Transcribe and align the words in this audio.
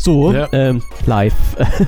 So, 0.00 0.32
ja. 0.32 0.46
ähm, 0.52 0.80
live. 1.06 1.34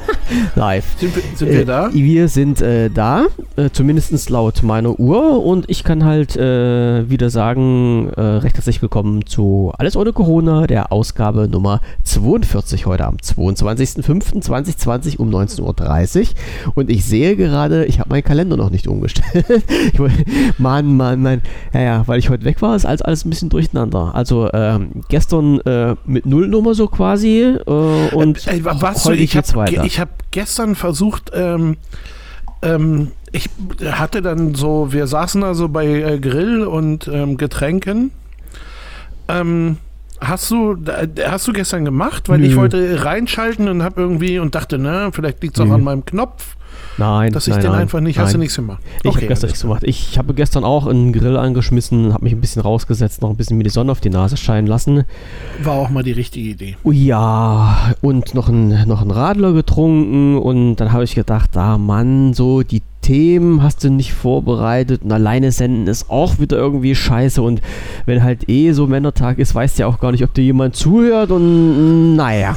live. 0.57 0.85
Sind, 0.99 1.15
wir, 1.15 1.23
sind 1.37 1.49
wir 1.49 1.61
äh, 1.61 1.65
da? 1.65 1.91
Wir 1.93 2.29
sind 2.29 2.61
äh, 2.61 2.91
da, 2.91 3.27
äh, 3.55 3.71
zumindest 3.71 4.29
laut 4.31 4.65
meiner 4.65 4.99
Uhr. 4.99 5.45
Und 5.45 5.71
ich 5.71 5.85
kann 5.85 6.05
halt 6.05 6.37
äh, 6.37 7.09
wieder 7.09 7.31
sagen, 7.31 8.11
äh, 8.17 8.21
recht 8.21 8.57
herzlich 8.57 8.83
willkommen 8.83 9.27
zu 9.27 9.73
Alles 9.79 9.97
ohne 9.97 10.13
Corona, 10.13 10.67
der 10.67 10.91
Ausgabe 10.91 11.47
Nummer 11.47 11.81
42 12.03 12.87
heute 12.87 13.07
am 13.07 13.17
22.05.2020 13.17 15.19
um 15.19 15.31
19.30 15.31 16.21
Uhr. 16.21 16.27
Und 16.75 16.91
ich 16.91 17.05
sehe 17.05 17.37
gerade, 17.37 17.85
ich 17.85 18.01
habe 18.01 18.11
meinen 18.11 18.25
Kalender 18.25 18.57
noch 18.57 18.71
nicht 18.71 18.89
umgestellt. 18.89 19.47
ich, 19.69 20.01
Mann, 20.59 20.97
Mann, 20.97 21.23
Mann. 21.23 21.43
Ja, 21.73 21.81
ja, 21.81 22.03
weil 22.07 22.19
ich 22.19 22.29
heute 22.29 22.45
weg 22.45 22.61
war, 22.61 22.75
ist 22.75 22.87
alles, 22.87 23.03
alles 23.03 23.25
ein 23.25 23.31
bisschen 23.31 23.51
durcheinander. 23.51 24.17
Also 24.17 24.51
ähm, 24.53 24.91
gestern 25.09 25.61
äh, 25.61 25.95
mit 26.05 26.27
Nullnummer 26.27 26.75
so 26.75 26.89
quasi. 26.89 27.55
Äh, 27.67 28.00
und 28.09 28.47
äh, 28.47 28.65
was 28.65 29.05
heute 29.05 29.23
ich 29.23 29.33
geht's 29.33 29.51
hab, 29.51 29.57
weiter. 29.57 29.85
Ich 29.85 30.01
habe 30.01 30.11
gestern 30.31 30.75
versucht, 30.75 31.31
ähm, 31.35 31.77
ähm, 32.63 33.13
ich 33.33 33.49
hatte 33.85 34.23
dann 34.23 34.55
so, 34.55 34.93
wir 34.93 35.07
saßen 35.07 35.43
also 35.45 35.69
bei 35.69 35.87
äh, 35.87 36.19
Grill 36.19 36.65
und 36.67 37.09
ähm, 37.09 37.37
Getränken. 37.37 38.11
Ähm, 39.29 39.77
hast 40.21 40.51
du, 40.51 40.77
hast 41.25 41.49
du 41.49 41.53
gestern 41.53 41.85
gemacht? 41.85 42.29
Weil 42.29 42.41
Nö. 42.41 42.47
ich 42.47 42.57
wollte 42.57 43.05
reinschalten 43.05 43.69
und 43.69 43.83
habe 43.83 44.01
irgendwie 44.01 44.39
und 44.39 44.55
dachte, 44.55 44.79
ne, 44.79 45.11
vielleicht 45.13 45.43
liegt 45.43 45.59
es 45.59 45.65
auch 45.65 45.71
an 45.71 45.85
meinem 45.85 46.05
Knopf. 46.05 46.57
Nein, 46.99 47.33
dass 47.33 47.47
ich 47.47 47.55
nein, 47.55 47.63
den 47.63 47.71
nein, 47.71 47.81
einfach 47.83 48.01
nicht. 48.01 48.17
Nein. 48.17 48.27
Hast 48.27 48.35
du 48.35 48.39
nichts 48.39 48.57
gemacht? 48.57 48.83
Ich 49.03 49.09
okay, 49.09 49.17
habe 49.17 49.27
gestern 49.29 49.47
nichts 49.49 49.63
gemacht. 49.63 49.83
Ich 49.85 50.19
habe 50.19 50.35
gestern 50.35 50.65
auch 50.65 50.87
einen 50.87 51.13
Grill 51.13 51.37
angeschmissen, 51.37 52.13
habe 52.13 52.25
mich 52.25 52.33
ein 52.33 52.41
bisschen 52.41 52.63
rausgesetzt, 52.63 53.23
noch 53.23 53.31
ein 53.31 53.37
bisschen 53.37 53.57
mir 53.57 53.65
die 53.65 53.71
Sonne 53.71 53.93
auf 53.93 54.01
die 54.01 54.11
Nase 54.11 54.37
scheinen 54.37 54.67
lassen. 54.67 55.05
War 55.63 55.75
auch 55.75 55.91
mal 55.91 56.03
die 56.03 56.13
richtige 56.13 56.51
Idee. 56.51 56.77
Oh 56.85 56.93
ja, 56.93 57.95
und 58.01 58.35
noch 58.35 58.49
ein, 58.49 58.87
noch 58.87 59.03
ein 59.03 59.11
Radler 59.11 59.53
getrunken 59.53 60.37
und 60.37 60.77
dann 60.77 60.93
habe 60.93 61.05
ich 61.05 61.15
gedacht, 61.15 61.57
ah 61.57 61.79
Mann, 61.79 62.35
so 62.35 62.63
die 62.63 62.83
Themen 63.01 63.63
hast 63.63 63.83
du 63.83 63.91
nicht 63.91 64.13
vorbereitet 64.13 65.03
und 65.03 65.13
alleine 65.13 65.53
senden 65.53 65.87
ist 65.87 66.11
auch 66.11 66.39
wieder 66.39 66.59
irgendwie 66.59 66.95
scheiße 66.95 67.41
und 67.41 67.63
wenn 68.05 68.23
halt 68.23 68.49
eh 68.49 68.73
so 68.73 68.87
Männertag 68.87 69.39
ist, 69.39 69.55
weißt 69.55 69.79
du 69.79 69.83
ja 69.83 69.87
auch 69.87 70.01
gar 70.01 70.13
nicht, 70.13 70.23
ob 70.23 70.35
dir 70.35 70.45
jemand 70.45 70.77
zuhört 70.77 71.31
und 71.31 72.17
naja. 72.17 72.57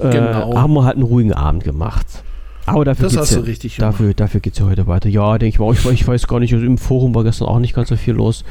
Äh, 0.00 0.10
genau. 0.10 0.52
Äh, 0.52 0.56
haben 0.56 0.74
wir 0.74 0.84
halt 0.84 0.96
einen 0.96 1.04
ruhigen 1.04 1.32
Abend 1.32 1.62
gemacht. 1.62 2.23
Aber 2.66 2.84
dafür 2.84 3.04
das 3.04 3.16
hast 3.16 3.32
ja, 3.32 3.38
du 3.38 3.46
richtig 3.46 3.76
Dafür, 3.76 4.14
dafür 4.14 4.40
geht 4.40 4.54
es 4.54 4.58
ja 4.58 4.66
heute 4.66 4.86
weiter. 4.86 5.08
Ja, 5.08 5.36
denke 5.36 5.54
ich 5.54 5.58
mal. 5.58 5.72
Ich, 5.72 6.00
ich, 6.00 6.08
weiß 6.08 6.26
gar 6.26 6.40
nicht, 6.40 6.54
also 6.54 6.64
im 6.64 6.78
Forum 6.78 7.14
war 7.14 7.22
gestern 7.22 7.48
auch 7.48 7.58
nicht 7.58 7.74
ganz 7.74 7.90
so 7.90 7.96
viel 7.96 8.14
los. 8.14 8.44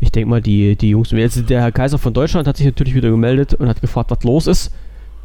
Ich 0.00 0.10
denke 0.10 0.28
mal, 0.28 0.40
die, 0.40 0.76
die 0.76 0.90
Jungs. 0.90 1.12
Jetzt, 1.12 1.48
der 1.48 1.60
Herr 1.60 1.72
Kaiser 1.72 1.98
von 1.98 2.12
Deutschland 2.12 2.48
hat 2.48 2.56
sich 2.56 2.66
natürlich 2.66 2.94
wieder 2.94 3.10
gemeldet 3.10 3.54
und 3.54 3.68
hat 3.68 3.80
gefragt, 3.80 4.10
was 4.10 4.24
los 4.24 4.46
ist. 4.46 4.72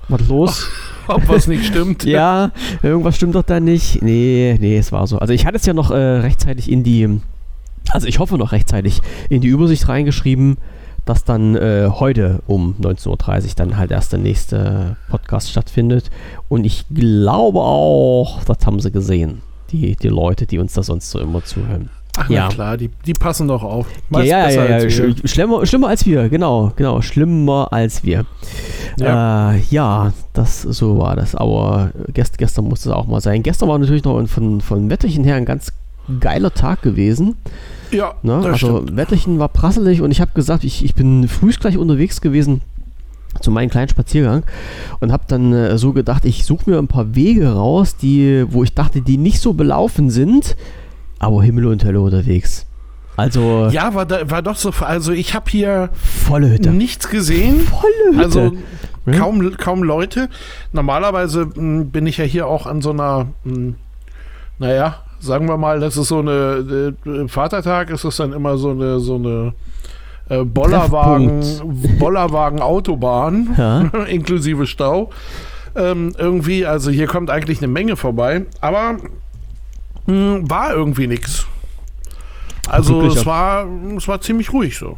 Was 0.09 0.27
los? 0.27 0.67
Ob 1.07 1.27
was 1.27 1.47
nicht 1.47 1.65
stimmt. 1.65 2.03
ja, 2.05 2.51
irgendwas 2.83 3.15
stimmt 3.15 3.35
doch 3.35 3.43
da 3.43 3.59
nicht. 3.59 4.01
Nee, 4.03 4.57
nee, 4.59 4.77
es 4.77 4.91
war 4.91 5.07
so. 5.07 5.17
Also 5.17 5.33
ich 5.33 5.45
hatte 5.45 5.57
es 5.57 5.65
ja 5.65 5.73
noch 5.73 5.89
äh, 5.89 5.95
rechtzeitig 5.95 6.71
in 6.71 6.83
die. 6.83 7.19
Also 7.89 8.07
ich 8.07 8.19
hoffe 8.19 8.37
noch 8.37 8.51
rechtzeitig 8.51 9.01
in 9.29 9.41
die 9.41 9.47
Übersicht 9.47 9.87
reingeschrieben 9.87 10.57
dass 11.05 11.23
dann 11.23 11.55
äh, 11.55 11.89
heute 11.91 12.41
um 12.47 12.75
19.30 12.81 13.09
Uhr 13.09 13.51
dann 13.55 13.77
halt 13.77 13.91
erst 13.91 14.11
der 14.11 14.19
nächste 14.19 14.97
Podcast 15.09 15.49
stattfindet. 15.49 16.09
Und 16.49 16.65
ich 16.65 16.85
glaube 16.93 17.59
auch, 17.59 18.43
das 18.43 18.65
haben 18.65 18.79
sie 18.79 18.91
gesehen, 18.91 19.41
die, 19.71 19.95
die 19.95 20.09
Leute, 20.09 20.45
die 20.45 20.59
uns 20.59 20.73
da 20.73 20.83
sonst 20.83 21.11
so 21.11 21.19
immer 21.19 21.43
zuhören. 21.43 21.89
Ach 22.17 22.29
ja. 22.29 22.47
klar, 22.47 22.77
die, 22.77 22.89
die 23.05 23.13
passen 23.13 23.47
doch 23.47 23.63
auf. 23.63 23.87
Meist 24.09 24.29
ja, 24.29 24.49
ja, 24.49 24.65
ja, 24.65 24.79
ja. 24.79 24.89
Sch 24.89 25.01
schlimmer, 25.25 25.65
schlimmer 25.65 25.89
als 25.89 26.05
wir, 26.05 26.29
genau, 26.29 26.71
genau, 26.75 27.01
schlimmer 27.01 27.67
als 27.71 28.03
wir. 28.03 28.25
Ja, 28.97 29.53
äh, 29.53 29.59
ja 29.69 30.13
das, 30.33 30.61
so 30.61 30.97
war 30.97 31.15
das. 31.15 31.35
Aber 31.35 31.91
gest, 32.13 32.37
gestern 32.37 32.65
musste 32.65 32.89
es 32.89 32.95
auch 32.95 33.07
mal 33.07 33.21
sein. 33.21 33.43
Gestern 33.43 33.67
war 33.67 33.77
natürlich 33.77 34.05
noch 34.05 34.25
von, 34.27 34.61
von 34.61 34.89
Wetterchen 34.89 35.25
her 35.25 35.35
ein 35.35 35.45
ganz 35.45 35.73
geiler 36.19 36.53
Tag 36.53 36.81
gewesen. 36.81 37.35
Ja, 37.91 38.15
ne? 38.23 38.35
Also 38.35 38.83
stimmt. 38.83 38.97
Wetterchen 38.97 39.39
war 39.39 39.49
prasselig 39.49 40.01
und 40.01 40.11
ich 40.11 40.21
habe 40.21 40.31
gesagt, 40.33 40.63
ich, 40.63 40.83
ich 40.83 40.95
bin 40.95 41.27
früh 41.27 41.51
gleich 41.51 41.77
unterwegs 41.77 42.21
gewesen 42.21 42.61
zu 43.41 43.51
meinem 43.51 43.69
kleinen 43.69 43.89
Spaziergang 43.89 44.43
und 45.01 45.11
habe 45.11 45.23
dann 45.27 45.51
äh, 45.51 45.77
so 45.77 45.93
gedacht, 45.93 46.25
ich 46.25 46.45
suche 46.45 46.69
mir 46.69 46.77
ein 46.77 46.87
paar 46.87 47.15
Wege 47.15 47.53
raus, 47.53 47.97
die, 47.97 48.45
wo 48.49 48.63
ich 48.63 48.73
dachte, 48.73 49.01
die 49.01 49.17
nicht 49.17 49.41
so 49.41 49.53
belaufen 49.53 50.09
sind, 50.09 50.55
aber 51.19 51.43
Himmel 51.43 51.67
und 51.67 51.83
Hölle 51.83 51.99
unterwegs. 51.99 52.65
Also 53.17 53.69
ja, 53.71 53.93
war, 53.93 54.05
da, 54.05 54.29
war 54.29 54.41
doch 54.41 54.57
so. 54.57 54.71
Also 54.81 55.13
ich 55.13 55.33
habe 55.33 55.49
hier 55.49 55.89
volle 55.93 56.49
Hütte. 56.49 56.71
nichts 56.71 57.09
gesehen. 57.09 57.61
Volle 57.61 58.17
Hütte. 58.17 58.23
Also 58.23 58.57
ja? 59.05 59.17
kaum, 59.17 59.55
kaum 59.57 59.83
Leute. 59.83 60.29
Normalerweise 60.73 61.45
mh, 61.45 61.55
hm, 61.55 61.91
bin 61.91 62.07
ich 62.07 62.17
ja 62.17 62.25
hier 62.25 62.47
auch 62.47 62.65
an 62.65 62.81
so 62.81 62.91
einer, 62.91 63.27
mh, 63.43 63.53
hm, 63.55 63.75
naja, 64.59 65.04
sagen 65.25 65.47
wir 65.47 65.57
mal, 65.57 65.79
das 65.79 65.97
ist 65.97 66.07
so 66.07 66.19
eine, 66.19 66.93
äh, 67.05 67.27
Vatertag 67.27 67.89
ist 67.89 68.03
es 68.03 68.17
dann 68.17 68.33
immer 68.33 68.57
so 68.57 68.71
eine, 68.71 68.99
so 68.99 69.15
eine 69.15 69.53
äh, 70.29 70.43
Bollerwagen, 70.43 71.43
Bollerwagen 71.99 72.61
Autobahn, 72.61 73.55
ja. 73.57 73.81
inklusive 74.07 74.65
Stau. 74.67 75.09
Ähm, 75.75 76.13
irgendwie, 76.17 76.65
also 76.65 76.89
hier 76.89 77.07
kommt 77.07 77.29
eigentlich 77.29 77.59
eine 77.59 77.67
Menge 77.67 77.97
vorbei, 77.97 78.45
aber 78.61 78.93
mh, 80.05 80.07
hm, 80.07 80.49
war 80.49 80.73
irgendwie 80.73 81.07
nichts. 81.07 81.45
Also 82.67 83.01
es 83.03 83.25
war, 83.25 83.67
es 83.95 84.07
war 84.07 84.21
ziemlich 84.21 84.51
ruhig 84.51 84.77
so. 84.77 84.97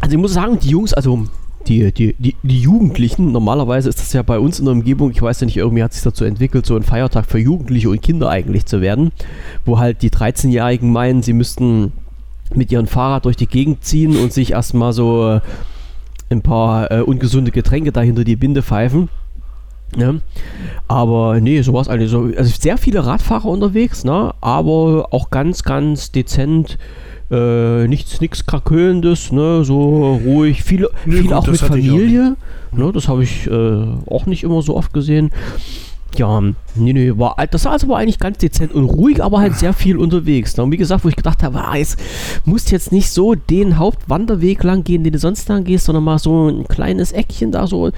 Also 0.00 0.16
ich 0.16 0.20
muss 0.20 0.34
sagen, 0.34 0.58
die 0.58 0.68
Jungs, 0.68 0.92
also 0.92 1.26
die, 1.68 1.92
die, 1.92 2.14
die, 2.18 2.36
die, 2.42 2.60
Jugendlichen, 2.60 3.32
normalerweise 3.32 3.88
ist 3.88 4.00
das 4.00 4.12
ja 4.12 4.22
bei 4.22 4.38
uns 4.38 4.58
in 4.58 4.66
der 4.66 4.74
Umgebung, 4.74 5.10
ich 5.10 5.22
weiß 5.22 5.40
ja 5.40 5.46
nicht, 5.46 5.56
irgendwie 5.56 5.82
hat 5.82 5.92
sich 5.92 6.02
dazu 6.02 6.24
entwickelt, 6.24 6.66
so 6.66 6.76
ein 6.76 6.82
Feiertag 6.82 7.26
für 7.26 7.38
Jugendliche 7.38 7.90
und 7.90 8.02
Kinder 8.02 8.28
eigentlich 8.28 8.66
zu 8.66 8.80
werden, 8.80 9.12
wo 9.64 9.78
halt 9.78 10.02
die 10.02 10.10
13-Jährigen 10.10 10.92
meinen, 10.92 11.22
sie 11.22 11.32
müssten 11.32 11.92
mit 12.54 12.70
ihrem 12.70 12.86
Fahrrad 12.86 13.24
durch 13.24 13.36
die 13.36 13.46
Gegend 13.46 13.84
ziehen 13.84 14.16
und 14.16 14.32
sich 14.32 14.52
erstmal 14.52 14.92
so 14.92 15.40
ein 16.30 16.42
paar 16.42 16.90
äh, 16.90 17.00
ungesunde 17.00 17.50
Getränke 17.50 17.92
dahinter 17.92 18.24
die 18.24 18.36
Binde 18.36 18.62
pfeifen. 18.62 19.08
Ja. 19.96 20.14
Aber 20.88 21.40
nee, 21.40 21.62
so 21.62 21.72
war 21.72 21.82
es 21.82 21.88
eigentlich 21.88 22.10
so. 22.10 22.30
Also 22.36 22.52
sehr 22.60 22.78
viele 22.78 23.06
Radfahrer 23.06 23.46
unterwegs, 23.46 24.04
ne? 24.04 24.32
aber 24.40 25.08
auch 25.10 25.30
ganz, 25.30 25.62
ganz 25.62 26.12
dezent 26.12 26.78
äh, 27.30 27.86
nichts, 27.88 28.20
nichts 28.20 28.46
Krakölendes, 28.46 29.32
ne? 29.32 29.64
so 29.64 30.20
ruhig. 30.24 30.62
Viele, 30.62 30.90
nee, 31.06 31.16
viele 31.16 31.22
gut, 31.24 31.32
auch 31.32 31.46
mit 31.46 31.60
Familie. 31.60 32.36
Auch 32.72 32.76
ne? 32.76 32.92
Das 32.92 33.08
habe 33.08 33.22
ich 33.22 33.46
äh, 33.46 33.84
auch 34.06 34.26
nicht 34.26 34.44
immer 34.44 34.62
so 34.62 34.76
oft 34.76 34.92
gesehen. 34.92 35.30
Ja, 36.18 36.40
nee, 36.40 36.92
nee, 36.92 37.12
war, 37.16 37.36
das 37.50 37.64
war 37.64 37.72
also 37.72 37.88
war 37.88 37.98
eigentlich 37.98 38.18
ganz 38.18 38.38
dezent 38.38 38.72
und 38.72 38.84
ruhig, 38.84 39.22
aber 39.22 39.40
halt 39.40 39.56
sehr 39.56 39.72
viel 39.72 39.96
unterwegs. 39.96 40.56
Ne? 40.56 40.64
Und 40.64 40.72
wie 40.72 40.76
gesagt, 40.76 41.04
wo 41.04 41.08
ich 41.08 41.16
gedacht 41.16 41.42
habe, 41.42 41.60
ah, 41.60 41.76
es 41.76 41.96
musst 42.44 42.70
jetzt 42.70 42.92
nicht 42.92 43.10
so 43.10 43.34
den 43.34 43.78
Hauptwanderweg 43.78 44.62
lang 44.62 44.84
gehen, 44.84 45.04
den 45.04 45.12
du 45.12 45.18
sonst 45.18 45.48
lang 45.48 45.64
gehst, 45.64 45.86
sondern 45.86 46.04
mal 46.04 46.18
so 46.18 46.48
ein 46.48 46.68
kleines 46.68 47.12
Eckchen 47.12 47.52
da, 47.52 47.66
so 47.66 47.90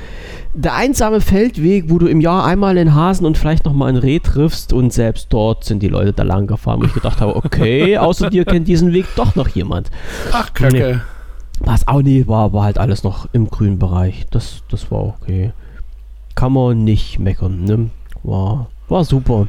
der 0.55 0.75
einsame 0.75 1.21
Feldweg, 1.21 1.85
wo 1.89 1.99
du 1.99 2.07
im 2.07 2.21
Jahr 2.21 2.45
einmal 2.45 2.79
einen 2.79 2.95
Hasen 2.95 3.27
und 3.27 3.37
vielleicht 3.37 3.65
nochmal 3.65 3.91
ein 3.91 3.97
Reh 3.97 4.19
triffst 4.19 4.73
und 4.73 4.93
selbst 4.93 5.27
dort 5.31 5.65
sind 5.65 5.83
die 5.83 5.89
Leute 5.89 6.13
da 6.13 6.23
lang 6.23 6.47
gefahren, 6.47 6.81
wo 6.81 6.87
ich 6.87 6.95
gedacht 6.95 7.21
habe, 7.21 7.37
okay, 7.37 7.99
außer 7.99 8.31
dir 8.31 8.45
kennt 8.45 8.67
diesen 8.69 8.93
Weg 8.93 9.07
doch 9.17 9.35
noch 9.35 9.49
jemand. 9.49 9.91
Ach, 10.33 10.53
Kacke. 10.55 10.77
Nee, 10.77 11.01
was 11.61 11.89
auch 11.89 12.03
nie 12.03 12.27
war, 12.27 12.53
war 12.53 12.65
halt 12.65 12.79
alles 12.79 13.03
noch 13.03 13.29
im 13.33 13.49
grünen 13.49 13.79
Bereich. 13.79 14.27
Das, 14.31 14.63
das 14.71 14.91
war 14.91 15.05
okay. 15.05 15.53
Kann 16.35 16.53
man 16.53 16.85
nicht 16.85 17.19
meckern, 17.19 17.65
ne? 17.65 17.91
War, 18.27 18.67
war 18.89 19.05
super. 19.05 19.47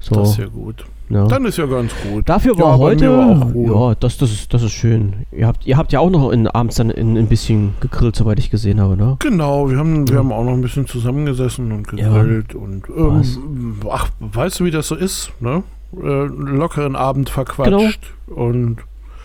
So. 0.00 0.14
Das 0.14 0.30
ist 0.30 0.38
ja 0.38 0.46
gut. 0.46 0.86
Ja. 1.10 1.26
Dann 1.26 1.44
ist 1.44 1.58
ja 1.58 1.66
ganz 1.66 1.92
gut. 2.02 2.26
Dafür 2.28 2.56
war 2.56 2.74
ja, 2.74 2.78
heute, 2.78 3.10
war 3.10 3.90
ja, 3.90 3.94
das, 3.98 4.16
das, 4.16 4.30
ist, 4.30 4.54
das 4.54 4.62
ist 4.62 4.72
schön. 4.72 5.26
Ihr 5.32 5.46
habt, 5.46 5.66
ihr 5.66 5.76
habt 5.76 5.92
ja 5.92 6.00
auch 6.00 6.08
noch 6.08 6.30
in, 6.30 6.46
abends 6.46 6.76
dann 6.76 6.88
in, 6.88 7.18
ein 7.18 7.26
bisschen 7.26 7.74
gegrillt, 7.80 8.16
soweit 8.16 8.38
ich 8.38 8.50
gesehen 8.50 8.80
habe, 8.80 8.96
ne? 8.96 9.16
Genau, 9.18 9.68
wir 9.68 9.76
haben, 9.76 10.08
wir 10.08 10.18
haben 10.18 10.32
auch 10.32 10.44
noch 10.44 10.52
ein 10.52 10.62
bisschen 10.62 10.86
zusammengesessen 10.86 11.72
und 11.72 11.88
gegrillt 11.88 12.54
und 12.54 12.84
ähm, 12.96 13.74
ach, 13.90 14.08
weißt 14.20 14.60
du, 14.60 14.64
wie 14.64 14.70
das 14.70 14.86
so 14.86 14.94
ist, 14.94 15.32
ne? 15.40 15.64
Äh, 16.00 16.26
lockeren 16.26 16.94
Abend 16.94 17.28
verquatscht 17.28 18.00
genau. 18.28 18.40
und 18.40 18.76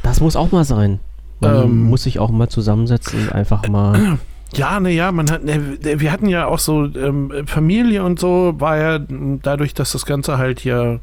das 0.01 0.19
muss 0.19 0.35
auch 0.35 0.51
mal 0.51 0.65
sein. 0.65 0.99
Man 1.39 1.63
ähm, 1.63 1.83
muss 1.83 2.03
sich 2.03 2.17
auch 2.19 2.31
mal 2.31 2.49
zusammensetzen 2.49 3.21
und 3.21 3.31
einfach 3.31 3.67
mal 3.69 4.17
Ja, 4.55 4.79
naja, 4.79 5.11
man 5.11 5.29
hat, 5.29 5.43
ne, 5.43 5.77
wir 5.81 6.11
hatten 6.11 6.27
ja 6.27 6.47
auch 6.47 6.59
so 6.59 6.85
ähm, 6.85 7.31
Familie 7.45 8.03
und 8.03 8.19
so, 8.19 8.53
war 8.57 8.77
ja 8.77 8.99
dadurch, 8.99 9.73
dass 9.73 9.91
das 9.91 10.05
Ganze 10.05 10.37
halt 10.37 10.59
hier, 10.59 10.99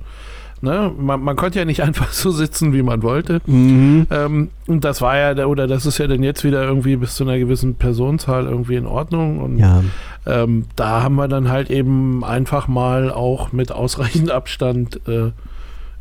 ne, 0.63 0.91
man, 0.97 1.23
man 1.23 1.37
konnte 1.37 1.59
ja 1.59 1.65
nicht 1.65 1.83
einfach 1.85 2.13
so 2.13 2.31
sitzen, 2.31 2.73
wie 2.73 2.83
man 2.83 3.03
wollte. 3.03 3.41
Mhm. 3.47 4.07
Ähm, 4.11 4.51
und 4.67 4.85
das 4.85 5.01
war 5.03 5.17
ja, 5.17 5.47
oder 5.47 5.67
das 5.67 5.87
ist 5.87 5.99
ja 5.99 6.07
dann 6.07 6.23
jetzt 6.23 6.45
wieder 6.45 6.63
irgendwie 6.63 6.97
bis 6.97 7.15
zu 7.15 7.25
einer 7.25 7.39
gewissen 7.39 7.75
Personenzahl 7.75 8.47
irgendwie 8.47 8.77
in 8.77 8.87
Ordnung. 8.87 9.39
Und 9.41 9.59
ja. 9.59 9.83
ähm, 10.27 10.67
da 10.77 11.03
haben 11.03 11.17
wir 11.17 11.29
dann 11.29 11.51
halt 11.51 11.71
eben 11.71 12.25
einfach 12.25 12.69
mal 12.69 13.13
auch 13.13 13.53
mit 13.53 13.71
ausreichend 13.71 14.31
Abstand 14.31 15.01
äh, 15.07 15.33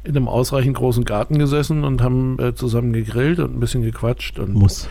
in 0.04 0.18
einem 0.18 0.28
ausreichend 0.28 0.78
großen 0.78 1.06
Garten 1.06 1.38
gesessen 1.38 1.84
und 1.84 2.02
haben 2.02 2.40
äh, 2.40 2.56
zusammen 2.56 2.92
gegrillt 2.92 3.40
und 3.40 3.56
ein 3.56 3.60
bisschen 3.60 3.84
gequatscht 3.84 4.40
und 4.40 4.54
muss 4.54 4.88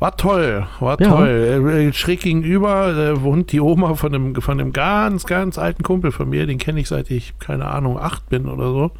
War 0.00 0.16
toll, 0.16 0.66
war 0.78 1.00
Ja. 1.00 1.08
toll. 1.08 1.88
Äh, 1.88 1.92
Schräg 1.92 2.20
gegenüber 2.20 2.88
äh, 2.96 3.22
wohnt 3.22 3.50
die 3.50 3.60
Oma 3.60 3.94
von 3.94 4.14
einem, 4.14 4.34
von 4.36 4.60
einem 4.60 4.72
ganz, 4.72 5.24
ganz 5.26 5.58
alten 5.58 5.82
Kumpel 5.82 6.12
von 6.12 6.28
mir. 6.30 6.46
Den 6.46 6.58
kenne 6.58 6.78
ich 6.80 6.88
seit 6.88 7.10
ich, 7.10 7.36
keine 7.40 7.66
Ahnung, 7.66 7.98
acht 7.98 8.28
bin 8.28 8.46
oder 8.46 8.70
so. 8.70 8.90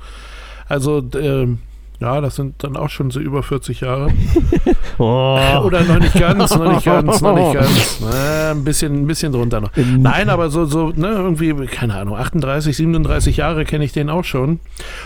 Also, 0.69 1.03
ähm, 1.15 1.59
ja, 2.01 2.21
das 2.21 2.37
sind 2.37 2.63
dann 2.63 2.77
auch 2.77 2.91
schon 2.91 3.11
so 3.11 3.19
über 3.21 3.43
40 3.43 3.81
Jahre. 3.81 4.09
Oh. 5.01 5.39
Oder 5.65 5.83
noch 5.85 6.01
nicht 6.01 6.15
ganz, 6.19 6.53
noch 6.57 6.73
nicht 6.73 6.85
ganz, 6.85 7.21
noch 7.21 7.35
nicht 7.35 7.53
ganz. 7.55 8.01
Äh, 8.13 8.51
ein, 8.51 8.65
bisschen, 8.65 9.03
ein 9.03 9.07
bisschen 9.07 9.33
drunter 9.33 9.61
noch. 9.61 9.71
Nein, 9.77 10.29
aber 10.29 10.51
so, 10.51 10.65
so, 10.65 10.89
ne, 10.89 11.09
irgendwie, 11.09 11.55
keine 11.67 11.95
Ahnung, 11.95 12.17
38, 12.17 12.77
37 12.77 13.37
Jahre 13.37 13.65
kenne 13.65 13.85
ich 13.85 13.93
den 13.93 14.11
auch 14.11 14.25
schon. 14.25 14.59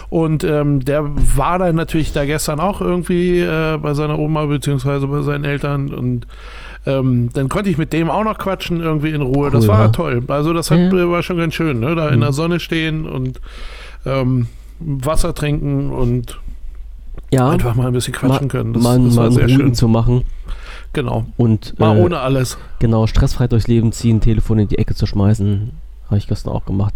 Und 0.09 0.45
ähm, 0.45 0.83
der 0.83 1.05
war 1.37 1.59
dann 1.59 1.77
natürlich 1.77 2.13
da 2.13 2.25
gestern 2.25 2.59
auch 2.59 2.81
irgendwie 2.81 3.41
äh, 3.41 3.77
bei 3.77 3.93
seiner 3.93 4.19
Oma 4.19 4.47
beziehungsweise 4.47 5.07
bei 5.09 5.21
seinen 5.23 5.45
Eltern 5.45 5.93
und 5.93 6.27
ähm, 6.87 7.29
dann 7.35 7.49
konnte 7.49 7.69
ich 7.71 7.77
mit 7.79 7.93
dem 7.93 8.11
auch 8.11 8.25
noch 8.25 8.39
quatschen, 8.39 8.81
irgendwie 8.81 9.11
in 9.11 9.21
Ruhe. 9.23 9.51
das 9.51 9.65
Cool, 9.65 9.69
war 9.69 9.81
ja. 9.83 9.89
toll. 9.89 10.23
Also 10.29 10.53
das 10.53 10.71
hat, 10.71 10.79
Ja. 10.79 11.09
war 11.11 11.23
schon 11.23 11.37
ganz 11.37 11.55
schön, 11.55 11.81
ne? 11.81 11.95
Da 11.95 12.09
in 12.09 12.21
der 12.21 12.33
Sonne 12.33 12.61
stehen 12.61 13.07
und 13.07 13.41
ähm, 14.07 14.47
Wasser 14.81 15.35
trinken 15.35 15.91
und 15.91 16.41
Ja, 17.33 17.49
einfach 17.51 17.75
mal 17.75 17.87
ein 17.87 17.93
bisschen 17.93 18.15
quatschen 18.15 18.49
können. 18.49 18.73
Das, 18.73 18.83
mal, 18.83 18.99
das 19.03 19.15
mal 19.15 19.33
sehr 19.33 19.49
schön. 19.49 19.75
zu 19.75 19.89
machen 19.89 20.25
Genau. 20.93 21.25
und 21.39 21.79
Mal 21.79 21.97
äh, 21.97 22.01
ohne 22.03 22.19
alles. 22.21 22.59
genau 22.79 23.07
stressfrei 23.07 23.49
durchs 23.49 23.69
Leben 23.69 23.93
ziehen, 23.93 24.21
Telefon 24.21 24.59
in 24.59 24.69
die 24.69 24.79
Ecke 24.79 24.95
zu 24.95 25.07
schmeißen, 25.07 25.71
habe 26.07 26.19
ich 26.19 26.27
gestern 26.27 26.53
auch 26.53 26.67
gemacht. 26.67 26.93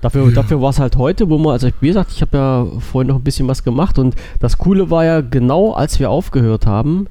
Dafür, 0.00 0.26
Ja. 0.28 0.30
dafür 0.32 0.60
war 0.62 0.70
es 0.70 0.78
halt 0.78 0.96
heute, 0.96 1.28
wo 1.28 1.36
man, 1.38 1.52
also 1.52 1.68
wie 1.80 1.88
gesagt, 1.88 2.12
ich 2.12 2.22
habe 2.22 2.36
ja 2.36 2.66
vorhin 2.80 3.08
noch 3.08 3.16
ein 3.16 3.22
bisschen 3.24 3.46
was 3.48 3.62
gemacht 3.64 3.98
und 3.98 4.14
das 4.40 4.56
Coole 4.58 4.90
war 4.90 5.04
ja 5.04 5.20
genau, 5.20 5.72
als 5.72 5.98
wir 6.00 6.08
aufgehört 6.10 6.66
haben, 6.66 7.06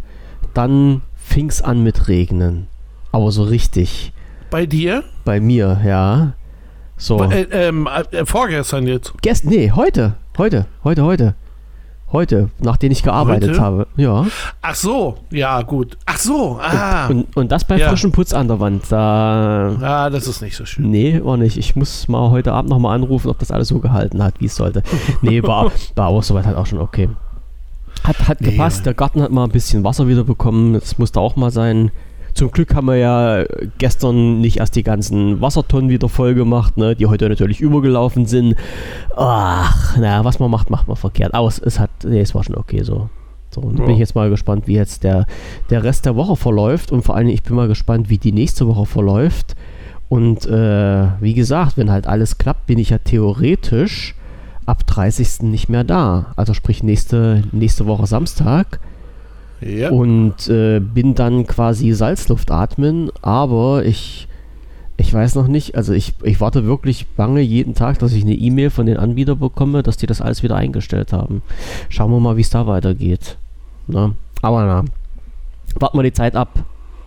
dann 0.56 1.02
fing 1.16 1.50
es 1.50 1.62
an 1.62 1.84
mit 1.84 2.08
Regnen. 2.08 2.68
Aber 3.12 3.32
so 3.32 3.44
richtig. 3.44 4.14
Bei 4.50 4.66
dir? 4.66 5.04
Bei 5.26 5.40
mir, 5.40 5.80
ja. 5.86 6.34
So. 6.98 7.24
Äh, 7.24 7.48
ähm, 7.52 7.88
äh, 8.12 8.26
vorgestern 8.26 8.88
jetzt. 8.88 9.14
Gest 9.22 9.46
nee, 9.46 9.72
heute. 9.72 10.16
Heute. 10.38 10.66
Heute, 10.84 11.04
heute. 11.04 11.36
Heute, 12.14 12.50
nachdem 12.60 12.92
ich 12.92 13.02
gearbeitet 13.02 13.50
Heute? 13.52 13.62
habe. 13.62 13.88
Ja. 13.98 14.28
Ach 14.62 14.76
so, 14.76 15.18
ja, 15.32 15.62
gut. 15.64 15.98
Ach 16.06 16.18
so, 16.18 16.60
ah. 16.62 17.08
Und, 17.08 17.36
und 17.36 17.52
das 17.52 17.66
bei 17.66 17.78
Ja. 17.78 17.90
frischem 17.90 18.12
Putz 18.12 18.34
an 18.34 18.48
der 18.48 18.60
Wand. 18.60 18.84
Da. 18.90 19.76
ah, 19.82 20.10
das 20.12 20.28
ist 20.28 20.42
nicht 20.44 20.56
so 20.56 20.64
schön. 20.66 20.92
Nee, 20.92 21.20
war 21.24 21.38
nicht. 21.38 21.58
Ich 21.58 21.76
muss 21.76 22.08
mal 22.08 22.30
heute 22.30 22.54
Abend 22.54 22.70
nochmal 22.70 22.94
anrufen, 22.96 23.30
ob 23.30 23.40
das 23.40 23.50
alles 23.50 23.68
so 23.70 23.80
gehalten 23.80 24.24
hat, 24.24 24.36
wie 24.40 24.46
es 24.46 24.56
sollte. 24.56 24.84
Nee, 25.24 25.42
war, 25.42 25.72
war 25.96 26.08
auch 26.08 26.22
soweit 26.24 26.46
halt 26.46 26.56
auch 26.56 26.68
schon 26.68 26.80
okay. 26.80 27.10
Hat, 28.04 28.28
hat 28.28 28.42
Nee, 28.42 28.52
gepasst. 28.52 28.86
Der 28.86 28.94
Garten 28.94 29.22
hat 29.22 29.32
mal 29.32 29.46
ein 29.46 29.52
bisschen 29.52 29.84
Wasser 29.84 30.08
wieder 30.08 30.24
bekommen. 30.24 30.74
Das 30.74 31.00
musste 31.00 31.20
auch 31.20 31.36
mal 31.36 31.50
sein. 31.52 31.90
Zum 32.34 32.52
Glück 32.52 32.74
haben 32.74 32.88
wir 32.88 32.96
ja 32.98 33.44
gestern 33.78 34.42
nicht 34.42 34.58
erst 34.58 34.76
die 34.76 34.84
ganzen 34.84 35.40
Wassertonnen 35.42 35.90
wieder 35.90 36.10
voll 36.10 36.34
gemacht, 36.34 36.78
ne, 36.78 36.96
die 36.96 37.06
heute 37.06 37.30
natürlich 37.30 37.62
übergelaufen 37.62 38.26
sind. 38.26 38.56
Ach, 39.16 39.98
naja, 39.98 40.26
was 40.26 40.40
man 40.40 40.50
macht, 40.50 40.70
macht 40.70 40.88
man 40.88 40.98
verkehrt. 40.98 41.34
Aber 41.34 41.48
es, 41.48 41.60
es 41.60 41.80
hat, 41.80 41.92
nee, 42.06 42.22
es 42.22 42.34
war 42.34 42.44
schon 42.44 42.56
okay 42.56 42.84
so. 42.84 43.10
So, 43.52 43.62
und 43.62 43.74
da 43.78 43.84
bin 43.84 43.90
Ja. 43.90 43.94
ich 43.94 44.00
jetzt 44.00 44.16
mal 44.16 44.32
gespannt, 44.32 44.66
wie 44.68 44.74
jetzt 44.74 45.04
der, 45.04 45.28
der 45.70 45.84
Rest 45.84 46.06
der 46.08 46.16
Woche 46.16 46.36
verläuft 46.36 46.92
und 46.92 47.04
vor 47.04 47.16
allen 47.16 47.28
Dingen, 47.28 47.36
ich 47.36 47.44
bin 47.44 47.56
mal 47.56 47.68
gespannt, 47.68 48.10
wie 48.10 48.18
die 48.18 48.32
nächste 48.32 48.68
Woche 48.68 48.88
verläuft. 48.88 49.56
Und 50.10 50.46
äh, 50.48 51.08
wie 51.22 51.34
gesagt, 51.36 51.78
wenn 51.78 51.92
halt 51.92 52.08
alles 52.08 52.38
klappt, 52.40 52.66
bin 52.66 52.80
ich 52.80 52.90
ja 52.90 52.98
theoretisch 52.98 54.16
ab 54.66 54.86
30. 54.88 55.44
nicht 55.44 55.70
mehr 55.70 55.84
da. 55.84 56.34
Also 56.36 56.54
sprich 56.54 56.82
nächste, 56.84 57.44
nächste 57.52 57.86
Woche 57.86 58.08
Samstag. 58.08 58.80
Ja. 59.66 59.90
Und 59.92 60.48
äh, 60.50 60.80
bin 60.80 61.16
dann 61.16 61.48
quasi 61.48 61.92
Salzluft 61.94 62.52
atmen, 62.52 63.12
aber 63.22 63.86
ich, 63.86 64.28
ich 64.98 65.14
weiß 65.14 65.36
noch 65.36 65.48
nicht, 65.48 65.76
also 65.76 65.94
ich, 65.94 66.14
ich 66.24 66.42
warte 66.42 66.66
wirklich 66.66 67.08
bange 67.08 67.42
jeden 67.42 67.76
Tag, 67.76 68.00
dass 68.00 68.14
ich 68.14 68.24
eine 68.24 68.34
E-Mail 68.36 68.70
von 68.70 68.86
den 68.86 68.98
Anbietern 68.98 69.40
bekomme, 69.40 69.84
dass 69.84 69.98
die 69.98 70.06
das 70.08 70.22
alles 70.22 70.44
wieder 70.44 70.56
eingestellt 70.56 71.14
haben. 71.14 71.42
Schauen 71.90 72.12
wir 72.12 72.20
mal, 72.20 72.38
wie 72.38 72.42
es 72.42 72.50
da 72.50 72.68
weitergeht. 72.68 73.38
Na, 73.88 74.14
aber 74.42 74.66
na, 74.66 74.86
warten 75.80 75.98
wir 75.98 76.04
die 76.04 76.14
Zeit 76.14 76.36
ab. 76.36 76.50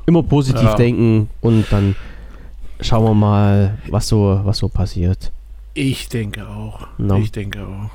Immer 0.06 0.23
positiv 0.23 0.62
Ja. 0.62 0.75
denken 0.76 1.29
und 1.41 1.64
dann 1.70 1.97
schauen 2.81 3.05
wir 3.05 3.14
mal, 3.14 3.79
was 3.91 4.08
so, 4.08 4.41
was 4.44 4.58
so 4.58 4.69
passiert. 4.69 5.32
Ich 5.76 6.08
denke 6.08 6.49
auch. 6.49 6.87
No. 6.96 7.19
Ich 7.19 7.32
denke 7.32 7.61
auch. 7.61 7.90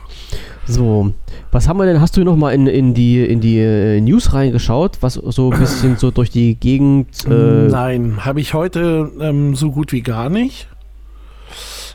So, 0.68 1.16
was 1.51 1.68
haben 1.68 1.78
wir 1.80 1.88
denn? 1.88 2.00
Hast 2.00 2.16
du 2.16 2.24
noch 2.24 2.36
mal 2.36 2.51
in, 2.51 2.68
in 2.68 2.94
die, 2.94 3.25
in 3.25 3.42
die 3.42 3.57
äh, 3.57 4.00
News 4.00 4.33
reingeschaut, 4.33 5.00
was 5.01 5.16
so 5.16 5.51
ein 5.51 5.60
bisschen 5.60 5.98
so 5.98 6.12
durch 6.12 6.30
die 6.30 6.54
Gegend. 6.54 7.25
Äh, 7.25 7.69
Nein, 7.69 8.24
habe 8.24 8.39
ich 8.39 8.54
heute 8.54 9.12
ähm, 9.19 9.56
so 9.56 9.72
gut 9.72 9.94
wie 9.94 10.04
gar 10.04 10.30
nicht. 10.30 10.68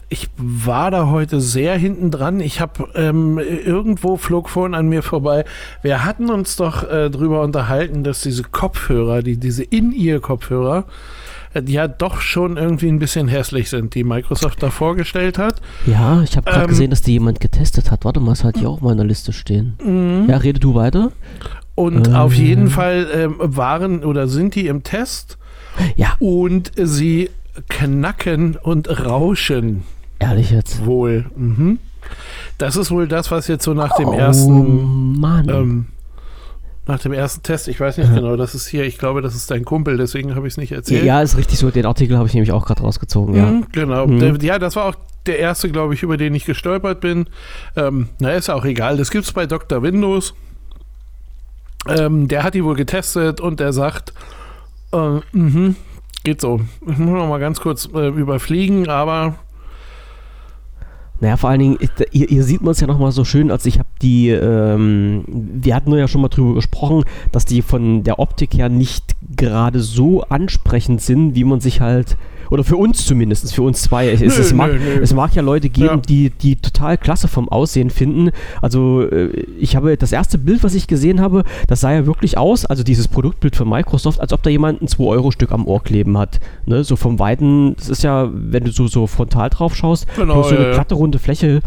Ich 0.09 0.29
war 0.37 0.91
da 0.91 1.07
heute 1.07 1.41
sehr 1.41 1.77
hinten 1.77 2.11
dran. 2.11 2.41
Ich 2.41 2.61
habe 2.61 2.89
ähm, 2.97 3.39
irgendwo 3.39 4.17
flog 4.17 4.49
vorhin 4.49 4.75
an 4.75 4.89
mir 4.89 5.05
vorbei. 5.05 5.45
Wir 5.83 6.05
hatten 6.05 6.31
uns 6.31 6.57
doch 6.57 6.83
äh, 6.83 7.11
drüber 7.11 7.43
unterhalten, 7.43 8.03
dass 8.03 8.23
diese 8.23 8.43
Kopfhörer, 8.43 9.23
die 9.23 9.37
diese 9.37 9.63
In-Ear-Kopfhörer, 9.63 10.87
ja 11.67 11.89
doch 11.89 12.21
schon 12.21 12.57
irgendwie 12.57 12.89
ein 12.89 12.99
bisschen 12.99 13.29
hässlich 13.29 13.69
sind, 13.71 13.95
die 13.95 14.05
Microsoft 14.05 14.63
da 14.63 14.71
vorgestellt 14.71 15.39
hat. 15.39 15.61
ja, 15.87 16.23
ich 16.23 16.37
habe 16.37 16.49
gerade 16.51 16.65
Ähm, 16.65 16.69
gesehen, 16.69 16.91
dass 16.91 17.03
die 17.03 17.13
jemand 17.13 17.41
getestet 17.41 17.91
hat. 17.91 18.05
Warte 18.05 18.21
mal, 18.21 18.33
es 18.33 18.45
hat 18.45 18.57
hier 18.59 18.69
auch 18.69 18.81
mal 18.81 18.93
in 18.93 18.99
der 18.99 19.07
Liste 19.07 19.33
stehen. 19.33 19.75
Mhm. 19.83 20.29
Ja, 20.29 20.37
rede 20.39 20.61
du 20.61 20.75
weiter. 20.75 21.13
Und 21.75 22.09
Ähm. 22.09 22.15
auf 22.15 22.35
jeden 22.35 22.69
Fall 22.71 23.07
ähm, 23.13 23.35
waren 23.39 24.05
oder 24.05 24.29
sind 24.29 24.55
die 24.55 24.67
im 24.67 24.83
Test 24.83 25.39
Ja, 25.97 26.15
und 26.21 26.73
sie 26.77 27.31
knacken 27.69 28.57
und 28.57 28.89
rauschen 29.05 29.83
ehrlich 30.19 30.51
jetzt. 30.51 30.85
wohl. 30.87 31.27
Mhm. 31.37 31.79
Das 32.59 32.77
ist 32.77 32.91
wohl 32.91 33.09
das, 33.09 33.31
was 33.31 33.49
jetzt 33.49 33.65
so 33.65 33.75
nach 33.75 33.97
dem 33.97 34.09
oh, 34.09 34.13
ersten 34.13 35.19
Mann. 35.19 35.87
Nach 36.87 37.01
dem 37.01 37.13
ersten 37.13 37.43
Test, 37.43 37.69
ich 37.69 37.81
weiß 37.81 37.99
nicht 37.99 38.15
genau, 38.15 38.37
das 38.37 38.55
ist 38.55 38.69
hier, 38.69 38.85
ich 38.85 38.99
glaube, 38.99 39.21
das 39.21 39.35
ist 39.35 39.51
dein 39.51 39.65
Kumpel, 39.65 39.97
deswegen 39.97 40.35
habe 40.37 40.47
ich 40.47 40.55
es 40.55 40.57
nicht 40.57 40.73
erzählt. 40.73 41.05
ja, 41.05 41.21
ist 41.21 41.37
richtig 41.37 41.59
so. 41.59 41.71
Den 41.71 41.87
Artikel 41.87 42.17
habe 42.17 42.29
ich 42.29 42.35
nämlich 42.35 42.53
auch 42.53 42.65
gerade 42.65 42.83
rausgezogen. 42.83 43.35
Ja. 43.35 43.47
Mhm, 43.47 43.67
genau. 43.73 44.07
Mhm. 44.07 44.39
Ja, 44.41 44.59
das 44.59 44.77
war 44.77 44.87
auch 44.87 44.95
der 45.27 45.39
erste, 45.39 45.71
glaube 45.71 45.95
ich, 45.95 46.03
über 46.03 46.17
den 46.17 46.35
ich 46.35 46.45
gestolpert 46.45 47.01
bin. 47.01 47.27
Ähm, 47.75 48.09
na, 48.21 48.31
ist 48.31 48.49
ja 48.49 48.55
auch 48.55 48.65
egal. 48.65 48.97
Das 48.97 49.11
gibt 49.11 49.25
es 49.25 49.33
bei 49.33 49.47
Dr. 49.47 49.83
Windows. 49.83 50.35
Ähm, 51.89 52.29
der 52.29 52.45
hat 52.45 52.55
die 52.55 52.65
wohl 52.65 52.77
getestet 52.77 53.41
und 53.41 53.61
der 53.61 53.73
sagt, 53.73 54.13
äh, 54.93 55.21
mhm, 55.33 55.77
geht 56.25 56.41
so. 56.41 56.61
Ich 56.83 56.99
muss 56.99 57.13
noch 57.19 57.29
mal 57.29 57.41
ganz 57.41 57.61
kurz 57.61 57.89
äh, 57.95 58.09
überfliegen, 58.09 58.89
aber 58.89 59.37
Naja, 61.21 61.37
vor 61.37 61.51
allen 61.51 61.61
Dingen, 61.61 61.79
hier, 62.13 62.27
hier 62.29 62.43
sieht 62.45 62.63
man 62.63 62.73
es 62.73 62.81
ja 62.81 62.87
nochmal 62.87 63.13
so 63.13 63.25
schön, 63.25 63.51
als 63.51 63.65
ich 63.67 63.79
habe 63.79 63.89
die, 64.03 64.29
ähm, 64.29 65.25
wir 65.27 65.75
hatten 65.75 65.93
ja 65.95 66.09
schon 66.09 66.21
mal 66.21 66.29
drüber 66.29 66.55
gesprochen, 66.55 67.05
dass 67.33 67.45
die 67.45 67.63
von 67.63 68.03
der 68.05 68.19
Optik 68.19 68.55
her 68.55 68.69
nicht 68.69 69.05
gerade 69.37 69.81
so 69.81 70.23
ansprechend 70.23 71.01
sind, 71.01 71.35
wie 71.35 71.45
man 71.45 71.61
sich 71.61 71.81
halt, 71.81 72.17
oder 72.49 72.63
für 72.63 72.77
uns 72.77 73.05
zumindest, 73.05 73.53
für 73.53 73.63
uns 73.63 73.83
zwei. 73.83 74.09
Es, 74.09 74.21
es, 74.23 74.37
Nö, 74.37 74.41
es, 74.45 74.53
mag, 74.55 74.73
nö, 74.73 74.79
nö. 74.79 75.01
es 75.03 75.13
mag 75.13 75.35
ja 75.35 75.43
Leute 75.43 75.69
geben, 75.69 75.87
Ja. 75.87 75.97
die, 75.97 76.31
die 76.31 76.55
total 76.55 76.97
klasse 76.97 77.27
vom 77.27 77.49
Aussehen 77.49 77.91
finden. 77.91 78.31
Also 78.63 79.03
äh, 79.03 79.31
ich 79.59 79.75
habe 79.75 79.97
das 79.97 80.13
erste 80.13 80.39
Bild, 80.39 80.63
was 80.63 80.75
ich 80.75 80.87
gesehen 80.87 81.21
habe, 81.21 81.43
das 81.67 81.81
sah 81.81 81.93
ja 81.93 82.07
wirklich 82.07 82.39
aus, 82.39 82.65
also 82.65 82.85
dieses 82.85 83.09
Produktbild 83.09 83.57
von 83.57 83.69
Microsoft, 83.69 84.21
als 84.21 84.33
ob 84.33 84.45
da 84.45 84.51
jemand 84.51 84.81
ein 84.81 84.87
2-Euro-Stück 84.87 85.51
am 85.51 85.67
Ohr 85.67 85.83
kleben 85.83 86.17
hat. 86.19 86.39
Ne? 86.67 86.85
So 86.85 86.95
vom 86.95 87.19
Weiten, 87.19 87.75
das 87.79 87.89
ist 87.89 88.05
ja, 88.05 88.31
wenn 88.33 88.63
du 88.63 88.71
so, 88.71 88.87
so 88.87 89.09
frontal 89.09 89.51
drauf 89.51 89.75
schaust, 89.75 90.07
Genau, 90.15 90.45
so 90.45 90.55
eine 90.55 90.67
ja. 90.69 90.73
glatte, 90.75 90.95
runde 91.07 91.19
Fläche 91.19 91.61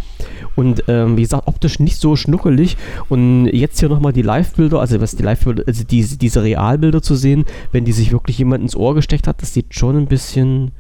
und 0.56 0.84
ähm, 0.88 1.18
wie 1.18 1.22
gesagt, 1.22 1.48
optisch 1.48 1.80
nicht 1.80 2.00
so 2.00 2.16
schnuckelig. 2.16 2.78
Und 3.08 3.48
jetzt 3.48 3.80
hier 3.80 3.90
nochmal 3.90 4.14
die 4.14 4.22
Live-Bilder, 4.22 4.80
also 4.80 5.00
was 5.02 5.16
die 5.16 5.24
Live-Bilder, 5.24 5.64
also 5.66 5.84
diese, 5.84 6.18
diese 6.18 6.44
Realbilder 6.44 7.02
zu 7.02 7.16
sehen, 7.16 7.46
wenn 7.72 7.86
die 7.86 7.94
sich 7.94 8.12
wirklich 8.12 8.38
jemand 8.38 8.62
ins 8.64 8.76
Ohr 8.76 8.94
gesteckt 8.96 9.28
hat, 9.28 9.42
das 9.42 9.54
sieht 9.54 9.74
schon 9.74 9.98
ein 9.98 10.08
bisschen. 10.08 10.72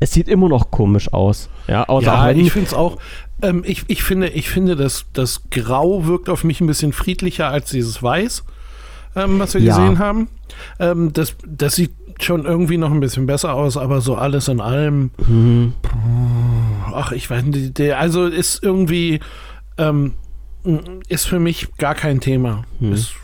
Es 0.00 0.12
sieht 0.12 0.26
immer 0.26 0.48
noch 0.48 0.72
komisch 0.72 1.12
aus. 1.12 1.48
Ja, 1.68 1.84
außer 1.88 2.06
ja, 2.06 2.30
ich 2.32 2.50
finde 2.50 2.66
es 2.66 2.74
auch. 2.74 2.96
Ähm, 3.40 3.62
ich, 3.64 3.84
ich 3.86 4.02
finde, 4.02 4.28
ich 4.30 4.48
finde 4.50 4.74
das, 4.74 5.06
das 5.12 5.42
Grau 5.50 6.06
wirkt 6.06 6.28
auf 6.28 6.42
mich 6.42 6.60
ein 6.60 6.66
bisschen 6.66 6.92
friedlicher 6.92 7.48
als 7.48 7.70
dieses 7.70 8.02
Weiß, 8.02 8.42
ähm, 9.14 9.38
was 9.38 9.54
wir 9.54 9.60
Ja. 9.60 9.76
gesehen 9.76 10.00
haben. 10.00 10.28
Ähm, 10.80 11.12
das, 11.12 11.36
das 11.46 11.76
sieht 11.76 11.92
schon 12.24 12.44
irgendwie 12.44 12.76
noch 12.76 12.90
ein 12.90 13.00
bisschen 13.00 13.26
besser 13.26 13.54
aus, 13.54 13.76
aber 13.76 14.00
so 14.00 14.14
alles 14.14 14.48
in 14.48 14.60
allem. 14.60 15.10
Hm, 15.26 15.74
Ach, 16.94 17.12
ich 17.12 17.28
weiß 17.30 17.44
nicht, 17.44 17.80
also 17.80 18.26
ist 18.26 18.62
irgendwie, 18.62 19.20
ähm, 19.78 20.12
ist 21.08 21.26
für 21.26 21.38
mich 21.38 21.74
gar 21.76 21.94
kein 21.94 22.20
Thema. 22.20 22.64
Hm. 22.78 22.92
Ist, 22.92 23.14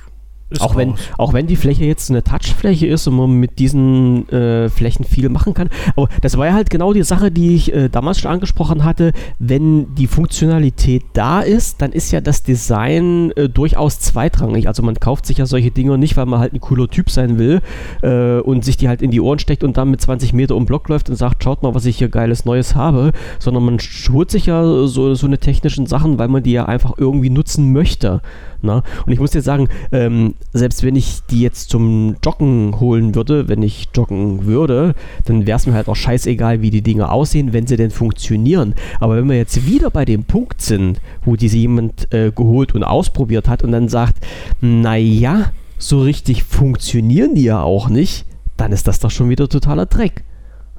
ist 0.51 0.63
Auch 0.63 0.77
wenn, 0.77 0.95
auch 1.19 1.35
wenn 1.35 1.47
die 1.47 1.57
Fläche 1.57 1.85
jetzt 1.85 2.11
eine 2.11 2.23
Touchfläche 2.23 2.87
ist 2.87 3.07
und 3.07 3.17
man 3.17 3.33
mit 3.33 3.59
diesen 3.59 4.27
äh, 4.31 4.71
Flächen 4.71 5.05
viel 5.05 5.29
machen 5.29 5.53
kann. 5.53 5.69
Aber 5.95 6.09
das 6.23 6.39
war 6.39 6.47
ja 6.47 6.55
halt 6.55 6.71
genau 6.71 6.95
die 6.95 7.03
Sache, 7.03 7.31
die 7.31 7.55
ich 7.55 7.75
äh, 7.75 7.91
damals 7.91 8.21
schon 8.21 8.31
angesprochen 8.31 8.83
hatte. 8.83 9.13
Wenn 9.39 9.95
die 9.95 10.07
Funktionalität 10.07 11.03
da 11.13 11.41
ist, 11.41 11.83
dann 11.83 11.93
ist 11.93 12.13
ja 12.13 12.23
das 12.23 12.43
Design 12.43 13.31
äh, 13.33 13.51
durchaus 13.51 14.01
zweitrangig. 14.01 14.69
Also 14.69 14.83
man 14.83 14.95
kauft 14.95 15.27
sich 15.27 15.37
ja 15.37 15.45
solche 15.45 15.71
Dinger 15.71 15.99
nicht, 15.99 16.17
weil 16.17 16.25
man 16.25 16.41
halt 16.41 16.55
ein 16.55 16.61
cooler 16.61 16.89
Typ 16.89 17.11
sein 17.11 17.39
will 17.39 17.61
äh, 18.03 18.39
und 18.41 18.65
sich 18.65 18.79
die 18.79 18.89
halt 18.89 19.03
in 19.03 19.11
die 19.11 19.21
Ohren 19.21 19.39
steckt 19.39 19.65
und 19.65 19.77
dann 19.77 19.91
mit 19.91 20.01
20 20.01 20.33
Meter 20.33 20.57
um 20.57 20.65
Block 20.65 20.89
läuft 20.89 21.11
und 21.11 21.17
sagt, 21.17 21.45
schaut 21.45 21.63
mal, 21.63 21.75
was 21.75 21.85
ich 21.85 21.99
hier 21.99 22.09
geiles 22.09 22.47
Neues 22.47 22.75
habe. 22.75 23.13
Sondern 23.39 23.65
man 23.65 23.79
holt 24.11 24.31
sich 24.31 24.47
ja 24.47 24.65
so, 24.87 25.15
so 25.15 25.27
eine 25.27 25.39
technischen 25.39 25.85
Sachen, 25.85 26.19
weil 26.19 26.29
man 26.29 26.43
die 26.43 26.53
ja 26.53 26.65
einfach 26.65 26.95
irgendwie 26.97 27.31
nutzen 27.31 27.73
möchte. 27.75 28.23
Na? 28.61 28.83
Und 29.07 29.13
ich 29.13 29.21
muss 29.21 29.31
dir 29.31 29.43
sagen, 29.43 29.69
ähm, 29.93 30.35
selbst 30.53 30.83
wenn 30.83 30.97
ich 30.97 31.21
die 31.31 31.41
jetzt 31.41 31.71
zum 31.71 32.17
Joggen 32.25 32.81
holen 32.81 33.15
würde, 33.15 33.49
wenn 33.49 33.63
ich 33.63 33.89
joggen 33.95 34.47
würde, 34.47 34.95
dann 35.27 35.47
wäre 35.47 35.57
es 35.57 35.67
mir 35.67 35.75
halt 35.75 35.89
auch 35.89 35.97
scheißegal, 35.97 36.61
wie 36.61 36.71
die 36.71 36.83
Dinge 36.83 37.11
aussehen, 37.11 37.53
wenn 37.53 37.67
sie 37.67 37.77
denn 37.77 37.91
funktionieren. 37.91 38.75
Aber 39.01 39.17
wenn 39.17 39.29
wir 39.29 39.37
jetzt 39.37 39.67
wieder 39.67 39.91
bei 39.91 40.05
dem 40.05 40.25
Punkt 40.25 40.61
sind, 40.61 41.01
wo 41.25 41.37
diese 41.37 41.57
jemand 41.57 42.13
äh, 42.13 42.33
geholt 42.35 42.75
und 42.75 42.83
ausprobiert 42.83 43.49
hat 43.49 43.63
und 43.63 43.73
dann 43.73 43.89
sagt, 43.89 44.17
naja, 44.61 45.53
so 45.79 46.03
richtig 46.03 46.43
funktionieren 46.43 47.35
die 47.35 47.45
ja 47.45 47.63
auch 47.63 47.89
nicht, 47.89 48.27
dann 48.57 48.73
ist 48.73 48.89
das 48.89 48.99
doch 48.99 49.11
schon 49.11 49.29
wieder 49.31 49.49
totaler 49.49 49.87
Dreck. 49.87 50.25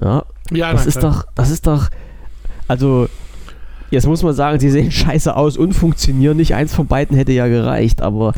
Ja, 0.02 0.24
Ja, 0.50 0.72
das 0.72 0.86
ist 0.86 1.02
doch, 1.02 1.24
das 1.34 1.50
ist 1.50 1.66
doch, 1.66 1.88
also 2.68 3.08
jetzt 3.90 4.06
muss 4.06 4.22
man 4.22 4.34
sagen, 4.34 4.58
sie 4.60 4.70
sehen 4.70 4.90
scheiße 4.90 5.34
aus 5.36 5.56
und 5.56 5.72
funktionieren 5.72 6.36
nicht. 6.36 6.54
Eins 6.54 6.74
von 6.74 6.86
beiden 6.86 7.16
hätte 7.16 7.32
ja 7.32 7.46
gereicht, 7.48 8.02
aber 8.02 8.32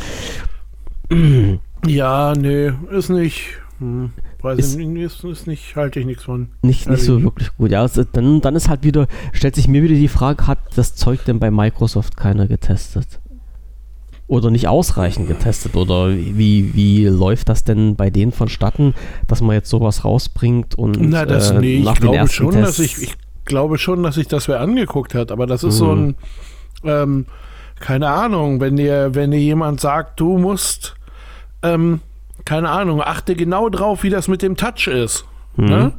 Ja, 1.86 2.34
nee, 2.36 2.72
ist 2.90 3.10
nicht. 3.10 3.58
Hm, 3.78 4.10
weiß 4.40 4.58
Ist- 4.58 4.78
ist, 4.78 5.24
ist 5.24 5.46
nicht, 5.46 5.74
halte 5.76 6.00
ich 6.00 6.06
nichts 6.06 6.24
von. 6.24 6.48
nicht, 6.62 6.86
nicht 6.86 6.88
Also 6.88 7.04
so 7.14 7.18
ich- 7.18 7.24
wirklich 7.24 7.48
gut. 7.56 7.70
Ja, 7.70 7.84
es, 7.84 8.00
dann, 8.12 8.40
dann 8.40 8.54
ist 8.56 8.68
halt 8.68 8.84
wieder, 8.84 9.06
stellt 9.32 9.54
sich 9.56 9.68
mir 9.68 9.82
wieder 9.82 9.94
die 9.96 10.08
Frage, 10.08 10.46
hat 10.46 10.58
das 10.76 10.94
Zeug 10.94 11.24
denn 11.24 11.38
bei 11.40 11.50
Microsoft 11.50 12.16
keiner 12.16 12.46
getestet? 12.46 13.20
Oder 14.28 14.50
nicht 14.50 14.68
ausreichend 14.68 15.26
getestet? 15.28 15.74
Oder 15.76 16.10
wie, 16.16 16.72
wie 16.74 17.04
läuft 17.06 17.48
das 17.50 17.64
denn 17.64 17.96
bei 17.96 18.08
denen 18.08 18.32
vonstatten, 18.32 18.94
dass 19.26 19.42
man 19.42 19.54
jetzt 19.56 19.68
sowas 19.68 20.04
rausbringt 20.04 20.74
und 20.76 20.96
Na, 21.00 21.26
das, 21.26 21.50
äh, 21.50 21.60
nee, 21.60 21.74
ich 21.78 21.84
den 21.84 21.94
glaube 21.94 22.16
ersten 22.16 22.34
schon, 22.34 22.52
Tests, 22.52 22.76
dass 22.76 22.86
ich, 22.86 23.02
ich 23.02 23.14
glaube 23.44 23.78
schon, 23.78 24.02
dass 24.02 24.14
sich 24.16 24.28
das 24.28 24.48
wer 24.48 24.60
angeguckt 24.60 25.14
hat, 25.14 25.32
aber 25.32 25.46
das 25.46 25.64
ist 25.64 25.76
so 25.76 25.92
ein, 25.92 26.06
Mhm. 26.06 26.14
ähm, 26.84 27.26
keine 27.80 28.08
Ahnung, 28.10 28.60
wenn 28.60 28.76
dir, 28.76 29.14
wenn 29.14 29.30
dir 29.32 29.40
jemand 29.40 29.80
sagt, 29.80 30.20
du 30.20 30.38
musst, 30.38 30.94
ähm, 31.62 32.00
keine 32.44 32.70
Ahnung, 32.70 33.02
achte 33.02 33.34
genau 33.34 33.68
drauf, 33.68 34.02
wie 34.02 34.10
das 34.10 34.28
mit 34.28 34.42
dem 34.42 34.56
Touch 34.56 34.86
ist. 34.86 35.24
Mhm. 35.56 35.64
Ne? 35.66 35.92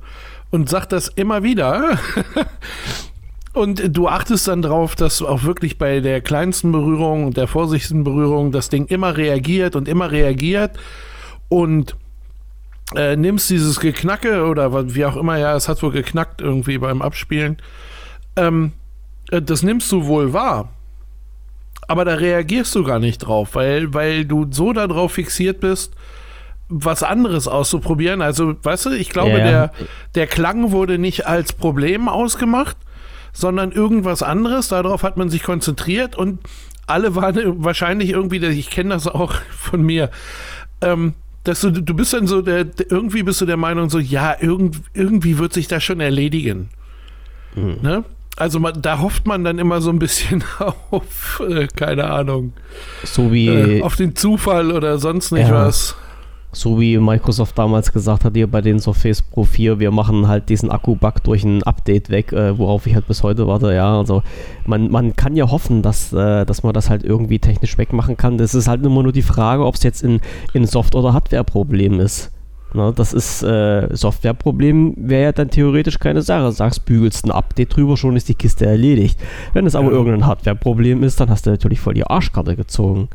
Und 0.52 0.70
sagt 0.70 0.92
das 0.92 1.08
immer 1.08 1.44
wieder. 1.44 1.98
Und 3.54 3.96
du 3.96 4.08
achtest 4.08 4.48
dann 4.48 4.64
drauf, 4.64 4.96
dass 4.96 5.22
auch 5.22 5.44
wirklich 5.44 5.78
bei 5.78 6.00
der 6.00 6.22
kleinsten 6.22 6.72
Berührung 6.72 7.28
und 7.28 7.38
der 7.38 7.46
vorsichtigsten 7.48 8.04
Berührung 8.04 8.52
das 8.52 8.70
Ding 8.70 8.88
immer 8.88 9.16
reagiert 9.16 9.76
und 9.76 9.88
immer 9.88 10.10
reagiert. 10.10 10.72
Und 11.50 11.96
äh, 12.96 13.16
nimmst 13.16 13.50
dieses 13.50 13.80
Geknacke 13.80 14.46
oder 14.46 14.94
wie 14.94 15.06
auch 15.06 15.16
immer, 15.16 15.38
ja, 15.38 15.56
es 15.56 15.68
hat 15.68 15.82
wohl 15.82 15.92
geknackt 15.92 16.42
irgendwie 16.42 16.78
beim 16.78 17.02
Abspielen. 17.02 17.58
Ähm, 18.36 18.74
äh, 19.32 19.42
das 19.42 19.64
nimmst 19.64 19.92
du 19.92 20.06
wohl 20.06 20.34
wahr. 20.34 20.70
Aber 21.88 22.06
da 22.06 22.14
reagierst 22.16 22.74
du 22.76 22.84
gar 22.84 23.00
nicht 23.00 23.20
drauf, 23.20 23.56
weil, 23.56 23.94
weil 23.94 24.26
du 24.26 24.48
so 24.50 24.74
darauf 24.74 25.14
fixiert 25.14 25.60
bist, 25.60 25.94
was 26.70 27.04
anderes 27.04 27.48
auszuprobieren. 27.48 28.22
Also, 28.22 28.56
weißt 28.64 28.88
du, 28.88 28.90
ich 28.92 29.10
glaube, 29.10 29.32
Ja. 29.38 29.38
der, 29.38 29.72
der 30.16 30.28
Klang 30.28 30.72
wurde 30.72 30.98
nicht 30.98 31.28
als 31.28 31.54
Problem 31.54 32.08
ausgemacht, 32.08 32.78
sondern 33.34 33.72
irgendwas 33.72 34.24
anderes. 34.24 34.70
Darauf 34.70 35.04
hat 35.04 35.18
man 35.18 35.30
sich 35.30 35.44
konzentriert 35.44 36.16
und 36.16 36.40
alle 36.88 37.16
waren 37.16 37.38
wahrscheinlich 37.64 38.12
irgendwie, 38.12 38.38
ich 38.46 38.70
kenne 38.70 38.92
das 38.92 39.08
auch 39.08 39.34
von 39.52 39.82
mir, 39.82 40.10
ähm, 40.82 41.14
dass 41.44 41.62
du, 41.62 41.72
du 41.72 41.94
bist 41.94 42.14
dann 42.14 42.28
so, 42.28 42.42
der, 42.42 42.66
irgendwie 42.90 43.24
bist 43.24 43.42
du 43.42 43.46
der 43.46 43.58
Meinung 43.58 43.90
so, 43.90 44.00
ja, 44.00 44.36
irgend, 44.40 44.78
irgendwie 44.94 45.38
wird 45.38 45.54
sich 45.54 45.68
das 45.68 45.84
schon 45.84 46.00
erledigen. 46.00 46.70
Ne? 47.56 48.04
Also 48.36 48.60
man, 48.60 48.82
da 48.82 49.00
hofft 49.00 49.28
man 49.28 49.44
dann 49.44 49.60
immer 49.60 49.80
so 49.82 49.90
ein 49.92 50.00
bisschen 50.00 50.44
auf, 50.90 51.42
äh, 51.48 51.68
keine 51.68 52.10
Ahnung, 52.10 52.54
so 53.04 53.32
wie 53.32 53.48
äh, 53.48 53.82
auf 53.84 53.96
den 53.96 54.16
Zufall 54.16 54.72
oder 54.72 54.98
sonst 54.98 55.32
nicht 55.32 55.50
Ja. 55.50 55.66
was. 55.66 55.96
So 56.56 56.80
wie 56.80 56.98
Microsoft 57.00 57.58
damals 57.58 57.92
gesagt 57.92 58.24
hat, 58.26 58.34
hier 58.36 58.46
bei 58.46 58.62
den 58.62 58.80
Surface 58.80 59.24
Pro 59.24 59.44
4, 59.44 59.80
wir 59.80 59.90
machen 59.90 60.28
halt 60.28 60.50
diesen 60.50 60.70
Akku-Bug 60.70 61.24
durch 61.24 61.44
ein 61.44 61.64
Update 61.64 62.10
weg, 62.12 62.32
äh, 62.32 62.58
worauf 62.58 62.86
ich 62.86 62.94
halt 62.94 63.08
bis 63.08 63.24
heute 63.24 63.48
warte. 63.48 63.74
Ja, 63.74 63.98
also 63.98 64.22
man, 64.68 64.92
man 64.92 65.16
kann 65.16 65.36
ja 65.36 65.50
hoffen, 65.50 65.82
dass, 65.82 66.14
äh, 66.14 66.46
dass 66.46 66.62
man 66.62 66.74
das 66.74 66.90
halt 66.92 67.04
irgendwie 67.04 67.40
technisch 67.40 67.78
wegmachen 67.78 68.18
kann. 68.18 68.38
Das 68.38 68.54
ist 68.54 68.68
halt 68.68 68.86
immer 68.86 69.02
nur 69.02 69.12
die 69.12 69.24
Frage, 69.24 69.66
ob 69.66 69.76
es 69.76 69.84
jetzt 69.84 70.04
in, 70.04 70.22
in 70.54 70.66
Soft- 70.68 70.94
oder 70.96 71.14
Hardware-Problem 71.14 72.00
ist. 72.00 72.32
Ne, 72.76 72.92
das 72.96 73.14
ist 73.14 73.44
äh, 73.44 73.88
Softwareproblem, 73.96 74.96
wäre 74.98 75.24
ja 75.26 75.32
dann 75.32 75.50
theoretisch 75.52 76.00
keine 76.00 76.22
Sache. 76.24 76.52
Sagst, 76.52 76.86
bügelst 76.86 77.26
ein 77.26 77.32
Update 77.32 77.76
drüber, 77.76 77.98
schon 77.98 78.16
ist 78.16 78.30
die 78.30 78.36
Kiste 78.36 78.66
erledigt. 78.66 79.20
Wenn 79.54 79.68
es 79.68 79.76
aber 79.76 79.88
Ja. 79.92 79.94
irgendein 79.98 80.26
Hardware-Problem 80.26 81.04
ist, 81.04 81.20
dann 81.20 81.30
hast 81.30 81.46
du 81.46 81.52
natürlich 81.52 81.80
voll 81.80 81.94
die 81.94 82.06
Arschkarte 82.06 82.56
gezogen. 82.56 83.10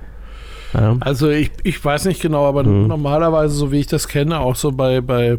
Ja. 0.75 0.97
Also 1.01 1.29
ich, 1.31 1.51
ich 1.63 1.83
weiß 1.83 2.05
nicht 2.07 2.21
genau, 2.21 2.47
aber 2.47 2.63
Mhm. 2.65 2.87
normalerweise, 2.89 3.55
so 3.55 3.73
wie 3.73 3.81
ich 3.81 3.87
das 3.87 4.09
kenne, 4.09 4.39
auch 4.41 4.57
so 4.57 4.73
bei, 4.73 5.01
bei, 5.01 5.37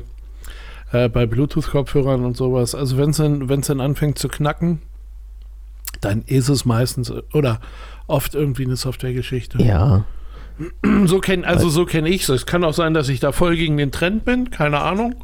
äh, 0.92 1.10
bei 1.10 1.26
Bluetooth-Kopfhörern 1.26 2.26
und 2.26 2.36
sowas, 2.38 2.74
also 2.76 2.98
wenn 2.98 3.12
es 3.12 3.18
dann, 3.18 3.48
wenn's 3.50 3.68
dann 3.68 3.80
anfängt 3.82 4.18
zu 4.18 4.28
knacken, 4.28 4.82
dann 6.02 6.24
ist 6.24 6.50
es 6.50 6.66
meistens 6.66 7.12
oder 7.34 7.60
oft 8.08 8.34
irgendwie 8.36 8.66
eine 8.66 8.76
Softwaregeschichte. 8.76 9.62
ja. 9.62 10.06
So 11.06 11.20
kenn, 11.20 11.46
also 11.46 11.70
so 11.70 11.86
kenne 11.86 12.10
ich 12.10 12.24
es. 12.24 12.30
Es 12.30 12.46
kann 12.46 12.66
auch 12.66 12.74
sein, 12.74 12.94
dass 12.94 13.08
ich 13.08 13.22
da 13.22 13.32
voll 13.32 13.56
gegen 13.56 13.78
den 13.78 13.94
Trend 13.94 14.26
bin, 14.26 14.52
keine 14.52 14.82
Ahnung. 14.82 15.16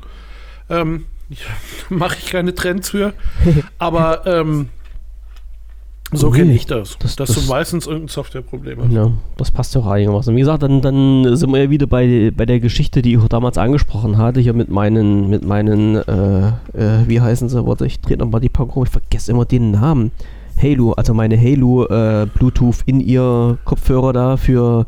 Ähm, 0.70 1.06
Mache 1.90 2.16
ich 2.22 2.28
keine 2.32 2.56
Trends 2.56 2.92
für. 2.92 3.12
Aber 3.78 4.26
ähm, 4.28 4.70
so 6.16 6.32
kenne 6.32 6.54
ich 6.54 6.66
das. 6.66 6.98
das- 7.00 7.16
dass 7.16 7.30
das- 7.34 7.46
du 7.46 7.50
meistens 7.52 7.88
irgendein 7.88 8.08
Softwareproblem 8.10 8.80
hast. 8.84 8.92
Ja, 8.92 9.12
das 9.38 9.52
passt 9.52 9.76
ja 9.76 9.82
auch 9.82 9.88
einigermaßen. 9.88 10.36
Wie 10.36 10.40
gesagt, 10.40 10.64
dann, 10.64 10.82
dann 10.82 11.36
sind 11.36 11.52
wir 11.52 11.64
ja 11.64 11.70
wieder 11.70 11.88
bei, 11.88 12.32
bei 12.36 12.46
der 12.46 12.60
Geschichte, 12.60 13.02
die 13.02 13.14
ich 13.14 13.20
auch 13.20 13.28
damals 13.28 13.58
angesprochen 13.58 14.18
hatte, 14.18 14.40
hier 14.40 14.54
mit 14.54 14.70
meinen, 14.70 15.30
mit 15.30 15.46
meinen, 15.46 15.96
äh, 15.96 16.48
äh, 16.74 17.08
wie 17.08 17.22
heißen 17.22 17.50
sie? 17.50 17.66
Warte, 17.66 17.86
ich 17.86 18.00
drehe 18.02 18.18
nochmal 18.18 18.42
die 18.42 18.50
Packung, 18.50 18.84
ich 18.86 18.90
vergesse 18.92 19.32
immer 19.32 19.46
den 19.46 19.72
Namen. 19.72 20.12
Halo, 20.62 20.94
also 20.94 21.14
meine 21.14 21.38
Halo 21.38 21.86
äh, 21.86 22.28
Bluetooth 22.34 22.78
in 22.86 23.02
ihr 23.02 23.58
Kopfhörer 23.66 24.14
da 24.14 24.38
für, 24.38 24.86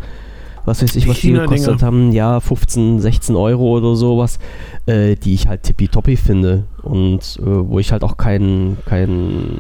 was 0.63 0.81
weiß 0.81 0.95
ich, 0.95 1.03
Die 1.03 1.09
was 1.09 1.19
die 1.19 1.31
gekostet 1.33 1.81
haben, 1.83 2.13
ja, 2.13 2.39
15, 2.39 2.99
16 3.01 3.35
Euro 3.35 3.77
oder 3.77 3.95
sowas, 3.97 4.39
äh, 4.85 5.15
die 5.15 5.33
ich 5.33 5.47
halt 5.49 5.63
tippitoppi 5.63 6.15
finde 6.15 6.63
und 6.83 7.37
äh, 7.41 7.45
wo 7.45 7.79
ich 7.79 7.91
halt 7.91 8.03
auch 8.05 8.15
keinen, 8.15 8.77
keinen 8.85 9.59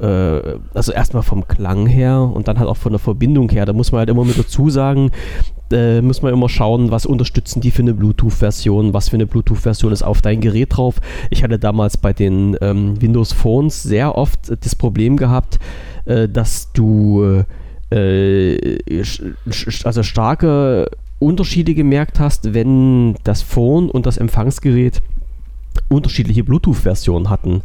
äh, 0.00 0.58
also 0.74 0.92
erstmal 0.92 1.22
vom 1.22 1.46
Klang 1.48 1.86
her 1.86 2.20
und 2.20 2.48
dann 2.48 2.58
halt 2.58 2.68
auch 2.68 2.76
von 2.76 2.92
der 2.92 2.98
Verbindung 2.98 3.48
her. 3.50 3.66
Da 3.66 3.72
muss 3.72 3.92
man 3.92 4.00
halt 4.00 4.10
immer 4.10 4.24
mit 4.24 4.38
dazu 4.38 4.70
sagen, 4.70 5.10
äh, 5.72 6.00
muss 6.00 6.22
man 6.22 6.32
immer 6.32 6.48
schauen, 6.48 6.90
was 6.90 7.06
unterstützen 7.06 7.60
die 7.60 7.70
für 7.70 7.82
eine 7.82 7.94
Bluetooth-Version, 7.94 8.94
was 8.94 9.08
für 9.08 9.16
eine 9.16 9.26
Bluetooth-Version 9.26 9.92
ist 9.92 10.02
auf 10.02 10.20
dein 10.22 10.40
Gerät 10.40 10.76
drauf. 10.76 10.96
Ich 11.30 11.42
hatte 11.42 11.58
damals 11.58 11.96
bei 11.96 12.12
den 12.12 12.56
ähm, 12.60 13.00
Windows 13.00 13.32
Phones 13.32 13.82
sehr 13.82 14.16
oft 14.16 14.50
äh, 14.50 14.56
das 14.60 14.74
Problem 14.74 15.16
gehabt, 15.16 15.58
äh, 16.04 16.28
dass 16.28 16.72
du 16.72 17.42
äh, 17.90 18.56
sch- 19.02 19.86
also 19.86 20.02
starke 20.02 20.90
Unterschiede 21.18 21.74
gemerkt 21.74 22.20
hast, 22.20 22.52
wenn 22.52 23.14
das 23.24 23.42
Phone 23.42 23.90
und 23.90 24.06
das 24.06 24.18
Empfangsgerät 24.18 25.00
unterschiedliche 25.88 26.44
Bluetooth-Versionen 26.44 27.30
hatten 27.30 27.62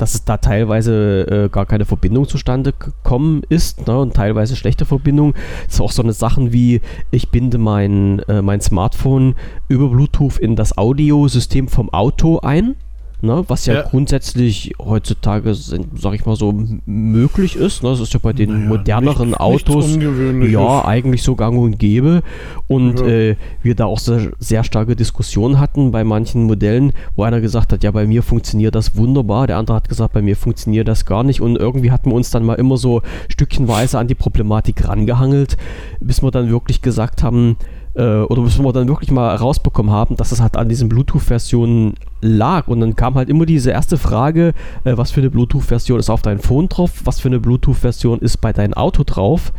dass 0.00 0.14
es 0.14 0.24
da 0.24 0.38
teilweise 0.38 1.26
äh, 1.28 1.48
gar 1.48 1.66
keine 1.66 1.84
Verbindung 1.84 2.26
zustande 2.26 2.72
gekommen 2.72 3.42
ist 3.48 3.86
ne, 3.86 3.98
und 3.98 4.14
teilweise 4.14 4.56
schlechte 4.56 4.84
Verbindung. 4.84 5.34
Das 5.66 5.74
ist 5.74 5.80
auch 5.80 5.92
so 5.92 6.02
eine 6.02 6.12
Sachen 6.12 6.52
wie, 6.52 6.80
ich 7.10 7.30
binde 7.30 7.58
mein, 7.58 8.20
äh, 8.20 8.42
mein 8.42 8.60
Smartphone 8.60 9.34
über 9.68 9.88
Bluetooth 9.88 10.38
in 10.38 10.56
das 10.56 10.78
Audiosystem 10.78 11.68
vom 11.68 11.90
Auto 11.90 12.38
ein. 12.40 12.76
Ne, 13.22 13.44
was 13.48 13.66
ja, 13.66 13.74
Ja. 13.74 13.82
grundsätzlich 13.82 14.72
heutzutage, 14.78 15.54
sag 15.54 16.14
ich 16.14 16.24
mal 16.24 16.36
so, 16.36 16.54
möglich 16.86 17.54
ist. 17.54 17.82
Ne? 17.82 17.90
Das 17.90 18.00
ist 18.00 18.14
ja 18.14 18.20
bei 18.22 18.32
den 18.32 18.50
Naja, 18.50 18.68
moderneren 18.68 19.28
nicht- 19.28 19.40
Autos 19.40 19.86
nichts 19.88 19.94
Ungewöhnliches. 19.94 20.54
ja, 20.54 20.84
eigentlich 20.86 21.22
so 21.22 21.34
gang 21.36 21.58
und 21.58 21.78
gäbe. 21.78 22.22
Und 22.66 22.98
Ja. 23.00 23.06
äh, 23.06 23.36
wir 23.62 23.74
da 23.74 23.84
auch 23.84 23.98
sehr, 23.98 24.30
sehr 24.38 24.64
starke 24.64 24.96
Diskussionen 24.96 25.60
hatten 25.60 25.90
bei 25.90 26.02
manchen 26.02 26.44
Modellen, 26.44 26.92
wo 27.14 27.24
einer 27.24 27.42
gesagt 27.42 27.72
hat, 27.74 27.84
ja, 27.84 27.90
bei 27.90 28.06
mir 28.06 28.22
funktioniert 28.22 28.74
das 28.74 28.96
wunderbar. 28.96 29.46
Der 29.46 29.58
andere 29.58 29.76
hat 29.76 29.88
gesagt, 29.90 30.14
bei 30.14 30.22
mir 30.22 30.36
funktioniert 30.36 30.88
das 30.88 31.04
gar 31.04 31.22
nicht. 31.22 31.42
Und 31.42 31.56
irgendwie 31.56 31.90
hatten 31.90 32.08
wir 32.10 32.14
uns 32.16 32.30
dann 32.30 32.44
mal 32.44 32.54
immer 32.54 32.78
so 32.78 33.02
stückchenweise 33.28 33.98
an 33.98 34.08
die 34.08 34.14
Problematik 34.14 34.88
rangehangelt, 34.88 35.58
bis 36.00 36.22
wir 36.22 36.30
dann 36.30 36.48
wirklich 36.48 36.80
gesagt 36.80 37.22
haben, 37.22 37.56
oder 37.94 38.42
bis 38.42 38.58
wir 38.58 38.72
dann 38.72 38.88
wirklich 38.88 39.10
mal 39.10 39.34
rausbekommen 39.34 39.92
haben, 39.92 40.16
dass 40.16 40.32
es 40.32 40.40
halt 40.40 40.56
an 40.56 40.68
diesen 40.68 40.88
Bluetooth-Versionen 40.88 41.94
lag. 42.20 42.68
Und 42.68 42.80
dann 42.80 42.96
kam 42.96 43.14
halt 43.14 43.28
immer 43.28 43.46
diese 43.46 43.70
erste 43.70 43.96
Frage, 43.96 44.52
äh, 44.84 44.96
was 44.96 45.10
für 45.10 45.20
eine 45.20 45.30
Bluetooth-Version 45.30 45.98
ist 45.98 46.10
auf 46.10 46.22
deinem 46.22 46.40
Phone 46.40 46.68
drauf, 46.68 47.02
was 47.04 47.20
für 47.20 47.28
eine 47.28 47.40
Bluetooth-Version 47.40 48.20
ist 48.20 48.38
bei 48.38 48.52
deinem 48.52 48.74
Auto 48.74 49.02
drauf. 49.04 49.52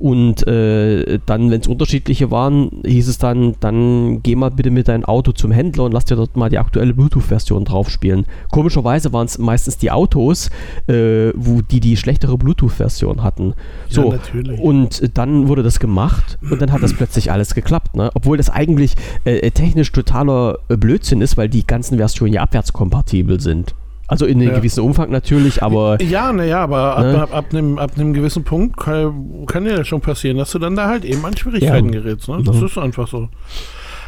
Und 0.00 0.46
äh, 0.46 1.18
dann, 1.26 1.50
wenn 1.50 1.60
es 1.60 1.66
unterschiedliche 1.66 2.30
waren, 2.30 2.80
hieß 2.86 3.06
es 3.06 3.18
dann, 3.18 3.54
dann 3.60 4.22
geh 4.22 4.34
mal 4.34 4.50
bitte 4.50 4.70
mit 4.70 4.88
deinem 4.88 5.04
Auto 5.04 5.32
zum 5.32 5.52
Händler 5.52 5.84
und 5.84 5.92
lass 5.92 6.06
dir 6.06 6.16
dort 6.16 6.38
mal 6.38 6.48
die 6.48 6.56
aktuelle 6.56 6.94
Bluetooth-Version 6.94 7.66
drauf 7.66 7.90
spielen. 7.90 8.24
Komischerweise 8.50 9.12
waren 9.12 9.26
es 9.26 9.36
meistens 9.36 9.76
die 9.76 9.90
Autos, 9.90 10.48
äh, 10.86 11.32
wo 11.34 11.60
die 11.60 11.80
die 11.80 11.98
schlechtere 11.98 12.38
Bluetooth-Version 12.38 13.22
hatten. 13.22 13.52
So, 13.90 14.12
natürlich. 14.12 14.58
und 14.58 15.18
dann 15.18 15.48
wurde 15.48 15.62
das 15.62 15.78
gemacht 15.80 16.38
und 16.50 16.62
dann 16.62 16.72
hat 16.72 16.82
das 16.82 16.94
plötzlich 16.96 17.30
alles 17.30 17.54
geklappt. 17.54 17.94
Ne? 17.94 18.10
Obwohl 18.14 18.38
das 18.38 18.48
eigentlich 18.48 18.94
äh, 19.24 19.50
technisch 19.50 19.92
totaler 19.92 20.60
äh, 20.70 20.78
Blödsinn 20.78 21.20
ist, 21.20 21.36
weil 21.36 21.50
die 21.50 21.66
ganzen 21.66 21.98
Versionen 21.98 22.32
ja 22.32 22.40
abwärtskompatibel 22.40 23.38
sind. 23.38 23.74
Also 24.10 24.26
in 24.26 24.40
einem 24.40 24.48
Ja. 24.50 24.56
gewissen 24.56 24.80
Umfang 24.82 25.10
natürlich, 25.10 25.62
aber 25.62 26.02
Ja, 26.02 26.32
naja, 26.32 26.64
aber 26.64 26.96
ab, 26.96 27.04
Ne? 27.04 27.22
ab, 27.22 27.32
ab, 27.34 27.44
einem, 27.52 27.78
ab 27.78 27.92
einem 27.94 28.12
gewissen 28.12 28.42
Punkt 28.42 28.76
kann, 28.76 29.46
kann 29.46 29.64
ja 29.66 29.84
schon 29.84 30.00
passieren, 30.00 30.36
dass 30.38 30.50
du 30.50 30.58
dann 30.58 30.74
da 30.74 30.88
halt 30.88 31.04
eben 31.04 31.24
an 31.24 31.36
Schwierigkeiten 31.36 31.92
Ja. 31.92 32.00
gerätst. 32.00 32.28
Ne? 32.28 32.42
Das 32.44 32.58
Ja. 32.58 32.66
ist 32.66 32.76
einfach 32.76 33.06
so. 33.06 33.28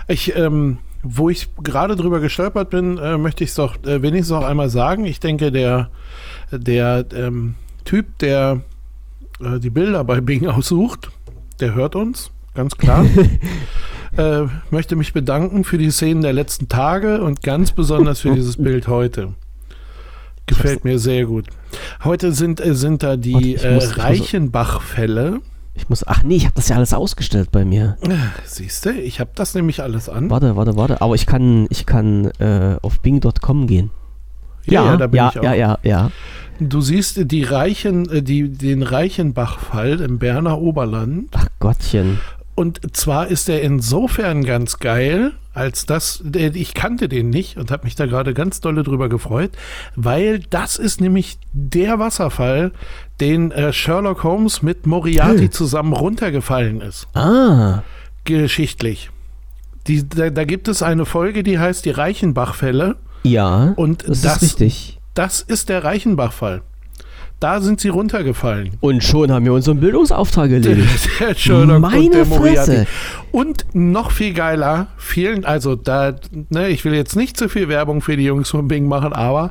Ich, 0.09 0.35
ähm, 0.37 0.79
wo 1.05 1.31
ich 1.31 1.49
gerade 1.63 1.95
drüber 1.95 2.19
gestolpert 2.19 2.71
bin, 2.71 2.99
äh, 2.99 3.17
möchte 3.17 3.45
ich 3.45 3.51
es 3.51 3.57
doch 3.57 3.77
äh, 3.85 4.03
wenigstens 4.03 4.37
auch 4.37 4.45
einmal 4.45 4.69
sagen. 4.71 5.05
Ich 5.05 5.21
denke, 5.21 5.53
der, 5.53 5.91
der 6.51 7.05
ähm, 7.15 7.55
Typ, 7.85 8.19
der 8.19 8.61
äh, 9.41 9.61
die 9.61 9.71
Bilder 9.71 10.03
bei 10.03 10.21
Bing 10.21 10.49
aussucht, 10.49 11.11
der 11.61 11.75
hört 11.77 11.95
uns, 11.95 12.33
ganz 12.55 12.77
klar. 12.77 13.05
äh, 14.17 14.43
möchte 14.73 14.97
mich 14.97 15.13
bedanken 15.13 15.63
für 15.63 15.79
die 15.79 15.91
Szenen 15.91 16.23
der 16.23 16.33
letzten 16.33 16.69
Tage 16.69 17.23
und 17.23 17.43
ganz 17.43 17.71
besonders 17.71 18.21
für 18.21 18.33
dieses 18.35 18.57
Bild 18.57 18.89
heute. 18.89 19.35
Gefällt 20.47 20.85
mir 20.85 20.99
sehr 20.99 21.27
gut. 21.27 21.47
Heute 22.05 22.33
sind, 22.33 22.65
äh, 22.65 22.75
sind 22.75 23.03
da 23.03 23.17
die 23.17 23.57
äh, 23.57 23.79
Reichenbach-Fälle. 23.79 25.41
ich 25.75 25.89
muss. 25.89 26.07
Ach 26.07 26.23
nee, 26.23 26.37
ich 26.37 26.45
habe 26.45 26.55
das 26.57 26.69
ja 26.69 26.77
alles 26.77 26.93
ausgestellt 26.93 27.51
bei 27.53 27.65
mir. 27.65 27.97
Siehst 28.45 28.87
du, 28.87 28.91
ich 28.91 29.21
habe 29.21 29.31
das 29.35 29.55
nämlich 29.55 29.83
alles 29.83 30.09
an. 30.09 30.31
Warte, 30.31 30.57
warte, 30.57 30.77
warte. 30.77 31.01
Aber 31.01 31.15
ich 31.15 31.27
kann, 31.27 31.67
ich 31.71 31.87
kann 31.87 32.27
äh, 32.39 32.77
auf 32.83 33.01
Bing.com 33.01 33.67
gehen. 33.67 33.91
ja, 34.67 34.97
da 34.97 35.07
bin 35.07 35.19
ja, 35.19 35.31
ich 35.31 35.39
auch. 35.39 35.45
ja, 35.45 35.55
ja, 35.55 35.79
ja. 35.83 36.11
Du 36.61 36.81
siehst 36.81 37.31
die 37.31 37.43
Reichen, 37.43 38.09
äh, 38.11 38.23
die, 38.23 38.49
den 38.51 38.83
Reichenbach-Fall 38.83 40.01
im 40.01 40.19
Berner 40.19 40.61
Oberland. 40.61 41.29
Ach 41.33 41.47
Gottchen. 41.59 42.19
Und 42.55 42.95
zwar 42.97 43.29
ist 43.29 43.49
er 43.49 43.63
insofern 43.63 44.45
ganz 44.45 44.79
geil, 44.79 45.33
als 45.55 45.87
dass 45.87 46.21
der, 46.23 46.55
ich 46.55 46.75
kannte 46.75 47.09
den 47.09 47.31
nicht 47.31 47.57
und 47.57 47.71
habe 47.71 47.85
mich 47.85 47.95
da 47.95 48.05
gerade 48.07 48.35
ganz 48.35 48.61
dolle 48.61 48.83
drüber 48.83 49.09
gefreut, 49.09 49.53
weil 49.97 50.41
das 50.51 50.77
ist 50.77 51.01
nämlich 51.01 51.39
der 51.53 51.99
Wasserfall, 51.99 52.73
den 53.21 53.53
äh, 53.53 53.73
Sherlock 53.73 54.23
Holmes 54.23 54.63
mit 54.63 54.87
Moriarty 54.87 55.45
Hm. 55.45 55.53
zusammen 55.53 55.93
runtergefallen 55.95 56.81
ist. 56.83 57.07
Ah. 57.15 57.83
Geschichtlich. 58.25 59.11
Die, 59.87 60.09
da, 60.09 60.31
da 60.31 60.45
gibt 60.45 60.69
es 60.69 60.83
eine 60.83 61.07
Folge, 61.07 61.43
die 61.43 61.59
heißt 61.59 61.85
die 61.85 61.91
Reichenbach-Fälle 61.91 62.97
Ja. 63.25 63.73
und 63.77 64.07
das, 64.09 64.21
das, 64.23 64.37
ist 64.43 64.61
richtig. 64.61 65.01
das 65.15 65.41
ist 65.41 65.69
der 65.71 65.85
Reichenbach-Fall. 65.85 66.63
Da 67.43 67.61
sind 67.61 67.81
sie 67.81 67.89
runtergefallen. 67.89 68.77
Und 68.81 69.03
schon 69.03 69.33
haben 69.33 69.45
wir 69.45 69.53
unseren 69.53 69.81
Bildungsauftrag 69.81 70.51
erledigt. 70.53 71.09
Der 71.21 71.35
Sherlock 71.35 71.81
Meine 71.81 72.21
und. 72.23 72.27
Fresse. 72.35 72.87
Und 73.33 73.65
noch 73.75 74.13
viel 74.13 74.33
geiler, 74.33 74.87
vielen, 74.97 75.45
also 75.45 75.75
da, 75.75 76.15
ne, 76.51 76.69
ich 76.69 76.85
will 76.85 76.95
jetzt 76.95 77.17
nicht 77.17 77.37
zu 77.37 77.49
viel 77.49 77.69
Werbung 77.69 78.01
für 78.01 78.17
die 78.17 78.25
Jungs 78.25 78.51
von 78.51 78.69
Bing 78.69 78.87
machen, 78.87 79.13
aber 79.13 79.51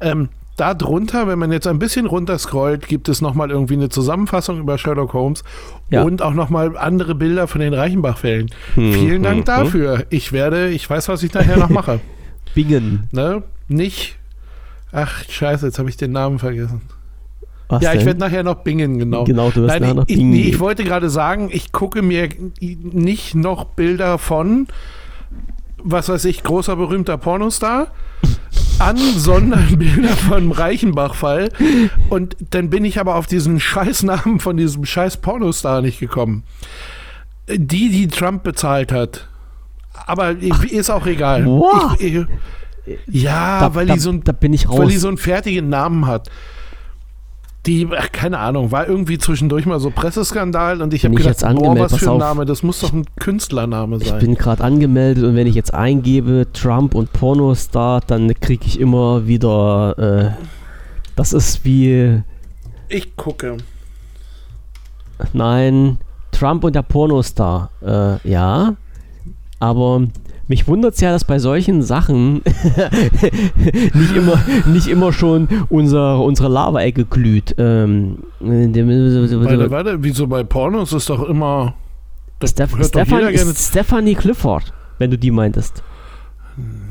ähm, 0.00 0.30
da 0.56 0.74
drunter, 0.74 1.28
wenn 1.28 1.38
man 1.38 1.52
jetzt 1.52 1.68
ein 1.68 1.78
bisschen 1.78 2.06
runterscrollt, 2.06 2.88
gibt 2.88 3.08
es 3.08 3.20
nochmal 3.20 3.52
irgendwie 3.52 3.74
eine 3.74 3.88
Zusammenfassung 3.88 4.58
über 4.58 4.76
Sherlock 4.76 5.12
Holmes 5.12 5.44
Ja. 5.90 6.02
und 6.02 6.22
auch 6.22 6.34
nochmal 6.34 6.76
andere 6.76 7.14
Bilder 7.14 7.46
von 7.46 7.60
den 7.60 7.72
Reichenbach-Fällen. 7.72 8.50
Vielen 8.74 9.22
Dank 9.22 9.44
dafür. 9.44 10.06
Ich 10.10 10.32
werde, 10.32 10.70
ich 10.70 10.90
weiß, 10.90 11.08
was 11.08 11.22
ich 11.22 11.32
nachher 11.34 11.56
noch 11.58 11.68
mache. 11.68 12.00
Bingen. 12.56 13.08
Ne? 13.12 13.44
Nicht. 13.68 14.16
Ach, 14.90 15.22
scheiße, 15.28 15.66
jetzt 15.66 15.78
habe 15.78 15.88
ich 15.88 15.96
den 15.96 16.10
Namen 16.10 16.40
vergessen. 16.40 16.80
Was 17.68 17.82
ja, 17.82 17.92
ich 17.92 17.98
denn? 17.98 18.06
werde 18.06 18.20
nachher 18.20 18.42
noch 18.42 18.56
bingen, 18.56 18.98
genau. 18.98 19.24
Genau, 19.24 19.50
du 19.50 19.62
wirst 19.62 19.68
Nein, 19.74 19.82
nachher 19.82 19.94
noch 19.94 20.04
ich, 20.06 20.16
bingen. 20.16 20.30
nee, 20.30 20.42
ich 20.42 20.58
wollte 20.58 20.84
gerade 20.84 21.10
sagen, 21.10 21.50
ich 21.52 21.70
gucke 21.70 22.00
mir 22.00 22.28
nicht 22.60 23.34
noch 23.34 23.64
Bilder 23.64 24.18
von, 24.18 24.68
was 25.82 26.08
weiß 26.08 26.24
ich, 26.24 26.42
großer 26.42 26.76
berühmter 26.76 27.18
Pornostar 27.18 27.88
an, 28.78 28.96
sondern 28.96 29.76
Bilder 29.78 30.08
vom 30.08 30.50
Reichenbach-Fall. 30.50 31.50
Und 32.08 32.36
dann 32.50 32.70
bin 32.70 32.86
ich 32.86 32.98
aber 33.00 33.16
auf 33.16 33.26
diesen 33.26 33.60
Scheißnamen 33.60 34.40
von 34.40 34.56
diesem 34.56 34.86
scheiß 34.86 35.18
Pornostar 35.18 35.82
nicht 35.82 36.00
gekommen. 36.00 36.44
Die, 37.50 37.90
die 37.90 38.08
Trump 38.08 38.44
bezahlt 38.44 38.92
hat. 38.92 39.28
Aber 40.06 40.30
ist 40.30 40.90
auch 40.90 41.06
egal. 41.06 41.44
Wow. 41.44 41.96
Ich, 41.98 42.14
ich, 42.14 42.26
ja, 43.06 43.60
da, 43.60 43.74
weil, 43.74 43.86
da, 43.86 43.94
die 43.94 44.00
so 44.00 44.10
ein, 44.10 44.24
da 44.24 44.32
bin 44.32 44.52
ich 44.52 44.68
raus. 44.68 44.78
weil 44.78 44.88
die 44.88 44.96
so 44.96 45.08
einen 45.08 45.18
fertigen 45.18 45.68
Namen 45.68 46.06
hat. 46.06 46.30
Die, 47.66 47.86
ach, 47.94 48.12
keine 48.12 48.38
Ahnung, 48.38 48.70
war 48.70 48.88
irgendwie 48.88 49.18
zwischendurch 49.18 49.66
mal 49.66 49.80
so 49.80 49.90
Presseskandal 49.90 50.80
und 50.80 50.94
ich 50.94 51.04
habe 51.04 51.12
ich 51.14 51.18
gedacht, 51.18 51.34
jetzt 51.34 51.44
angemeldet? 51.44 51.78
boah, 51.78 51.92
was 51.92 51.98
für 51.98 52.12
ein. 52.12 52.18
Name, 52.18 52.46
das 52.46 52.62
muss 52.62 52.80
doch 52.80 52.92
ein 52.92 53.04
Künstlername 53.18 53.98
ich 53.98 54.08
sein. 54.08 54.20
bin 54.20 54.34
gerade 54.36 54.64
angemeldet 54.64 55.24
und 55.24 55.34
wenn 55.34 55.46
ich 55.46 55.54
jetzt 55.54 55.74
eingebe 55.74 56.46
Trump 56.52 56.94
und 56.94 57.12
Pornostar, 57.12 58.00
dann 58.06 58.32
kriege 58.40 58.64
ich 58.64 58.80
immer 58.80 59.26
wieder. 59.26 59.98
Äh, 60.38 60.44
das 61.16 61.32
ist 61.32 61.64
wie. 61.64 62.22
Ich 62.88 63.16
gucke. 63.16 63.58
Nein, 65.32 65.98
Trump 66.30 66.64
und 66.64 66.74
der 66.74 66.82
Pornostar. 66.82 67.70
Äh, 67.82 68.28
ja. 68.28 68.76
Aber 69.60 70.06
mich 70.48 70.66
wundert 70.66 70.94
es 70.94 71.00
ja, 71.00 71.12
dass 71.12 71.24
bei 71.24 71.38
solchen 71.38 71.82
Sachen 71.82 72.42
nicht, 73.94 74.16
immer, 74.16 74.42
nicht 74.66 74.86
immer 74.88 75.12
schon 75.12 75.48
unser, 75.68 76.20
unsere 76.20 76.48
Lava-Ecke 76.48 77.04
glüht. 77.04 77.54
Ähm, 77.58 78.18
Warte, 78.40 79.70
warte, 79.70 79.96
wieso 80.02 80.26
bei 80.26 80.42
Pornos 80.44 80.92
ist 80.92 81.08
doch 81.10 81.22
immer. 81.28 81.74
Steph 82.44 82.70
Stefan, 82.84 83.34
Stephanie 83.56 84.14
Clifford, 84.14 84.72
wenn 84.98 85.10
du 85.10 85.18
die 85.18 85.30
meintest. 85.30 85.82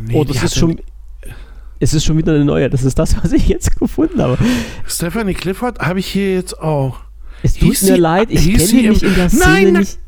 Nee, 0.06 0.14
oh, 0.16 0.24
das 0.24 0.44
ist 0.44 0.56
schon. 0.58 0.80
Es 1.80 1.94
ist 1.94 2.06
schon 2.06 2.18
wieder 2.18 2.34
eine 2.34 2.44
neue. 2.44 2.70
Das 2.70 2.84
ist 2.84 2.98
das, 2.98 3.16
was 3.24 3.32
ich 3.32 3.48
jetzt 3.48 3.80
gefunden 3.80 4.22
habe. 4.22 4.38
Stephanie 4.88 5.34
Clifford 5.36 5.80
habe 5.80 6.00
ich 6.00 6.08
hier 6.08 6.34
jetzt 6.34 6.60
auch. 6.60 6.98
Es 7.44 7.54
tut 7.54 7.70
Hieß 7.70 7.84
mir 7.84 7.96
sie- 7.96 8.00
leid, 8.02 8.28
ich 8.32 8.46
kenne 8.48 8.60
sie 8.60 8.88
mich 8.90 9.04
im- 9.04 9.10
in 9.10 9.16
der 9.16 9.24
Nein, 9.26 9.30
Szene 9.30 9.72
na- 9.74 9.80
nicht. 9.80 10.00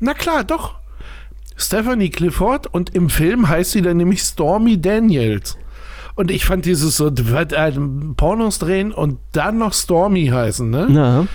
Na 0.00 0.14
klar, 0.14 0.44
doch. 0.44 0.76
Stephanie 1.56 2.10
Clifford 2.10 2.66
und 2.66 2.94
im 2.94 3.10
Film 3.10 3.48
heißt 3.48 3.72
sie 3.72 3.82
dann 3.82 3.96
nämlich 3.96 4.22
Stormy 4.22 4.80
Daniels. 4.80 5.56
Und 6.16 6.30
ich 6.30 6.44
fand 6.44 6.64
dieses 6.64 6.96
so, 6.96 7.08
äh, 7.08 7.72
Pornos 8.16 8.58
drehen 8.58 8.92
und 8.92 9.18
dann 9.32 9.58
noch 9.58 9.72
Stormy 9.72 10.26
heißen, 10.26 10.68
ne? 10.70 10.86
Na, 10.88 11.26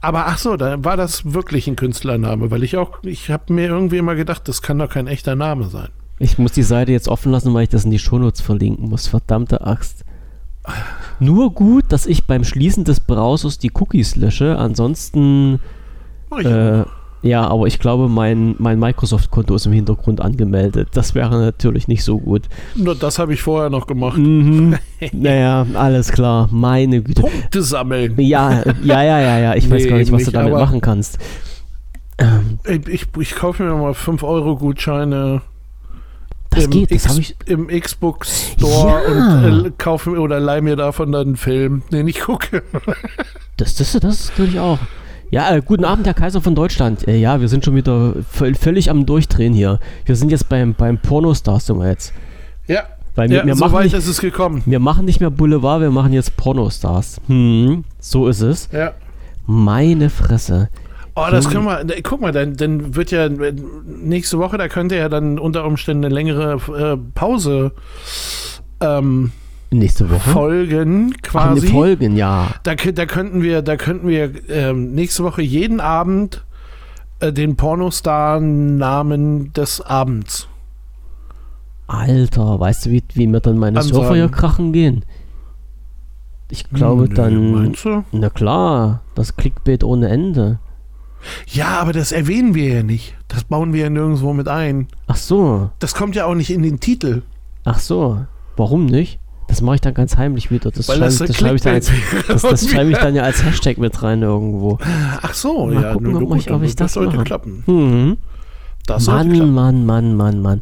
Aber 0.00 0.26
ach 0.26 0.38
so, 0.38 0.56
da 0.56 0.84
war 0.84 0.96
das 0.96 1.32
wirklich 1.32 1.66
ein 1.66 1.74
Künstlername, 1.76 2.50
weil 2.50 2.62
ich 2.62 2.76
auch, 2.76 3.02
ich 3.02 3.30
habe 3.30 3.52
mir 3.52 3.66
irgendwie 3.66 3.98
immer 3.98 4.14
gedacht, 4.14 4.46
das 4.46 4.62
kann 4.62 4.78
doch 4.78 4.90
kein 4.90 5.08
echter 5.08 5.34
Name 5.34 5.64
sein. 5.68 5.88
ich 6.20 6.38
muss 6.38 6.52
die 6.52 6.62
Seite 6.62 6.92
jetzt 6.92 7.08
offen 7.08 7.32
lassen, 7.32 7.52
weil 7.52 7.64
ich 7.64 7.68
das 7.68 7.84
in 7.84 7.90
die 7.90 7.98
Shownotes 7.98 8.40
verlinken 8.40 8.88
muss. 8.88 9.08
Verdammte 9.08 9.66
Axt. 9.66 10.04
Nur 11.18 11.52
gut, 11.52 11.86
dass 11.88 12.06
ich 12.06 12.26
beim 12.26 12.44
Schließen 12.44 12.84
des 12.84 13.00
Browsers 13.00 13.58
die 13.58 13.72
Cookies 13.74 14.16
lösche. 14.16 14.56
Ansonsten, 14.58 15.60
Mach 16.30 16.38
ich 16.40 16.46
äh, 16.46 16.84
ja, 17.28 17.46
aber 17.46 17.66
ich 17.66 17.78
glaube, 17.78 18.08
mein, 18.08 18.54
mein 18.58 18.78
Microsoft-Konto 18.78 19.54
ist 19.54 19.66
im 19.66 19.72
Hintergrund 19.72 20.20
angemeldet. 20.20 20.88
Das 20.94 21.14
wäre 21.14 21.38
natürlich 21.38 21.86
nicht 21.88 22.02
so 22.02 22.18
gut. 22.18 22.42
Nur 22.74 22.94
das 22.94 23.18
habe 23.18 23.34
ich 23.34 23.42
vorher 23.42 23.70
noch 23.70 23.86
gemacht. 23.86 24.16
Mhm. 24.18 24.76
naja, 25.12 25.66
alles 25.74 26.10
klar. 26.10 26.48
Meine 26.50 27.02
Güte. 27.02 27.22
Punkte 27.22 27.62
sammeln. 27.62 28.14
Ja, 28.18 28.62
ja, 28.82 29.02
ja, 29.02 29.20
ja, 29.20 29.38
ja. 29.38 29.54
Ich 29.54 29.70
weiß 29.70 29.84
Nee, 29.84 29.88
gar 29.90 29.98
nicht, 29.98 30.10
was 30.12 30.18
nicht, 30.18 30.28
du 30.28 30.32
damit 30.32 30.52
machen 30.54 30.80
kannst. 30.80 31.18
Ähm, 32.18 32.58
Ich, 32.66 32.88
ich, 32.88 33.06
ich 33.20 33.34
kaufe 33.34 33.62
mir 33.62 33.74
mal 33.76 33.92
5-Euro-Gutscheine 33.92 35.42
das 36.50 36.64
im, 36.64 36.70
geht, 36.70 36.90
das 36.92 37.08
habe 37.08 37.20
ich. 37.20 37.36
im 37.46 37.68
Xbox 37.68 38.52
Store 38.58 39.02
Ja. 39.06 39.50
und 39.50 39.66
äh, 39.66 39.70
kaufe 39.76 40.10
mir 40.10 40.20
oder 40.20 40.40
leih 40.40 40.62
mir 40.62 40.76
davon 40.76 41.12
dann 41.12 41.26
einen 41.28 41.36
Film, 41.36 41.82
den 41.92 42.08
ich 42.08 42.20
gucke. 42.20 42.62
Das, 43.58 43.74
das, 43.74 43.90
das 43.94 44.20
ist 44.20 44.30
natürlich 44.30 44.60
auch. 44.60 44.78
Ja, 45.30 45.54
äh, 45.54 45.62
guten 45.64 45.84
Abend, 45.84 46.06
Herr 46.06 46.14
Kaiser 46.14 46.40
von 46.40 46.54
Deutschland. 46.54 47.06
Äh, 47.06 47.16
ja, 47.18 47.40
wir 47.40 47.48
sind 47.48 47.64
schon 47.64 47.74
wieder 47.76 48.14
völ- 48.32 48.54
völlig 48.56 48.90
am 48.90 49.04
Durchdrehen 49.04 49.52
hier. 49.52 49.78
Wir 50.06 50.16
sind 50.16 50.30
jetzt 50.30 50.48
beim, 50.48 50.74
beim 50.74 50.98
Pornostars 50.98 51.66
sind 51.66 51.78
wir 51.78 51.88
jetzt. 51.90 52.14
Ja, 52.66 52.84
Weil 53.14 53.28
wir, 53.28 53.38
ja 53.38 53.46
wir, 53.46 53.54
so 53.54 53.64
machen 53.64 53.74
weit 53.74 53.84
nicht, 53.84 53.94
ist 53.94 54.08
es 54.08 54.20
gekommen. 54.20 54.62
wir 54.64 54.78
machen 54.80 55.04
nicht 55.04 55.20
mehr 55.20 55.30
Boulevard, 55.30 55.82
wir 55.82 55.90
machen 55.90 56.12
jetzt 56.14 56.36
Pornostars. 56.38 57.20
Hm, 57.26 57.84
so 57.98 58.26
ist 58.28 58.40
es. 58.40 58.68
Ja. 58.72 58.92
Meine 59.46 60.08
Fresse. 60.08 60.70
Oh, 61.14 61.26
das 61.30 61.50
können 61.50 61.64
wir, 61.64 61.84
guck 62.02 62.20
mal, 62.20 62.32
dann, 62.32 62.54
dann 62.56 62.94
wird 62.94 63.10
ja 63.10 63.28
nächste 63.84 64.38
Woche, 64.38 64.56
da 64.56 64.68
könnte 64.68 64.96
ja 64.96 65.08
dann 65.08 65.38
unter 65.38 65.64
Umständen 65.64 66.04
eine 66.04 66.14
längere 66.14 66.54
äh, 66.74 66.96
Pause 67.14 67.72
ähm, 68.80 69.32
nächste 69.70 70.08
Woche 70.10 70.30
folgen, 70.30 71.14
quasi. 71.22 71.66
Ach, 71.68 71.72
Folgen, 71.72 72.16
ja. 72.16 72.48
Da, 72.62 72.74
da 72.74 73.06
könnten 73.06 73.42
wir, 73.42 73.62
da 73.62 73.76
könnten 73.76 74.08
wir 74.08 74.32
ähm, 74.50 74.92
nächste 74.94 75.24
Woche 75.24 75.42
jeden 75.42 75.80
Abend 75.80 76.44
äh, 77.20 77.32
den 77.32 77.56
Pornostar-Namen 77.56 79.52
des 79.52 79.80
Abends. 79.80 80.48
Alter, 81.86 82.60
weißt 82.60 82.86
du, 82.86 82.90
wie, 82.90 83.02
wie 83.14 83.26
mir 83.26 83.40
dann 83.40 83.58
meine 83.58 83.78
Ansagen. 83.78 83.94
Surfer 84.00 84.14
hier 84.14 84.28
krachen 84.28 84.72
gehen? 84.72 85.04
Ich 86.50 86.68
glaube 86.70 87.08
Nö, 87.08 87.14
dann. 87.14 87.52
Meinst 87.52 87.84
du? 87.84 88.04
Na 88.12 88.30
klar, 88.30 89.02
das 89.14 89.36
Clickbait 89.36 89.84
ohne 89.84 90.08
Ende. 90.08 90.58
Ja, 91.46 91.80
aber 91.80 91.92
das 91.92 92.12
erwähnen 92.12 92.54
wir 92.54 92.68
ja 92.76 92.82
nicht. 92.82 93.16
Das 93.26 93.44
bauen 93.44 93.72
wir 93.72 93.82
ja 93.82 93.90
nirgendwo 93.90 94.32
mit 94.32 94.48
ein. 94.48 94.86
Ach 95.08 95.16
so, 95.16 95.70
Das 95.78 95.94
kommt 95.94 96.14
ja 96.14 96.24
auch 96.26 96.34
nicht 96.34 96.50
in 96.50 96.62
den 96.62 96.80
Titel. 96.80 97.22
ach 97.64 97.80
so. 97.80 98.24
Warum 98.56 98.86
nicht? 98.86 99.18
Das 99.48 99.60
mache 99.62 99.76
ich 99.76 99.80
dann 99.80 99.94
ganz 99.94 100.16
heimlich 100.16 100.50
wieder. 100.50 100.70
Das 100.70 100.86
schreibe 100.86 101.00
das 101.00 101.18
das 101.18 101.28
so 101.28 101.34
schreib 101.34 101.54
ich, 101.56 101.62
dann 101.62 101.74
als, 101.74 101.90
das, 102.28 102.42
das 102.42 102.42
wäre. 102.66 102.72
schreibe 102.74 102.90
ich 102.92 102.98
dann 102.98 103.14
ja 103.14 103.22
als 103.22 103.42
Hashtag 103.44 103.78
mit 103.78 104.02
rein 104.02 104.22
irgendwo. 104.22 104.78
Ach 105.22 105.34
so, 105.34 105.66
Mal 105.66 105.82
ja. 105.82 105.92
gucken, 105.94 106.12
nun, 106.12 106.22
ob 106.24 106.28
gut, 106.30 106.38
ich- 106.40 106.50
ob 106.52 106.62
ich 106.62 106.76
das 106.76 106.92
sollte 106.92 107.16
mache. 107.16 107.24
klappen. 107.24 107.64
Mhm. 107.66 108.16
Das 108.86 109.04
sollte 109.04 109.26
Mann, 109.26 109.34
klappen. 109.34 109.54
Mann, 109.54 109.86
Mann, 109.86 110.16
Mann, 110.16 110.40
Mann. 110.42 110.60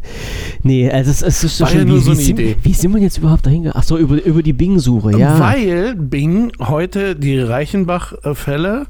Nee, 0.63 0.91
also 0.91 1.11
es, 1.11 1.23
es 1.23 1.45
ist 1.45 1.61
War 1.61 1.69
schon 1.69 1.79
ja 1.81 1.85
nur 1.85 1.99
wie, 1.99 2.01
so 2.01 2.07
wie, 2.07 2.15
eine 2.15 2.23
sind, 2.23 2.39
Idee. 2.41 2.57
wie 2.63 2.73
sind 2.73 2.95
wir 2.95 3.01
jetzt 3.01 3.19
überhaupt 3.19 3.45
dahin 3.47 3.63
gegangen? 3.65 3.79
Ach 3.79 3.85
so, 3.87 3.99
über, 3.99 4.21
über 4.25 4.43
die 4.43 4.53
Bing-Suche, 4.53 5.17
ja. 5.19 5.39
Weil 5.39 5.95
Bing 5.97 6.51
heute 6.61 7.15
die 7.17 7.39
Reichenbach-Fälle 7.39 8.87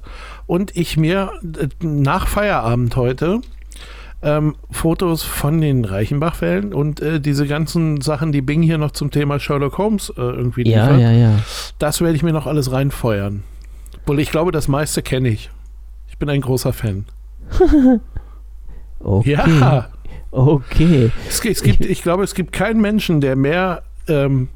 und 0.47 0.77
ich 0.77 0.97
mir 0.97 1.33
äh, 1.59 1.69
nach 1.85 2.27
Feierabend 2.29 2.97
heute 2.97 3.41
ähm, 4.23 4.57
Fotos 4.71 5.23
von 5.23 5.61
den 5.61 5.85
Reichenbach-Fällen 5.85 6.73
und 6.73 7.01
äh, 7.01 7.21
diese 7.21 7.47
ganzen 7.47 8.01
Sachen, 8.01 8.33
die 8.33 8.43
Bing 8.43 8.63
hier 8.63 8.79
noch 8.79 8.93
zum 8.93 9.11
Thema 9.11 9.39
Sherlock 9.39 9.79
Holmes 9.79 10.11
äh, 10.17 10.21
irgendwie 10.21 10.69
ja, 10.69 10.87
liefert, 10.87 11.01
ja, 11.01 11.13
ja. 11.13 11.39
das 11.79 12.01
werde 12.01 12.17
ich 12.17 12.23
mir 12.23 12.33
noch 12.33 12.47
alles 12.47 12.73
reinfeuern. 12.73 13.43
Obwohl 14.03 14.21
ich 14.21 14.31
glaube, 14.31 14.53
das 14.53 14.69
meiste 14.69 15.03
kenne 15.03 15.29
ich. 15.29 15.51
Ich 16.09 16.19
bin 16.19 16.29
ein 16.31 16.41
großer 16.41 16.73
Fan. 16.73 17.05
Okay. 18.99 19.33
Ja, 19.33 19.91
Okay. 20.37 21.11
es, 21.27 21.43
es 21.43 21.63
gibt, 21.63 21.85
ich 21.85 22.03
glaube, 22.03 22.23
es 22.23 22.35
gibt 22.35 22.53
keinen 22.53 22.81
Menschen, 22.81 23.23
der 23.23 23.37
mehr 23.37 23.85
ähm, 24.07 24.49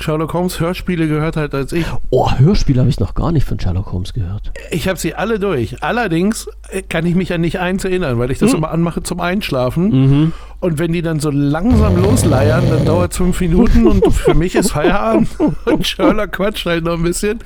Sherlock 0.00 0.32
Holmes 0.32 0.60
Hörspiele 0.60 1.08
gehört 1.08 1.36
hat 1.36 1.54
als 1.54 1.72
ich. 1.72 1.84
Oh, 2.10 2.30
Hörspiel 2.30 2.78
habe 2.78 2.88
ich 2.88 3.00
noch 3.00 3.14
gar 3.14 3.32
nicht 3.32 3.44
von 3.46 3.58
Sherlock 3.58 3.92
Holmes 3.92 4.12
gehört. 4.12 4.52
Ich 4.70 4.86
habe 4.88 4.98
sie 4.98 5.14
alle 5.14 5.38
durch. 5.40 5.82
Allerdings 5.82 6.48
äh, 6.70 6.82
kann 6.82 7.04
ich 7.04 7.14
mich 7.14 7.32
an 7.32 7.40
nicht 7.40 7.58
eins 7.58 7.84
erinnern, 7.84 8.18
weil 8.18 8.30
ich 8.30 8.38
das 8.38 8.52
immer 8.54 8.70
anmache 8.70 9.02
zum 9.02 9.20
Einschlafen. 9.20 9.90
Mhm. 9.90 10.32
Und 10.60 10.78
wenn 10.78 10.92
die 10.92 11.02
dann 11.02 11.20
so 11.20 11.30
langsam 11.30 12.00
losleiern, 12.02 12.64
dann 12.70 12.84
dauert 12.84 13.12
es 13.12 13.16
fünf 13.18 13.40
Minuten 13.40 13.86
und 13.86 14.12
für 14.12 14.34
mich 14.34 14.54
ist 14.54 14.72
Feierabend. 14.72 15.28
Und 15.66 15.86
Sherlock 15.86 16.32
quatscht 16.32 16.66
halt 16.66 16.84
noch 16.84 16.94
ein 16.94 17.02
bisschen. 17.02 17.38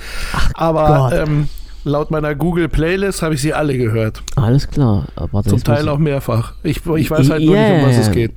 Aber 0.55 1.11
ähm, 1.15 1.49
laut 1.85 2.11
meiner 2.11 2.35
Google 2.35 2.69
Playlist 2.69 3.23
habe 3.23 3.35
ich 3.35 3.43
sie 3.43 3.53
alle 3.55 3.77
gehört. 3.77 4.23
Alles 4.37 4.69
klar. 4.69 5.07
Warte, 5.31 5.51
Zum 5.51 5.63
Teil 5.65 5.89
auch 5.89 5.99
mehrfach. 5.99 6.55
Ich, 6.63 6.87
ich 6.87 7.11
weiß 7.11 7.31
halt 7.31 7.45
nur 7.45 7.57
nicht, 7.57 7.71
um 7.73 7.83
was 7.89 7.97
es 7.99 8.07
Yeah. 8.07 8.15
geht. 8.15 8.33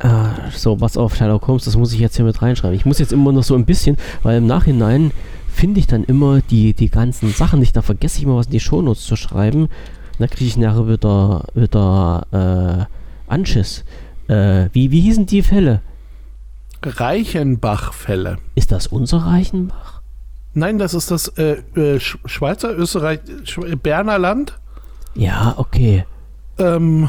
Ah, 0.00 0.30
so, 0.54 0.80
was 0.80 0.96
auf 0.96 1.16
Sherlock 1.16 1.46
Holmes, 1.48 1.64
das 1.64 1.76
muss 1.76 1.92
ich 1.92 1.98
jetzt 1.98 2.16
hier 2.16 2.24
mit 2.24 2.40
reinschreiben. 2.40 2.76
Ich 2.76 2.86
muss 2.86 2.98
jetzt 3.00 3.12
immer 3.12 3.32
noch 3.32 3.42
so 3.42 3.54
ein 3.56 3.64
bisschen, 3.64 3.96
weil 4.22 4.38
im 4.38 4.46
Nachhinein 4.46 5.10
finde 5.52 5.80
ich 5.80 5.88
dann 5.88 6.04
immer 6.04 6.40
die, 6.40 6.72
die 6.72 6.88
ganzen 6.88 7.30
Sachen 7.32 7.58
nicht. 7.58 7.76
Da 7.76 7.82
vergesse 7.82 8.18
ich 8.18 8.24
immer 8.24 8.36
was 8.36 8.46
in 8.46 8.52
die 8.52 8.60
Shownotes 8.60 9.04
zu 9.04 9.16
schreiben. 9.16 9.68
Dann 10.20 10.30
kriege 10.30 10.44
ich 10.46 10.56
nachher 10.56 10.86
wieder, 10.88 11.44
wieder 11.54 12.88
äh, 12.88 13.32
Anschiss. 13.32 13.84
Äh, 14.28 14.68
wie, 14.72 14.90
wie 14.92 15.00
hießen 15.00 15.26
die 15.26 15.42
Fälle? 15.42 15.80
Reichenbach-Fälle. 16.84 18.38
Ist 18.54 18.72
das 18.72 18.86
unser 18.86 19.18
Reichenbach? 19.18 20.00
Nein, 20.54 20.78
das 20.78 20.94
ist 20.94 21.10
das 21.10 21.28
äh, 21.36 21.62
äh, 21.76 21.96
Sch- 21.98 22.18
Schweizer, 22.24 22.76
Österreich, 22.76 23.20
Berner 23.82 24.18
Land. 24.18 24.58
Ja, 25.14 25.54
okay. 25.56 26.04
Ähm, 26.58 27.08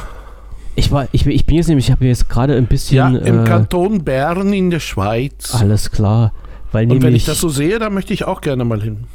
Ich, 0.79 0.91
war, 0.91 1.07
ich, 1.11 1.27
ich 1.27 1.45
bin 1.45 1.57
jetzt 1.57 1.67
nämlich, 1.67 1.87
ich 1.87 1.91
habe 1.91 2.05
jetzt 2.05 2.29
gerade 2.29 2.55
ein 2.55 2.63
ja, 2.63 2.69
bisschen. 2.69 3.15
im 3.17 3.41
äh, 3.41 3.43
Kanton 3.43 4.03
Bern 4.03 4.53
in 4.53 4.69
der 4.69 4.79
Schweiz. 4.79 5.53
Alles 5.53 5.91
klar. 5.91 6.33
Weil 6.71 6.83
Und 6.83 6.89
nämlich, 6.89 7.03
wenn 7.03 7.15
ich 7.15 7.25
das 7.25 7.41
so 7.41 7.49
sehe, 7.49 7.79
dann 7.79 7.93
möchte 7.93 8.13
ich 8.13 8.23
auch 8.25 8.41
gerne 8.41 8.63
mal 8.63 8.81
hin. 8.81 9.05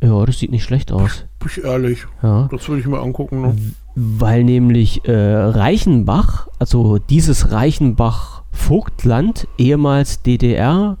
Ja, 0.00 0.24
das 0.24 0.38
sieht 0.38 0.52
nicht 0.52 0.62
schlecht 0.62 0.92
aus. 0.92 1.24
Bin 1.40 1.50
ich 1.50 1.64
ehrlich. 1.64 2.06
Ja. 2.22 2.48
Das 2.52 2.68
würde 2.68 2.80
ich 2.80 2.86
mir 2.86 3.00
angucken. 3.00 3.42
Ne? 3.42 3.56
Weil 3.96 4.44
nämlich 4.44 5.04
äh, 5.08 5.12
Reichenbach, 5.12 6.46
also 6.60 6.98
dieses 6.98 7.50
Reichenbach-Vogtland, 7.50 9.48
ehemals 9.58 10.22
DDR, 10.22 10.96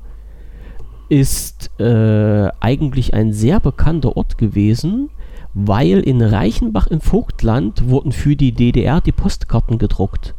ist 1.08 1.70
äh, 1.78 2.48
eigentlich 2.60 3.14
ein 3.14 3.32
sehr 3.32 3.60
bekannter 3.60 4.16
Ort 4.16 4.36
gewesen, 4.38 5.10
weil 5.54 6.00
in 6.00 6.22
Reichenbach 6.22 6.86
im 6.88 7.00
Vogtland 7.00 7.88
wurden 7.88 8.12
für 8.12 8.36
die 8.36 8.52
DDR 8.52 9.00
die 9.00 9.12
Postkarten 9.12 9.78
gedruckt. 9.78 10.34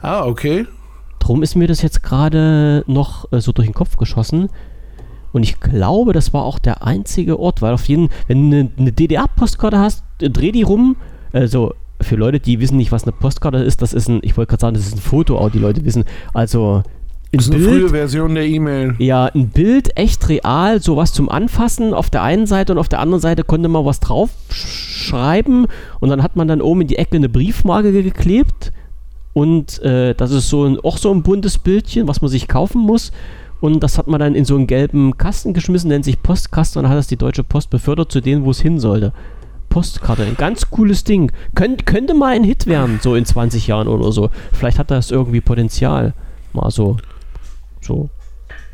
Ah, 0.00 0.24
okay. 0.24 0.66
Drum 1.18 1.42
ist 1.42 1.54
mir 1.54 1.68
das 1.68 1.82
jetzt 1.82 2.02
gerade 2.02 2.84
noch 2.86 3.30
äh, 3.32 3.40
so 3.40 3.52
durch 3.52 3.68
den 3.68 3.74
Kopf 3.74 3.96
geschossen. 3.96 4.48
Und 5.32 5.44
ich 5.44 5.60
glaube, 5.60 6.12
das 6.12 6.34
war 6.34 6.44
auch 6.44 6.58
der 6.58 6.84
einzige 6.84 7.38
Ort, 7.38 7.62
weil 7.62 7.72
auf 7.72 7.88
jeden, 7.88 8.10
wenn 8.26 8.50
du 8.50 8.56
eine, 8.56 8.70
eine 8.76 8.92
DDR-Postkarte 8.92 9.78
hast, 9.78 10.04
äh, 10.20 10.30
dreh 10.30 10.52
die 10.52 10.62
rum. 10.62 10.96
Also 11.32 11.74
für 12.00 12.16
Leute, 12.16 12.40
die 12.40 12.60
wissen 12.60 12.76
nicht, 12.76 12.92
was 12.92 13.04
eine 13.04 13.12
Postkarte 13.12 13.58
ist, 13.58 13.80
das 13.82 13.92
ist 13.92 14.08
ein, 14.08 14.20
ich 14.22 14.36
wollte 14.36 14.50
gerade 14.50 14.60
sagen, 14.60 14.74
das 14.74 14.86
ist 14.86 14.96
ein 14.96 15.00
Foto, 15.00 15.38
aber 15.38 15.50
die 15.50 15.58
Leute 15.58 15.84
wissen, 15.84 16.04
also 16.34 16.82
Das 17.32 17.46
ist 17.46 17.54
eine 17.54 17.64
Bild, 17.64 17.80
frühe 17.80 17.88
Version 17.88 18.34
der 18.34 18.46
E-Mail. 18.46 18.94
ja, 18.98 19.24
ein 19.26 19.48
Bild, 19.48 19.96
echt 19.96 20.28
real, 20.28 20.80
sowas 20.82 21.12
zum 21.12 21.28
Anfassen 21.30 21.94
auf 21.94 22.10
der 22.10 22.22
einen 22.22 22.46
Seite 22.46 22.72
und 22.72 22.78
auf 22.78 22.88
der 22.88 23.00
anderen 23.00 23.20
Seite 23.22 23.42
konnte 23.42 23.68
man 23.68 23.84
was 23.86 24.00
drauf 24.00 24.30
sch- 24.50 25.08
schreiben 25.08 25.66
und 26.00 26.10
dann 26.10 26.22
hat 26.22 26.36
man 26.36 26.46
dann 26.48 26.60
oben 26.60 26.82
in 26.82 26.88
die 26.88 26.96
Ecke 26.98 27.16
eine 27.16 27.28
Briefmarke 27.30 27.90
ge- 27.92 28.02
geklebt 28.02 28.72
und 29.32 29.80
äh, 29.82 30.14
das 30.14 30.30
ist 30.30 30.48
so 30.50 30.64
ein, 30.64 30.78
auch 30.80 30.98
so 30.98 31.10
ein 31.10 31.22
buntes 31.22 31.56
Bildchen, 31.58 32.06
was 32.06 32.20
man 32.20 32.30
sich 32.30 32.48
kaufen 32.48 32.82
muss 32.82 33.12
und 33.62 33.82
das 33.82 33.96
hat 33.96 34.08
man 34.08 34.20
dann 34.20 34.34
in 34.34 34.44
so 34.44 34.54
einen 34.56 34.66
gelben 34.66 35.16
Kasten 35.16 35.54
geschmissen, 35.54 35.88
nennt 35.88 36.04
sich 36.04 36.22
Postkasten 36.22 36.80
und 36.80 36.82
dann 36.84 36.90
hat 36.92 36.98
das 36.98 37.06
die 37.06 37.16
Deutsche 37.16 37.44
Post 37.44 37.70
befördert 37.70 38.12
zu 38.12 38.20
denen, 38.20 38.44
wo 38.44 38.50
es 38.50 38.60
hin 38.60 38.78
sollte. 38.78 39.12
Postkarte, 39.70 40.24
ein 40.24 40.36
ganz 40.36 40.68
cooles 40.68 41.02
Ding. 41.04 41.32
Könnt, 41.54 41.86
könnte 41.86 42.12
mal 42.12 42.34
ein 42.34 42.44
Hit 42.44 42.66
werden, 42.66 42.98
so 43.02 43.14
in 43.14 43.24
20 43.24 43.68
Jahren 43.68 43.88
oder 43.88 44.12
so. 44.12 44.28
Vielleicht 44.52 44.78
hat 44.78 44.90
das 44.90 45.10
irgendwie 45.10 45.40
Potenzial. 45.40 46.12
Mal 46.52 46.70
so, 46.70 46.98
so, 47.82 48.08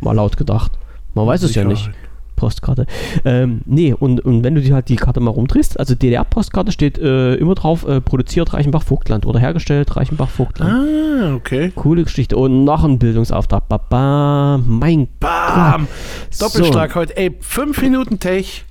mal 0.00 0.12
laut 0.12 0.36
gedacht. 0.36 0.78
Man 1.14 1.26
weiß 1.26 1.42
es 1.42 1.54
ja 1.54 1.64
nicht. 1.64 1.90
Postkarte. 2.38 2.86
Ähm, 3.24 3.62
nee, 3.66 3.92
und, 3.92 4.20
und 4.20 4.44
wenn 4.44 4.54
du 4.54 4.60
die 4.60 4.72
halt 4.72 4.88
die 4.88 4.96
Karte 4.96 5.18
mal 5.18 5.32
rumdrehst, 5.32 5.78
also 5.78 5.94
DDR-Postkarte 5.96 6.70
steht 6.70 6.96
äh, 6.96 7.34
immer 7.34 7.56
drauf, 7.56 7.86
äh, 7.86 8.00
produziert 8.00 8.54
Reichenbach-Vogtland 8.54 9.26
oder 9.26 9.40
hergestellt 9.40 9.96
Reichenbach-Vogtland. 9.96 10.72
Ah, 10.72 11.34
okay. 11.34 11.72
Coole 11.74 12.04
Geschichte. 12.04 12.36
Und 12.36 12.64
noch 12.64 12.84
ein 12.84 12.98
Bildungsauftrag. 12.98 13.68
Baba, 13.68 14.60
mein 14.64 15.08
Bam! 15.18 15.88
So. 16.30 16.46
Doppelschlag 16.46 16.94
heute. 16.94 17.16
Ey, 17.16 17.36
fünf 17.40 17.82
Minuten 17.82 18.20
Tech. 18.20 18.64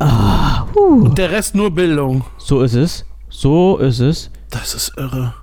Ah, 0.00 0.66
huh. 0.74 1.04
Und 1.04 1.18
der 1.18 1.30
Rest 1.30 1.54
nur 1.54 1.70
Bildung. 1.70 2.24
So 2.38 2.62
ist 2.62 2.74
es. 2.74 3.04
So 3.28 3.78
ist 3.78 4.00
es. 4.00 4.30
Das 4.50 4.74
ist 4.74 4.92
irre. 4.96 5.34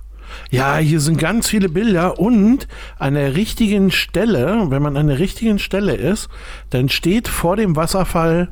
Ja, 0.50 0.76
hier 0.76 1.00
sind 1.00 1.18
ganz 1.18 1.48
viele 1.48 1.68
Bilder 1.68 2.18
und 2.20 2.68
an 2.98 3.14
der 3.14 3.34
richtigen 3.34 3.90
Stelle, 3.90 4.66
wenn 4.70 4.80
man 4.82 4.96
an 4.96 5.08
der 5.08 5.18
richtigen 5.18 5.58
Stelle 5.58 5.94
ist, 5.94 6.28
dann 6.70 6.88
steht 6.88 7.26
vor 7.28 7.56
dem 7.56 7.74
Wasserfall 7.76 8.48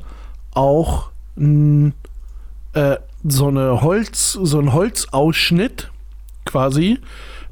auch 0.53 1.11
n, 1.37 1.95
äh, 2.73 2.97
so 3.27 3.49
eine 3.49 3.81
Holz, 3.83 4.33
so 4.33 4.59
ein 4.59 4.73
Holzausschnitt 4.73 5.91
quasi. 6.45 6.99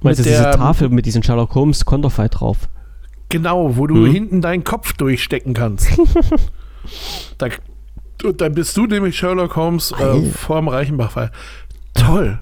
Meinst 0.00 0.18
du 0.20 0.24
mit 0.24 0.32
diese 0.32 0.42
der- 0.42 0.52
Tafel 0.56 0.88
mit 0.88 1.06
diesem 1.06 1.22
Sherlock 1.22 1.54
Holmes 1.54 1.84
Konterfei 1.84 2.28
drauf? 2.28 2.68
Genau, 3.28 3.76
wo 3.76 3.86
du 3.86 3.94
Mhm. 3.94 4.10
hinten 4.12 4.40
deinen 4.42 4.64
Kopf 4.64 4.92
durchstecken 4.94 5.54
kannst. 5.54 5.88
da, 7.38 7.46
und 8.24 8.40
dann 8.40 8.52
bist 8.54 8.76
du 8.76 8.86
nämlich 8.86 9.16
Sherlock 9.16 9.56
Holmes 9.56 9.92
äh, 9.92 10.02
Alter. 10.02 10.26
vorm 10.32 10.68
Reichenbach-Fall. 10.68 11.30
Toll. 11.94 12.40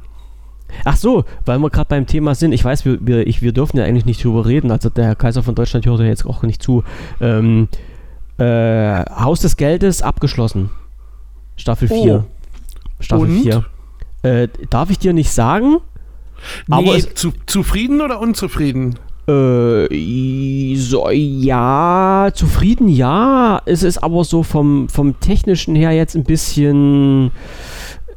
Ach 0.84 0.96
so, 0.96 1.24
weil 1.44 1.58
wir 1.58 1.70
gerade 1.70 1.88
beim 1.88 2.06
Thema 2.06 2.34
sind. 2.34 2.52
Ich 2.52 2.64
weiß, 2.64 2.84
wir, 2.84 2.98
wir, 3.00 3.26
ich, 3.26 3.42
wir 3.42 3.52
dürfen 3.52 3.76
ja 3.78 3.84
eigentlich 3.84 4.06
nicht 4.06 4.22
drüber 4.24 4.46
reden. 4.46 4.70
Also 4.70 4.88
der 4.90 5.04
Herr 5.06 5.14
Kaiser 5.16 5.42
von 5.42 5.54
Deutschland 5.54 5.86
hört 5.86 6.00
ja 6.00 6.06
jetzt 6.06 6.26
auch 6.26 6.42
nicht 6.42 6.62
zu. 6.62 6.84
Ähm, 7.20 7.68
äh, 8.38 9.04
Haus 9.10 9.40
des 9.40 9.56
Geldes 9.56 10.02
abgeschlossen. 10.02 10.70
Staffel 11.56 11.88
Oh. 11.90 12.02
4. 12.02 12.24
Staffel 13.00 13.26
Und? 13.28 13.42
4. 13.42 13.64
Äh, 14.22 14.48
darf 14.70 14.90
ich 14.90 14.98
dir 14.98 15.12
nicht 15.12 15.30
sagen? 15.30 15.78
Aber 16.70 16.82
nee, 16.82 16.96
es- 16.96 17.14
zu, 17.14 17.32
zufrieden 17.46 18.00
oder 18.00 18.18
unzufrieden? 18.20 18.98
Äh, 19.28 20.74
so, 20.76 21.08
ja, 21.10 22.30
zufrieden 22.34 22.88
ja. 22.88 23.60
Es 23.66 23.82
ist 23.82 23.98
aber 23.98 24.24
so 24.24 24.42
vom, 24.42 24.88
vom 24.88 25.20
technischen 25.20 25.76
her 25.76 25.92
jetzt 25.92 26.16
ein 26.16 26.24
bisschen 26.24 27.30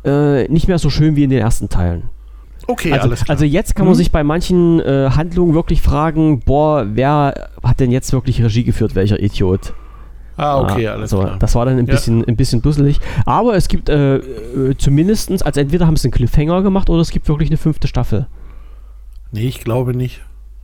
äh, 0.05 0.47
nicht 0.47 0.67
mehr 0.67 0.79
so 0.79 0.89
schön 0.89 1.15
wie 1.15 1.23
in 1.25 1.29
den 1.29 1.39
ersten 1.39 1.69
Teilen. 1.69 2.03
Okay, 2.67 2.93
Also, 2.93 3.07
alles 3.07 3.25
klar. 3.25 3.33
also 3.35 3.45
jetzt 3.45 3.75
kann 3.75 3.85
man 3.85 3.93
Mhm. 3.93 3.97
sich 3.97 4.11
bei 4.11 4.23
manchen 4.23 4.79
äh, 4.79 5.09
Handlungen 5.15 5.53
wirklich 5.53 5.81
fragen, 5.81 6.39
boah, 6.39 6.85
wer 6.87 7.49
hat 7.63 7.79
denn 7.79 7.91
jetzt 7.91 8.13
wirklich 8.13 8.41
Regie 8.43 8.63
geführt, 8.63 8.95
welcher 8.95 9.19
Idiot? 9.21 9.73
ah, 10.37 10.59
okay, 10.61 10.87
Ah, 10.87 10.93
alles 10.93 11.09
so, 11.11 11.19
klar. 11.19 11.37
Das 11.39 11.53
war 11.55 11.65
dann 11.65 11.77
ein 11.77 11.85
Ja. 11.85 11.93
bisschen, 11.93 12.23
ein 12.25 12.35
bisschen 12.35 12.61
dusselig. 12.61 12.99
Aber 13.25 13.55
es 13.55 13.67
gibt 13.67 13.87
äh, 13.89 14.15
äh, 14.17 14.75
zumindestens, 14.77 15.43
also 15.43 15.59
entweder 15.59 15.85
haben 15.87 15.95
sie 15.97 16.07
einen 16.07 16.13
Cliffhanger 16.13 16.61
gemacht 16.63 16.89
oder 16.89 17.01
es 17.01 17.11
gibt 17.11 17.27
wirklich 17.27 17.49
eine 17.49 17.57
fünfte 17.57 17.87
Staffel. 17.87 18.27
Nee, 19.31 19.47
ich 19.47 19.59
glaube 19.61 19.95
nicht. 19.95 20.21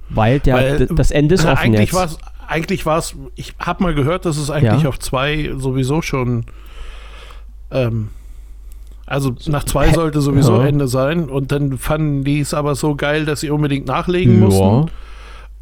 Weil, 0.09 0.39
der, 0.39 0.55
Weil, 0.55 0.85
das 0.88 1.12
Ende 1.12 1.35
ist 1.35 1.45
offen 1.45 1.57
eigentlich 1.57 1.91
jetzt. 1.91 1.93
war 1.93 2.05
es, 2.05 2.17
eigentlich 2.47 2.85
war 2.88 2.97
es, 2.97 3.15
ich 3.35 3.53
habe 3.59 3.83
mal 3.83 3.93
gehört, 3.93 4.25
dass 4.25 4.38
es 4.38 4.49
eigentlich 4.49 4.83
Ja. 4.83 4.89
auf 4.89 4.97
zwei 4.99 5.51
sowieso 5.55 6.01
schon, 6.01 6.45
ähm, 7.71 8.09
also 9.10 9.34
nach 9.48 9.63
zwei 9.63 9.91
sollte 9.91 10.22
sowieso 10.22 10.60
Ja. 10.60 10.67
Ende 10.67 10.88
sein 10.88 11.30
und 11.30 11.52
dann 11.52 11.78
fanden 11.78 12.24
die 12.24 12.39
es 12.39 12.54
aber 12.54 12.76
so 12.76 12.95
geil, 12.95 13.26
dass 13.26 13.41
sie 13.41 13.50
unbedingt 13.50 13.88
nachlegen 13.88 14.39
ja. 14.39 14.45
mussten 14.45 14.91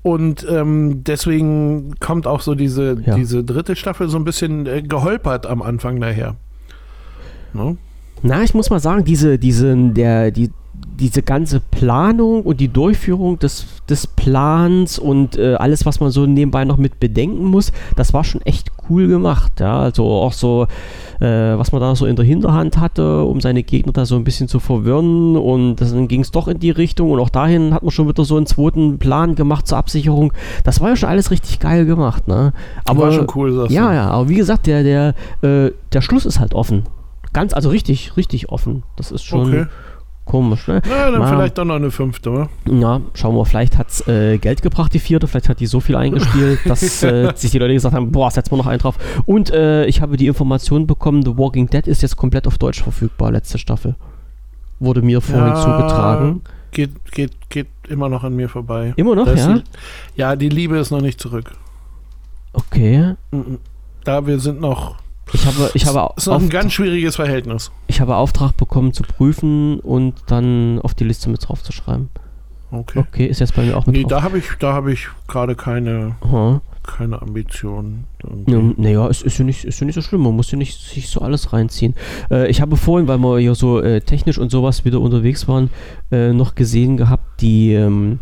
und 0.04 0.46
ähm, 0.50 1.04
deswegen 1.04 1.96
kommt 2.00 2.28
auch 2.28 2.42
so 2.42 2.56
diese, 2.56 2.98
Ja. 3.06 3.16
diese 3.16 3.44
dritte 3.44 3.76
Staffel 3.76 4.10
so 4.10 4.18
ein 4.18 4.24
bisschen 4.24 4.66
äh, 4.66 4.82
geholpert 4.82 5.46
am 5.46 5.62
Anfang 5.62 6.00
daher. 6.00 6.36
Ne? 7.54 7.78
Na, 8.22 8.44
ich 8.44 8.54
muss 8.54 8.70
mal 8.70 8.80
sagen, 8.80 9.04
diese, 9.04 9.38
diese, 9.38 9.76
der, 9.76 10.32
die, 10.32 10.52
diese 11.00 11.22
ganze 11.24 11.60
Planung 11.60 12.44
und 12.44 12.60
die 12.60 12.68
Durchführung 12.68 13.38
des, 13.40 13.66
des 13.90 14.08
Plans 14.08 14.98
und 14.98 15.38
äh, 15.38 15.56
alles, 15.56 15.86
was 15.86 16.00
man 16.00 16.12
so 16.12 16.26
nebenbei 16.26 16.66
noch 16.66 16.78
mit 16.78 17.00
bedenken 17.00 17.46
muss, 17.46 17.72
das 17.96 18.14
war 18.14 18.24
schon 18.24 18.42
echt 18.42 18.77
cool 18.90 19.08
gemacht. 19.08 19.60
Ja, 19.60 19.80
also 19.80 20.06
auch 20.06 20.34
so, 20.34 20.68
äh, 21.20 21.26
was 21.58 21.72
man 21.72 21.82
da 21.82 21.96
so 21.96 22.06
in 22.06 22.16
der 22.16 22.26
Hinterhand 22.26 22.78
hatte, 22.78 23.24
um 23.24 23.42
seine 23.42 23.64
Gegner 23.64 23.94
da 23.94 24.06
so 24.06 24.16
ein 24.16 24.24
bisschen 24.24 24.48
zu 24.48 24.60
verwirren 24.60 25.36
und 25.36 25.78
das, 25.78 25.94
dann 25.94 26.08
ging 26.08 26.22
es 26.22 26.32
doch 26.32 26.48
in 26.48 26.60
die 26.60 26.72
Richtung 26.72 27.12
und 27.12 27.20
auch 27.20 27.30
dahin 27.30 27.74
hat 27.74 27.84
man 27.84 27.92
schon 27.92 28.08
wieder 28.08 28.26
so 28.26 28.38
einen 28.38 28.46
zweiten 28.46 29.00
Plan 29.00 29.36
gemacht 29.36 29.68
zur 29.68 29.78
Absicherung. 29.78 30.34
Das 30.64 30.82
war 30.82 30.90
ja 30.90 30.96
schon 30.96 31.10
alles 31.10 31.32
richtig 31.32 31.60
geil 31.60 31.86
gemacht, 31.86 32.28
ne? 32.28 32.54
Aber 32.86 33.04
war 33.04 33.12
schon 33.12 33.28
cool, 33.36 33.54
sagst 33.54 33.72
ja, 33.72 33.94
ja, 33.94 34.10
aber 34.10 34.30
wie 34.30 34.36
gesagt, 34.36 34.68
der, 34.68 34.84
der, 34.84 35.14
äh, 35.42 35.72
der 35.94 36.02
Schluss 36.02 36.26
ist 36.26 36.40
halt 36.40 36.54
offen. 36.54 36.84
Ganz, 37.34 37.54
also 37.54 37.70
richtig, 37.70 38.18
richtig 38.18 38.50
offen. 38.50 38.84
Das 38.96 39.12
ist 39.12 39.24
schon 39.24 39.48
Okay. 39.48 39.66
Komisch, 40.28 40.68
ne? 40.68 40.82
Na, 40.88 41.10
dann 41.10 41.20
Mal- 41.20 41.30
vielleicht 41.30 41.58
doch 41.58 41.66
noch 41.66 41.76
eine 41.76 41.90
fünfte, 41.90 42.32
wa? 42.34 42.50
Ja, 42.70 43.02
schauen 43.16 43.36
wir, 43.36 43.46
vielleicht 43.46 43.78
hat 43.78 43.90
es 43.90 44.08
äh, 44.08 44.38
Geld 44.38 44.62
gebracht, 44.62 44.94
die 44.94 45.00
vierte, 45.00 45.28
vielleicht 45.28 45.50
hat 45.50 45.60
die 45.60 45.66
so 45.66 45.80
viel 45.80 45.96
eingespielt, 45.96 46.60
dass 46.66 47.02
äh, 47.04 47.32
sich 47.36 47.52
die 47.52 47.60
Leute 47.60 47.74
gesagt 47.74 47.96
haben, 47.96 48.12
boah, 48.12 48.30
setzen 48.30 48.52
wir 48.52 48.58
noch 48.58 48.68
einen 48.68 48.80
drauf. 48.80 48.96
Und 49.26 49.50
äh, 49.50 49.86
ich 49.86 50.02
habe 50.02 50.18
die 50.18 50.28
Information 50.28 50.86
bekommen, 50.86 51.24
The 51.26 51.38
Walking 51.38 51.68
Dead 51.70 51.88
ist 51.88 52.02
jetzt 52.04 52.16
komplett 52.18 52.46
auf 52.46 52.58
Deutsch 52.58 52.84
verfügbar, 52.84 53.32
letzte 53.32 53.58
Staffel. 53.58 53.96
Wurde 54.80 55.02
mir 55.02 55.22
vorhin 55.22 55.48
Ja. 55.48 55.56
zugetragen. 55.56 56.42
Geht, 56.72 56.92
geht, 57.12 57.32
geht 57.50 57.68
immer 57.88 58.10
noch 58.10 58.24
an 58.24 58.36
mir 58.36 58.50
vorbei. 58.50 58.94
Immer 58.98 59.16
noch, 59.16 59.26
Da 59.26 59.32
ist 59.32 59.46
ja? 59.48 59.54
Die, 59.56 59.64
ja, 60.16 60.36
die 60.36 60.50
Liebe 60.50 60.78
ist 60.78 60.92
noch 60.92 61.02
nicht 61.02 61.20
zurück. 61.20 61.54
Okay. 62.54 63.16
Mhm. 63.32 63.58
Da 64.04 64.26
wir 64.26 64.40
sind 64.40 64.62
noch. 64.62 64.96
Ich 65.34 65.46
habe, 65.46 65.70
ich 65.74 65.86
habe, 65.86 66.14
ist 66.16 66.28
noch 66.28 66.40
ein 66.40 66.50
ganz 66.50 66.74
schwieriges 66.74 67.16
Verhältnis. 67.18 67.72
Ich 67.98 68.02
habe 68.02 68.16
Auftrag 68.16 68.56
bekommen 68.56 68.94
zu 68.94 69.02
prüfen 69.02 69.80
und 69.80 70.14
dann 70.28 70.80
auf 70.84 70.94
die 70.94 71.04
Liste 71.04 71.32
mit 71.32 71.48
drauf 71.48 71.64
zu 71.64 71.72
schreiben. 71.72 72.10
Okay. 72.70 73.00
Okay, 73.00 73.26
ist 73.26 73.40
jetzt 73.40 73.56
bei 73.56 73.64
mir 73.64 73.76
auch 73.76 73.88
mit 73.88 73.96
Nee, 73.96 74.04
drauf. 74.04 74.12
da 74.12 74.22
habe 74.22 74.38
ich, 74.38 74.46
da 74.60 74.72
habe 74.74 74.94
ich 74.94 75.08
gerade 75.28 75.56
keine, 75.56 76.16
Aha. 76.22 76.62
keine 76.84 77.20
Ambitionen. 77.20 78.04
Ja, 78.46 78.60
naja, 78.78 79.08
es 79.08 79.24
ist 79.24 79.40
ja, 79.40 79.46
nicht, 79.46 79.66
ist 79.66 79.80
ja 79.80 79.88
nicht 79.88 79.96
so 79.96 80.02
schlimm, 80.04 80.22
man 80.22 80.36
muss 80.36 80.52
ja 80.52 80.60
nicht 80.60 80.80
sich 80.80 81.10
so 81.10 81.22
alles 81.22 81.54
reinziehen. 81.54 81.96
Äh, 82.30 82.52
ich 82.52 82.62
habe 82.62 82.78
vorhin, 82.78 83.08
weil 83.08 83.18
wir 83.18 83.40
ja 83.40 83.56
so 83.56 83.82
äh, 83.82 84.00
technisch 84.02 84.38
und 84.38 84.52
sowas 84.52 84.86
wieder 84.86 85.02
unterwegs 85.02 85.48
waren, 85.48 85.72
äh, 86.12 86.34
noch 86.34 86.54
gesehen 86.54 86.98
gehabt, 86.98 87.42
die 87.42 87.74
ähm, 87.74 88.20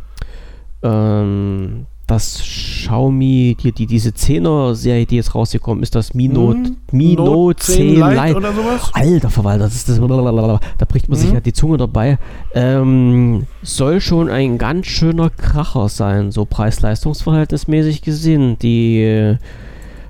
ähm, 0.84 1.86
das 2.08 2.39
Xiaomi, 2.41 3.58
die, 3.62 3.72
die, 3.72 3.86
diese 3.88 4.10
10er-Serie, 4.12 5.06
die 5.06 5.15
jetzt 5.15 5.34
rausgekommen 5.34 5.82
ist, 5.84 5.96
das 5.96 6.13
Mi 6.13 6.28
Note, 6.28 6.58
Hm? 6.60 6.78
Mi 6.91 7.15
Note 7.15 7.63
10 7.63 7.96
Lite. 7.96 8.36
oder 8.38 8.54
sowas? 8.54 8.91
Alter 8.94 9.30
Verwalter, 9.30 9.63
das 9.65 9.76
ist 9.76 9.89
das. 9.89 10.00
Blablabla. 10.00 10.60
Da 10.78 10.86
bricht 10.86 11.10
man 11.10 11.18
sich 11.18 11.30
Mhm. 11.30 11.36
ja 11.36 11.39
die 11.41 11.54
Zunge 11.54 11.78
dabei. 11.78 12.18
Ähm, 12.54 13.48
soll 13.63 14.02
schon 14.02 14.30
ein 14.30 14.58
ganz 14.58 14.86
schöner 14.88 15.30
Kracher 15.32 15.89
sein, 15.89 16.32
so 16.32 16.46
preis-leistungsverhältnismäßig 16.46 18.02
gesehen. 18.02 18.58
Die 18.60 19.02
äh, 19.02 19.38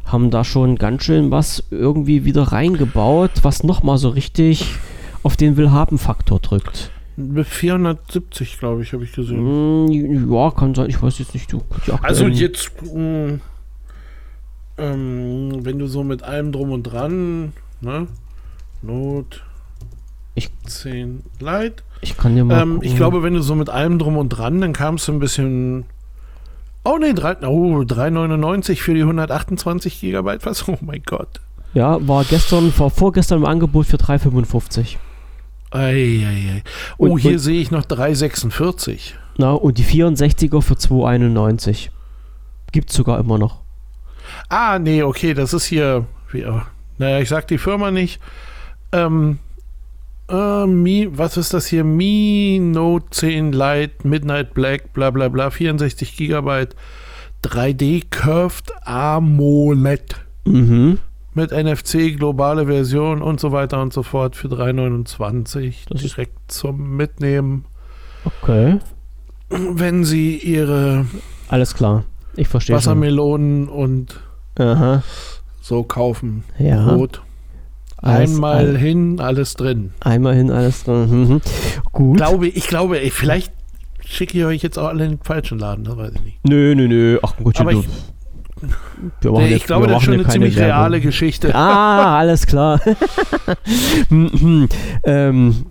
haben 0.05 0.31
da 0.31 0.43
schon 0.43 0.75
ganz 0.75 1.03
schön 1.03 1.31
was 1.31 1.63
irgendwie 1.71 2.25
wieder 2.25 2.43
reingebaut, 2.43 3.31
was 3.41 3.63
nochmal 3.63 3.97
so 3.97 4.10
richtig 4.10 4.65
auf 5.23 5.36
den 5.36 5.58
Willhaben-Faktor 5.58 6.39
drückt. 6.39 6.91
Mit 7.17 7.47
470, 7.47 8.60
glaube 8.60 8.82
ich, 8.84 8.91
habe 8.93 9.04
ich 9.06 9.13
gesehen. 9.13 9.86
Mm, 9.86 10.34
ja, 10.34 10.51
kann 10.51 10.75
sein. 10.75 10.89
Ich 10.89 11.01
weiß 11.01 11.19
jetzt 11.19 11.34
nicht. 11.34 11.51
Du, 11.51 11.62
Also 12.01 12.28
jetzt, 12.28 12.71
mh, 12.93 13.39
ähm, 14.78 15.60
wenn 15.65 15.80
du 15.80 15.88
so 15.88 16.04
mit 16.04 16.23
allem 16.23 16.51
drum 16.51 16.71
und 16.71 16.84
dran, 16.84 17.54
ne? 17.82 18.08
Not 18.82 19.43
Ich- 20.36 20.51
10 20.65 21.23
Lite. 21.39 21.84
Ich 22.01 22.17
kann 22.17 22.36
dir 22.36 22.43
mal. 22.43 22.62
Ähm, 22.62 22.80
ich 22.82 22.95
glaube, 22.95 23.23
wenn 23.23 23.34
du 23.34 23.41
so 23.41 23.56
mit 23.56 23.69
allem 23.69 23.97
drum 23.99 24.17
und 24.17 24.30
dran, 24.30 24.60
dann 24.60 24.73
kamst 24.73 25.08
du 25.08 25.13
ein 25.13 25.19
bisschen. 25.19 25.86
Oh 26.84 26.97
ne, 26.97 27.13
oh, 27.47 27.82
3,99 27.84 28.82
für 28.82 28.93
die 28.93 29.01
128 29.01 30.01
Gigabyte. 30.01 30.45
Was? 30.45 30.67
Oh 30.67 30.78
mein 30.82 31.01
Gott. 31.06 31.39
Ja, 31.73 32.06
war 32.08 32.23
gestern, 32.25 32.71
vor, 32.71 32.89
vorgestern 32.91 33.39
im 33.39 33.45
Angebot 33.45 33.88
für 33.88 33.97
3,55. 33.97 34.97
Eieiei. 35.75 36.63
Oh, 36.97 37.07
Und- 37.11 37.19
hier 37.19 37.31
und- 37.33 37.39
sehe 37.39 37.59
ich 37.61 37.71
noch 37.71 37.85
3,46. 37.85 39.13
Na, 39.38 39.51
und 39.51 39.77
die 39.77 39.83
64er 39.83 40.61
für 40.61 40.75
2,91. 40.75 41.89
Gibt's 42.71 42.95
sogar 42.95 43.19
immer 43.19 43.38
noch. 43.38 43.61
Ah, 44.49 44.79
nee, 44.79 45.03
okay, 45.03 45.33
das 45.33 45.53
ist 45.53 45.65
hier. 45.65 46.05
Wie, 46.31 46.41
äh, 46.41 46.61
naja, 46.97 47.19
ich 47.19 47.29
sag 47.29 47.47
die 47.47 47.57
Firma 47.57 47.91
nicht. 47.91 48.19
Ähm, 48.91 49.39
äh, 50.29 50.65
Mi, 50.65 51.07
was 51.11 51.38
ist 51.38 51.53
das 51.53 51.67
hier? 51.67 51.83
Mi 51.83 52.59
Note 52.61 53.05
10 53.11 53.51
Lite, 53.51 54.07
Midnight 54.07 54.53
Black, 54.53 54.93
bla 54.93 55.11
bla 55.11 55.27
bla, 55.29 55.49
64 55.51 56.15
Gigabyte, 56.17 56.75
3D 57.43 58.03
Curved 58.09 58.73
AMOLED 58.88 60.15
Mhm. 60.45 60.99
Mit 61.36 61.52
NFC, 61.52 62.15
globale 62.17 62.65
Version 62.65 63.21
und 63.21 63.39
so 63.39 63.52
weiter 63.52 63.82
und 63.82 63.93
so 63.93 64.04
fort 64.04 64.36
für 64.36 64.48
3,29 64.48 65.74
Das 65.89 66.02
direkt 66.02 66.52
zum 66.52 66.95
Mitnehmen, 66.95 67.65
Okay. 68.24 68.80
wenn 69.50 70.04
Sie 70.04 70.38
Ihre 70.38 71.06
Alles 71.50 71.76
klar. 71.76 72.06
Ich 72.36 72.48
verstehe 72.48 72.74
schon. 72.74 72.78
Wassermelonen 72.78 73.67
und 73.69 74.19
Aha. 74.58 75.04
so 75.62 75.84
kaufen. 75.84 76.43
Ja. 76.58 76.88
Rot. 76.95 77.21
Alles- 77.98 78.34
Einmal 78.36 78.58
all- 78.58 78.78
hin, 78.78 79.19
alles 79.19 79.54
drin. 79.56 79.91
Einmal 80.02 80.36
hin, 80.36 80.52
alles 80.52 80.84
drin. 80.84 81.10
Mhm. 81.28 81.41
Gut. 81.91 82.17
Glaube, 82.17 82.48
ich 82.48 82.67
glaube, 82.67 82.98
vielleicht 83.12 83.52
schicke 84.06 84.38
ich 84.38 84.45
euch 84.45 84.62
jetzt 84.63 84.78
auch 84.78 84.88
alle 84.89 85.06
in 85.06 85.12
den 85.12 85.19
falschen 85.24 85.58
Laden, 85.60 85.84
das 85.86 85.98
weiß 85.98 86.12
ich 86.15 86.21
nicht. 86.24 86.39
Nö, 86.48 86.76
nö, 86.76 86.88
nö. 86.88 87.19
Ach 87.24 87.36
gut, 87.38 87.60
Aber 87.60 87.71
ich, 87.71 87.88
wir 89.21 89.32
machen 89.32 89.45
ich 89.45 89.51
jetzt- 89.51 89.67
glaube, 89.67 89.88
das 89.88 89.97
ist 89.97 90.04
schon 90.04 90.13
eine 90.15 90.28
ziemlich 90.28 90.56
Werbung. 90.56 90.71
reale 90.73 91.01
Geschichte. 91.01 91.54
Ah, 91.56 92.17
alles 92.19 92.45
klar. 92.47 92.80
Ähm, 95.04 95.65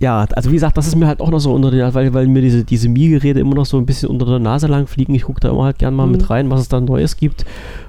ja, 0.00 0.26
also 0.34 0.50
wie 0.50 0.54
gesagt, 0.54 0.76
das 0.76 0.86
ist 0.88 0.96
mir 0.96 1.06
halt 1.06 1.20
auch 1.20 1.30
noch 1.30 1.38
so 1.38 1.52
unter 1.52 1.70
den, 1.70 1.94
weil, 1.94 2.12
weil 2.12 2.26
mir 2.26 2.42
diese, 2.42 2.64
diese 2.64 2.88
Mi-Geräte 2.88 3.38
immer 3.40 3.54
noch 3.54 3.66
so 3.66 3.76
ein 3.78 3.86
bisschen 3.86 4.08
unter 4.08 4.26
der 4.26 4.38
Nase 4.40 4.66
lang 4.66 4.86
fliegen. 4.88 5.14
Ich 5.14 5.22
gucke 5.22 5.40
da 5.40 5.50
immer 5.50 5.64
halt 5.64 5.78
gern 5.78 5.94
mal 5.94 6.06
Mhm. 6.06 6.12
mit 6.12 6.30
rein, 6.30 6.50
was 6.50 6.60
es 6.60 6.68
da 6.68 6.80
Neues 6.80 7.16
gibt. 7.16 7.44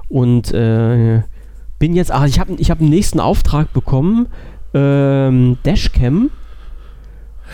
Und 0.10 0.54
äh, 0.54 1.22
bin 1.80 1.96
jetzt, 1.96 2.12
ach, 2.12 2.26
ich 2.26 2.40
habe 2.40 2.54
ich 2.58 2.70
hab 2.70 2.80
einen 2.82 2.90
nächsten 2.92 3.20
Auftrag 3.20 3.74
bekommen, 3.74 4.28
ähm, 4.76 5.58
Dashcam. 5.64 6.30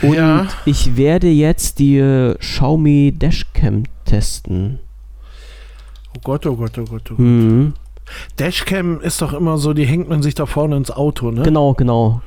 Und 0.01 0.13
Ja. 0.13 0.47
ich 0.65 0.97
werde 0.97 1.27
jetzt 1.27 1.79
die 1.79 2.33
Xiaomi 2.39 3.13
Dashcam 3.17 3.83
testen. 4.05 4.79
Oh 6.19 6.21
Gott, 6.23 6.45
oh 6.45 6.55
Gott, 6.55 6.77
oh 6.77 6.83
Gott. 6.83 7.11
Oh 7.11 7.15
Gott. 7.15 7.19
Mhm. 7.19 7.73
Dashcam 8.35 8.99
ist 8.99 9.21
doch 9.21 9.33
immer 9.33 9.57
so, 9.57 9.73
die 9.73 9.85
hängt 9.85 10.09
man 10.09 10.21
sich 10.21 10.35
da 10.35 10.45
vorne 10.45 10.75
ins 10.75 10.91
Auto, 10.91 11.31
ne? 11.31 11.43
Genau, 11.43 11.73
genau. 11.73 12.21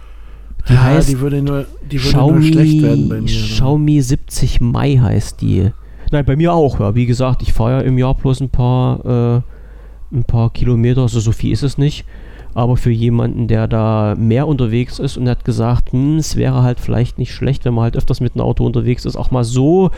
Die 0.69 0.75
ja, 0.75 0.83
heißt 0.83 1.11
die 1.11 1.21
würde 1.21 1.43
nur, 1.43 1.67
die 1.91 2.03
würde 2.03 2.19
nur 2.19 2.43
schlecht 2.43 2.83
werden 2.83 3.09
bei 3.09 3.17
mir. 3.17 3.23
ne? 3.23 3.27
Xiaomi 3.27 4.01
70 4.01 4.61
Mai 4.61 4.97
heißt 4.97 5.41
die. 5.43 5.73
Nein, 6.11 6.25
bei 6.25 6.37
mir 6.37 6.55
auch, 6.55 6.81
ja. 6.81 6.95
Wie 6.95 7.05
gesagt, 7.05 7.43
ich 7.43 7.53
fahre 7.53 7.73
ja 7.73 7.81
im 7.81 7.99
Jahr 7.99 8.15
bloß 8.15 8.41
ein 8.41 8.49
paar, 8.49 9.05
äh, 9.05 10.17
ein 10.17 10.25
paar 10.25 10.51
Kilometer, 10.53 11.03
also 11.03 11.21
so 11.21 11.33
viel 11.33 11.53
ist 11.53 11.63
es 11.63 11.77
nicht. 11.77 12.07
Aber 12.55 12.77
für 12.77 12.91
jemanden, 12.91 13.49
der 13.49 13.67
da 13.67 14.15
mehr 14.17 14.47
unterwegs 14.47 14.99
ist 14.99 15.17
und 15.17 15.29
hat 15.29 15.45
gesagt, 15.45 15.93
hm, 15.93 16.17
es 16.19 16.37
wäre 16.37 16.63
halt 16.63 16.81
vielleicht 16.81 17.19
nicht 17.19 17.33
schlecht, 17.35 17.65
wenn 17.65 17.75
man 17.75 17.85
halt 17.85 17.97
öfters 17.97 18.21
mit 18.21 18.35
dem 18.35 18.43
Auto 18.43 18.65
unterwegs 18.65 19.05
ist, 19.05 19.17
auch 19.17 19.31
mal 19.31 19.45
so 19.45 19.91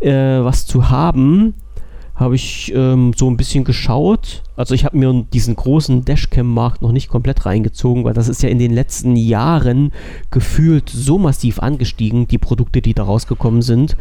äh, 0.00 0.10
was 0.12 0.66
zu 0.66 0.90
haben. 0.90 1.54
Habe 2.20 2.34
ich 2.34 2.72
ähm, 2.74 3.12
so 3.16 3.28
ein 3.30 3.38
bisschen 3.38 3.64
geschaut. 3.64 4.42
Also 4.54 4.74
ich 4.74 4.84
habe 4.84 4.98
mir 4.98 5.24
diesen 5.32 5.56
großen 5.56 6.04
Dashcam-Markt 6.04 6.82
noch 6.82 6.92
nicht 6.92 7.08
komplett 7.08 7.46
reingezogen, 7.46 8.04
weil 8.04 8.12
das 8.12 8.28
ist 8.28 8.42
ja 8.42 8.50
in 8.50 8.58
den 8.58 8.72
letzten 8.72 9.16
Jahren 9.16 9.90
gefühlt 10.30 10.90
so 10.90 11.18
massiv 11.18 11.60
angestiegen, 11.60 12.28
die 12.28 12.36
Produkte, 12.36 12.82
die 12.82 12.92
da 12.92 13.04
rausgekommen 13.04 13.62
sind. 13.62 13.96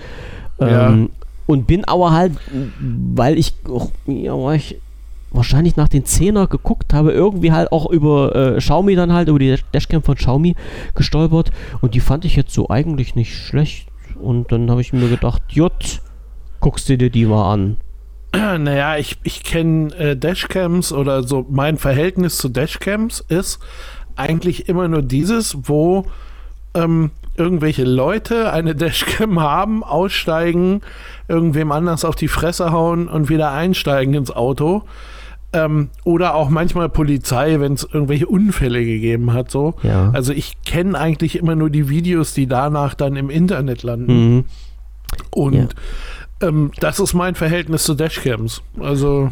Ja. 0.60 0.90
Ähm, 0.90 1.10
und 1.48 1.66
bin 1.66 1.86
aber 1.86 2.12
halt, 2.12 2.34
weil 2.80 3.40
ich, 3.40 3.54
auch, 3.68 3.90
ja, 4.06 4.34
weil 4.38 4.58
ich 4.58 4.78
wahrscheinlich 5.32 5.78
nach 5.78 5.88
den 5.88 6.06
Zehner 6.06 6.48
geguckt 6.48 6.94
habe, 6.94 7.12
irgendwie 7.12 7.52
halt 7.52 7.72
auch 7.72 7.90
über 7.90 8.36
äh, 8.36 8.58
Xiaomi 8.58 8.96
dann 8.96 9.14
halt, 9.14 9.30
über 9.30 9.40
die 9.40 9.56
Dashcam 9.74 10.04
von 10.04 10.16
Xiaomi 10.16 10.56
gestolpert 10.94 11.52
und 11.82 11.96
die 11.96 12.00
fand 12.02 12.26
ich 12.26 12.36
jetzt 12.36 12.54
so 12.54 12.70
eigentlich 12.70 13.16
nicht 13.16 13.34
schlecht 13.36 13.88
und 14.22 14.52
dann 14.52 14.70
habe 14.70 14.82
ich 14.82 14.92
mir 14.92 15.08
gedacht, 15.08 15.42
Jut, 15.50 16.02
guckst 16.60 16.90
du 16.90 16.98
dir 16.98 17.10
die 17.10 17.26
mal 17.26 17.54
an. 17.54 17.78
Naja, 18.60 18.98
ich, 18.98 19.18
ich 19.24 19.44
kenne 19.44 19.94
äh, 19.96 20.16
Dashcams 20.16 20.92
oder 20.94 21.24
so, 21.24 21.46
mein 21.50 21.78
Verhältnis 21.78 22.38
zu 22.38 22.50
Dashcams 22.50 23.26
ist 23.28 23.60
eigentlich 24.16 24.70
immer 24.70 24.88
nur 24.88 25.02
dieses, 25.02 25.58
wo 25.68 26.06
ähm, 26.74 27.12
irgendwelche 27.38 27.86
Leute 27.86 28.52
eine 28.52 28.76
Dashcam 28.76 29.40
haben, 29.42 29.84
aussteigen, 29.84 30.82
irgendwem 31.28 31.72
anders 31.72 32.06
auf 32.06 32.16
die 32.16 32.28
Fresse 32.28 32.72
hauen 32.72 33.08
und 33.08 33.30
wieder 33.30 33.52
einsteigen 33.52 34.14
ins 34.14 34.32
Auto. 34.32 34.84
Ähm, 35.52 35.90
oder 36.04 36.36
auch 36.36 36.50
manchmal 36.50 36.90
Polizei, 36.90 37.60
wenn 37.60 37.74
es 37.74 37.84
irgendwelche 37.84 38.28
Unfälle 38.28 38.86
gegeben 38.86 39.34
hat. 39.34 39.50
So. 39.50 39.74
Ja. 39.82 40.12
Also 40.12 40.32
ich 40.32 40.62
kenne 40.64 41.00
eigentlich 41.00 41.40
immer 41.40 41.56
nur 41.56 41.72
die 41.72 41.90
Videos, 41.90 42.36
die 42.36 42.46
danach 42.46 42.94
dann 42.94 43.16
im 43.16 43.32
Internet 43.32 43.82
landen. 43.82 44.36
Mhm. 44.36 44.46
Und 45.32 45.54
Ja. 45.56 45.68
Ähm, 46.42 46.72
das 46.80 47.00
ist 47.00 47.14
mein 47.14 47.36
Verhältnis 47.36 47.84
zu 47.84 47.94
Dashcams. 47.96 48.62
Also 48.80 49.32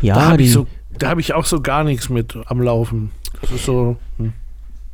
da 0.00 0.06
Ja, 0.06 0.14
habe 0.28 0.38
die, 0.38 0.44
ich, 0.44 0.52
so, 0.52 0.66
da 0.98 1.10
hab 1.10 1.18
ich 1.18 1.34
auch 1.34 1.44
so 1.44 1.60
gar 1.60 1.84
nichts 1.84 2.08
mit 2.08 2.36
am 2.46 2.60
Laufen. 2.62 3.10
Das 3.40 3.50
ist 3.52 3.64
so. 3.64 3.96
Hm. 4.18 4.32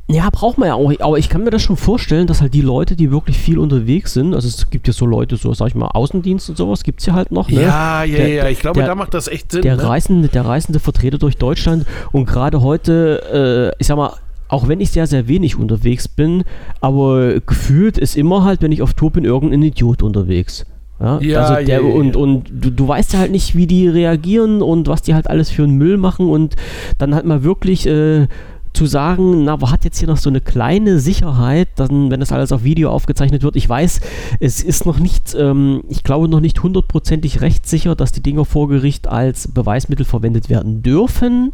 ja, 0.07 0.29
braucht 0.31 0.57
man 0.57 0.67
ja 0.67 0.75
auch. 0.75 0.91
Aber 0.99 1.17
ich 1.17 1.29
kann 1.29 1.43
mir 1.43 1.49
das 1.49 1.61
schon 1.63 1.77
vorstellen, 1.77 2.27
dass 2.27 2.41
halt 2.41 2.53
die 2.53 2.61
Leute, 2.61 2.95
die 2.95 3.09
wirklich 3.11 3.37
viel 3.37 3.57
unterwegs 3.57 4.13
sind, 4.13 4.33
also 4.35 4.47
es 4.47 4.69
gibt 4.69 4.85
ja 4.87 4.93
so 4.93 5.05
Leute, 5.05 5.37
so 5.37 5.53
sag 5.53 5.67
ich 5.69 5.75
mal, 5.75 5.87
Außendienst 5.87 6.49
und 6.49 6.57
sowas, 6.57 6.83
gibt 6.83 6.99
es 6.99 7.05
ja 7.07 7.13
halt 7.13 7.31
noch. 7.31 7.49
Ne? 7.49 7.61
Ja, 7.63 8.03
ja, 8.03 8.17
Der- 8.17 8.27
ja. 8.29 8.47
Ich 8.49 8.59
glaube, 8.59 8.79
der- 8.79 8.87
da 8.87 8.95
macht 8.95 9.13
das 9.13 9.27
echt 9.27 9.51
Sinn. 9.51 9.61
der, 9.63 9.77
ne? 9.77 9.83
reisende, 9.87 10.27
der 10.27 10.45
reisende 10.45 10.79
Vertreter 10.79 11.17
durch 11.17 11.37
Deutschland 11.37 11.85
und 12.11 12.25
gerade 12.25 12.61
heute, 12.61 13.71
äh, 13.73 13.81
ich 13.81 13.87
sag 13.87 13.97
mal, 13.97 14.13
auch 14.47 14.67
wenn 14.67 14.79
ich 14.79 14.91
sehr, 14.91 15.07
sehr 15.07 15.27
wenig 15.27 15.55
unterwegs 15.57 16.07
bin, 16.07 16.43
aber 16.79 17.39
gefühlt 17.39 17.97
ist 17.97 18.15
immer 18.15 18.43
halt, 18.43 18.61
wenn 18.61 18.71
ich 18.71 18.83
auf 18.83 18.93
Tour 18.93 19.09
bin, 19.11 19.25
irgendein 19.25 19.63
Idiot 19.63 20.03
unterwegs. 20.03 20.65
Ja, 20.99 21.19
Ja, 21.19 21.41
also 21.45 21.65
der, 21.65 21.81
ja, 21.81 21.87
und, 21.87 22.15
und 22.15 22.49
du, 22.49 22.69
du 22.71 22.87
weißt 22.87 23.13
ja 23.13 23.19
halt 23.19 23.31
nicht, 23.31 23.55
wie 23.55 23.67
die 23.67 23.87
reagieren 23.87 24.61
und 24.61 24.87
was 24.87 25.01
die 25.01 25.13
halt 25.13 25.29
alles 25.29 25.49
für 25.49 25.63
einen 25.63 25.75
Müll 25.77 25.97
machen 25.97 26.29
und 26.29 26.55
dann 26.97 27.13
halt 27.13 27.25
mal 27.25 27.43
wirklich 27.43 27.85
äh, 27.87 28.27
zu 28.75 28.85
sagen, 28.85 29.45
na, 29.45 29.61
wo 29.61 29.71
hat 29.71 29.85
jetzt 29.85 29.97
hier 29.97 30.07
noch 30.07 30.17
so 30.17 30.29
eine 30.29 30.41
kleine 30.41 30.99
Sicherheit, 30.99 31.69
dann, 31.75 32.11
wenn 32.11 32.19
das 32.19 32.31
alles 32.31 32.51
auf 32.51 32.63
Video 32.63 32.91
aufgezeichnet 32.91 33.43
wird. 33.43 33.55
Ich 33.55 33.67
weiß, 33.67 34.01
es 34.39 34.61
ist 34.61 34.85
noch 34.85 34.99
nicht, 34.99 35.35
ähm, 35.39 35.83
ich 35.89 36.03
glaube 36.03 36.27
noch 36.27 36.39
nicht 36.39 36.61
hundertprozentig 36.61 37.41
rechtssicher, 37.41 37.95
dass 37.95 38.11
die 38.11 38.21
Dinger 38.21 38.45
vor 38.45 38.67
Gericht 38.67 39.07
als 39.07 39.47
Beweismittel 39.47 40.05
verwendet 40.05 40.49
werden 40.49 40.83
dürfen. 40.83 41.51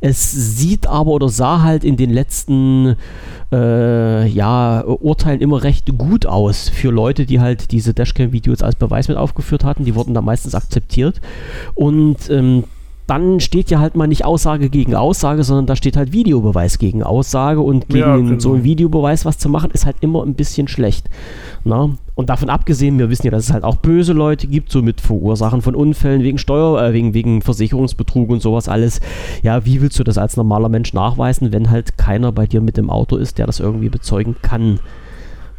Es 0.00 0.30
sieht 0.30 0.86
aber 0.86 1.10
oder 1.10 1.28
sah 1.28 1.62
halt 1.62 1.82
in 1.82 1.96
den 1.96 2.10
letzten 2.10 2.96
äh, 3.50 4.26
ja, 4.28 4.84
Urteilen 4.84 5.40
immer 5.40 5.64
recht 5.64 5.98
gut 5.98 6.26
aus 6.26 6.68
für 6.68 6.90
Leute, 6.90 7.26
die 7.26 7.40
halt 7.40 7.72
diese 7.72 7.94
Dashcam-Videos 7.94 8.62
als 8.62 8.76
Beweis 8.76 9.08
mit 9.08 9.16
aufgeführt 9.16 9.64
hatten. 9.64 9.84
Die 9.84 9.94
wurden 9.94 10.14
da 10.14 10.20
meistens 10.20 10.54
akzeptiert. 10.54 11.20
Und 11.74 12.30
ähm, 12.30 12.64
dann 13.08 13.40
steht 13.40 13.70
ja 13.70 13.80
halt 13.80 13.96
mal 13.96 14.06
nicht 14.06 14.24
Aussage 14.26 14.68
gegen 14.68 14.94
Aussage, 14.94 15.42
sondern 15.42 15.64
da 15.66 15.76
steht 15.76 15.96
halt 15.96 16.12
Videobeweis 16.12 16.78
gegen 16.78 17.02
Aussage 17.02 17.60
und 17.60 17.88
gegen 17.88 17.98
Ja, 18.00 18.16
genau. 18.16 18.38
so 18.38 18.52
einen 18.52 18.64
Videobeweis 18.64 19.24
was 19.24 19.38
zu 19.38 19.48
machen, 19.48 19.70
ist 19.72 19.86
halt 19.86 19.96
immer 20.02 20.22
ein 20.22 20.34
bisschen 20.34 20.68
schlecht. 20.68 21.08
Na? 21.64 21.90
Und 22.14 22.28
davon 22.28 22.50
abgesehen, 22.50 22.98
wir 22.98 23.08
wissen 23.08 23.24
ja, 23.26 23.30
dass 23.30 23.44
es 23.44 23.52
halt 23.52 23.64
auch 23.64 23.76
böse 23.76 24.12
Leute 24.12 24.46
gibt, 24.46 24.70
so 24.70 24.82
mit 24.82 25.00
Verursachen 25.00 25.62
von 25.62 25.74
Unfällen 25.74 26.22
wegen 26.22 26.36
Steuer, 26.36 26.82
äh, 26.82 26.92
wegen, 26.92 27.14
wegen 27.14 27.40
Versicherungsbetrug 27.40 28.28
und 28.28 28.42
sowas 28.42 28.68
alles. 28.68 29.00
Ja, 29.42 29.64
wie 29.64 29.80
willst 29.80 29.98
du 29.98 30.04
das 30.04 30.18
als 30.18 30.36
normaler 30.36 30.68
Mensch 30.68 30.92
nachweisen, 30.92 31.50
wenn 31.50 31.70
halt 31.70 31.96
keiner 31.96 32.30
bei 32.30 32.46
dir 32.46 32.60
mit 32.60 32.76
dem 32.76 32.90
Auto 32.90 33.16
ist, 33.16 33.38
der 33.38 33.46
das 33.46 33.58
irgendwie 33.58 33.88
bezeugen 33.88 34.36
kann? 34.42 34.80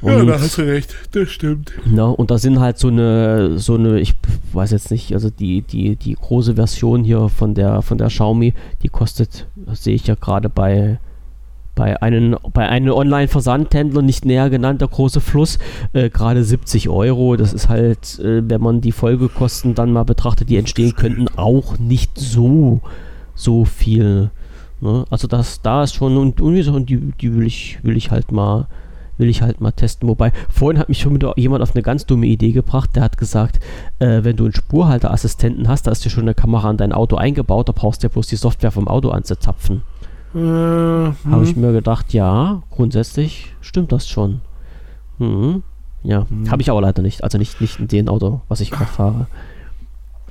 Ja, 0.02 0.16
Und- 0.16 0.28
da 0.28 0.40
hast 0.40 0.58
du 0.58 0.62
recht. 0.62 0.96
Das 1.12 1.30
stimmt. 1.30 1.74
na, 1.86 2.06
und 2.06 2.32
da 2.32 2.38
sind 2.38 2.60
halt 2.60 2.78
so 2.78 2.88
eine, 2.88 3.58
so 3.60 3.76
eine, 3.76 4.00
ich 4.00 4.16
weiß 4.54 4.72
jetzt 4.72 4.92
nicht, 4.92 5.14
also 5.14 5.30
die, 5.30 5.62
die, 5.62 5.96
die 5.98 6.14
große 6.14 6.56
Version 6.56 7.04
hier 7.04 7.28
von 7.30 7.54
der, 7.54 7.82
von 7.82 7.98
der 7.98 8.08
Xiaomi, 8.08 8.54
die 8.82 8.88
kostet, 8.90 9.48
das 9.56 9.84
sehe 9.84 9.96
ich 9.96 10.08
ja 10.08 10.16
gerade 10.16 10.48
bei, 10.50 11.00
bei 11.76 12.02
einem, 12.02 12.38
bei 12.54 12.68
einem 12.70 12.94
Online-Versandhändler, 12.94 14.02
nicht 14.02 14.26
näher 14.26 14.50
genannt, 14.50 14.82
der 14.82 14.88
große 14.88 15.20
Fluss, 15.22 15.60
äh, 15.94 16.10
gerade 16.10 16.44
70 16.44 16.88
Euro. 16.90 17.36
Das 17.36 17.52
ist 17.54 17.68
halt, 17.70 18.20
äh, 18.20 18.42
wenn 18.50 18.62
man 18.62 18.82
die 18.82 18.92
Folgekosten 18.94 19.76
dann 19.76 19.92
mal 19.92 20.04
betrachtet, 20.04 20.50
die 20.50 20.58
entstehen 20.58 20.96
könnten, 20.96 21.28
auch 21.38 21.78
nicht 21.78 22.18
so, 22.18 22.80
so 23.36 23.66
viel. 23.66 24.30
Ne? 24.82 25.06
Also 25.10 25.28
das, 25.28 25.62
da 25.62 25.84
ist 25.84 25.96
schon, 25.96 26.18
und, 26.18 26.40
und 26.40 26.90
die, 26.90 26.98
die 27.20 27.36
will 27.36 27.46
ich, 27.46 27.80
will 27.84 27.98
ich 27.98 28.12
halt 28.12 28.32
mal, 28.32 28.68
will 29.20 29.30
ich 29.30 29.42
halt 29.42 29.62
mal 29.62 29.72
testen. 29.72 30.10
Wobei, 30.10 30.32
vorhin 30.50 30.80
hat 30.80 30.90
mich 30.90 31.00
schon 31.00 31.14
wieder 31.14 31.34
jemand 31.38 31.62
auf 31.62 31.76
eine 31.76 31.84
ganz 31.84 32.06
dumme 32.06 32.26
Idee 32.26 32.52
gebracht. 32.52 32.96
Der 32.96 33.04
hat 33.04 33.18
gesagt, 33.18 33.60
äh, 34.00 34.24
wenn 34.24 34.36
du 34.36 34.46
einen 34.46 34.56
Spurhalteassistenten 34.56 35.68
hast, 35.68 35.86
da 35.86 35.92
ist 35.92 36.04
dir 36.04 36.10
schon 36.10 36.24
eine 36.24 36.34
Kamera 36.34 36.70
an 36.70 36.78
dein 36.78 36.94
Auto 36.94 37.16
eingebaut, 37.18 37.70
da 37.70 37.74
brauchst 37.74 38.02
du 38.02 38.08
ja 38.08 38.12
bloß 38.12 38.28
die 38.28 38.38
Software 38.38 38.72
vom 38.72 38.88
Auto 38.88 39.10
anzuzapfen. 39.10 39.84
Äh, 40.34 40.38
Habe 40.40 41.16
hm. 41.24 41.44
ich 41.44 41.56
mir 41.56 41.72
gedacht, 41.74 42.14
ja, 42.14 42.64
grundsätzlich 42.72 43.54
stimmt 43.62 43.92
das 43.92 44.08
schon. 44.08 44.42
Mhm. 45.18 45.64
Ja, 46.04 46.26
Mhm. 46.30 46.50
habe 46.50 46.62
ich 46.62 46.70
aber 46.72 46.82
leider 46.82 47.02
nicht. 47.02 47.24
Also 47.24 47.38
nicht, 47.38 47.60
nicht 47.60 47.80
in 47.80 47.88
dem 47.88 48.08
Auto, 48.08 48.42
was 48.48 48.62
ich 48.62 48.72
gerade 48.72 48.90
fahre. 48.90 49.28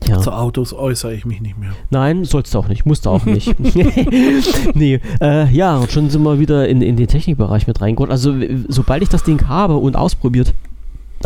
Ja. 0.07 0.19
Zu 0.21 0.33
Autos 0.33 0.73
äußere 0.73 1.15
ich 1.15 1.25
mich 1.25 1.41
nicht 1.41 1.59
mehr. 1.59 1.73
Nein, 1.91 2.25
sollst 2.25 2.55
du 2.55 2.59
auch 2.59 2.69
nicht, 2.69 2.87
musst 2.87 3.07
du 3.07 3.11
auch 3.11 3.25
nicht. 3.25 3.55
nee, 4.75 5.01
äh, 5.21 5.51
ja, 5.51 5.77
und 5.77 5.91
schon 5.91 6.09
sind 6.09 6.23
wir 6.23 6.39
wieder 6.39 6.69
in, 6.69 6.83
in 6.83 6.97
den 6.97 7.09
Technikbereich 7.09 7.67
mit 7.67 7.81
reingekommen. 7.81 8.11
Also, 8.11 8.35
sobald 8.69 9.03
ich 9.03 9.09
das 9.09 9.25
Ding 9.25 9.49
habe 9.49 9.77
und 9.77 9.97
ausprobiert 9.97 10.55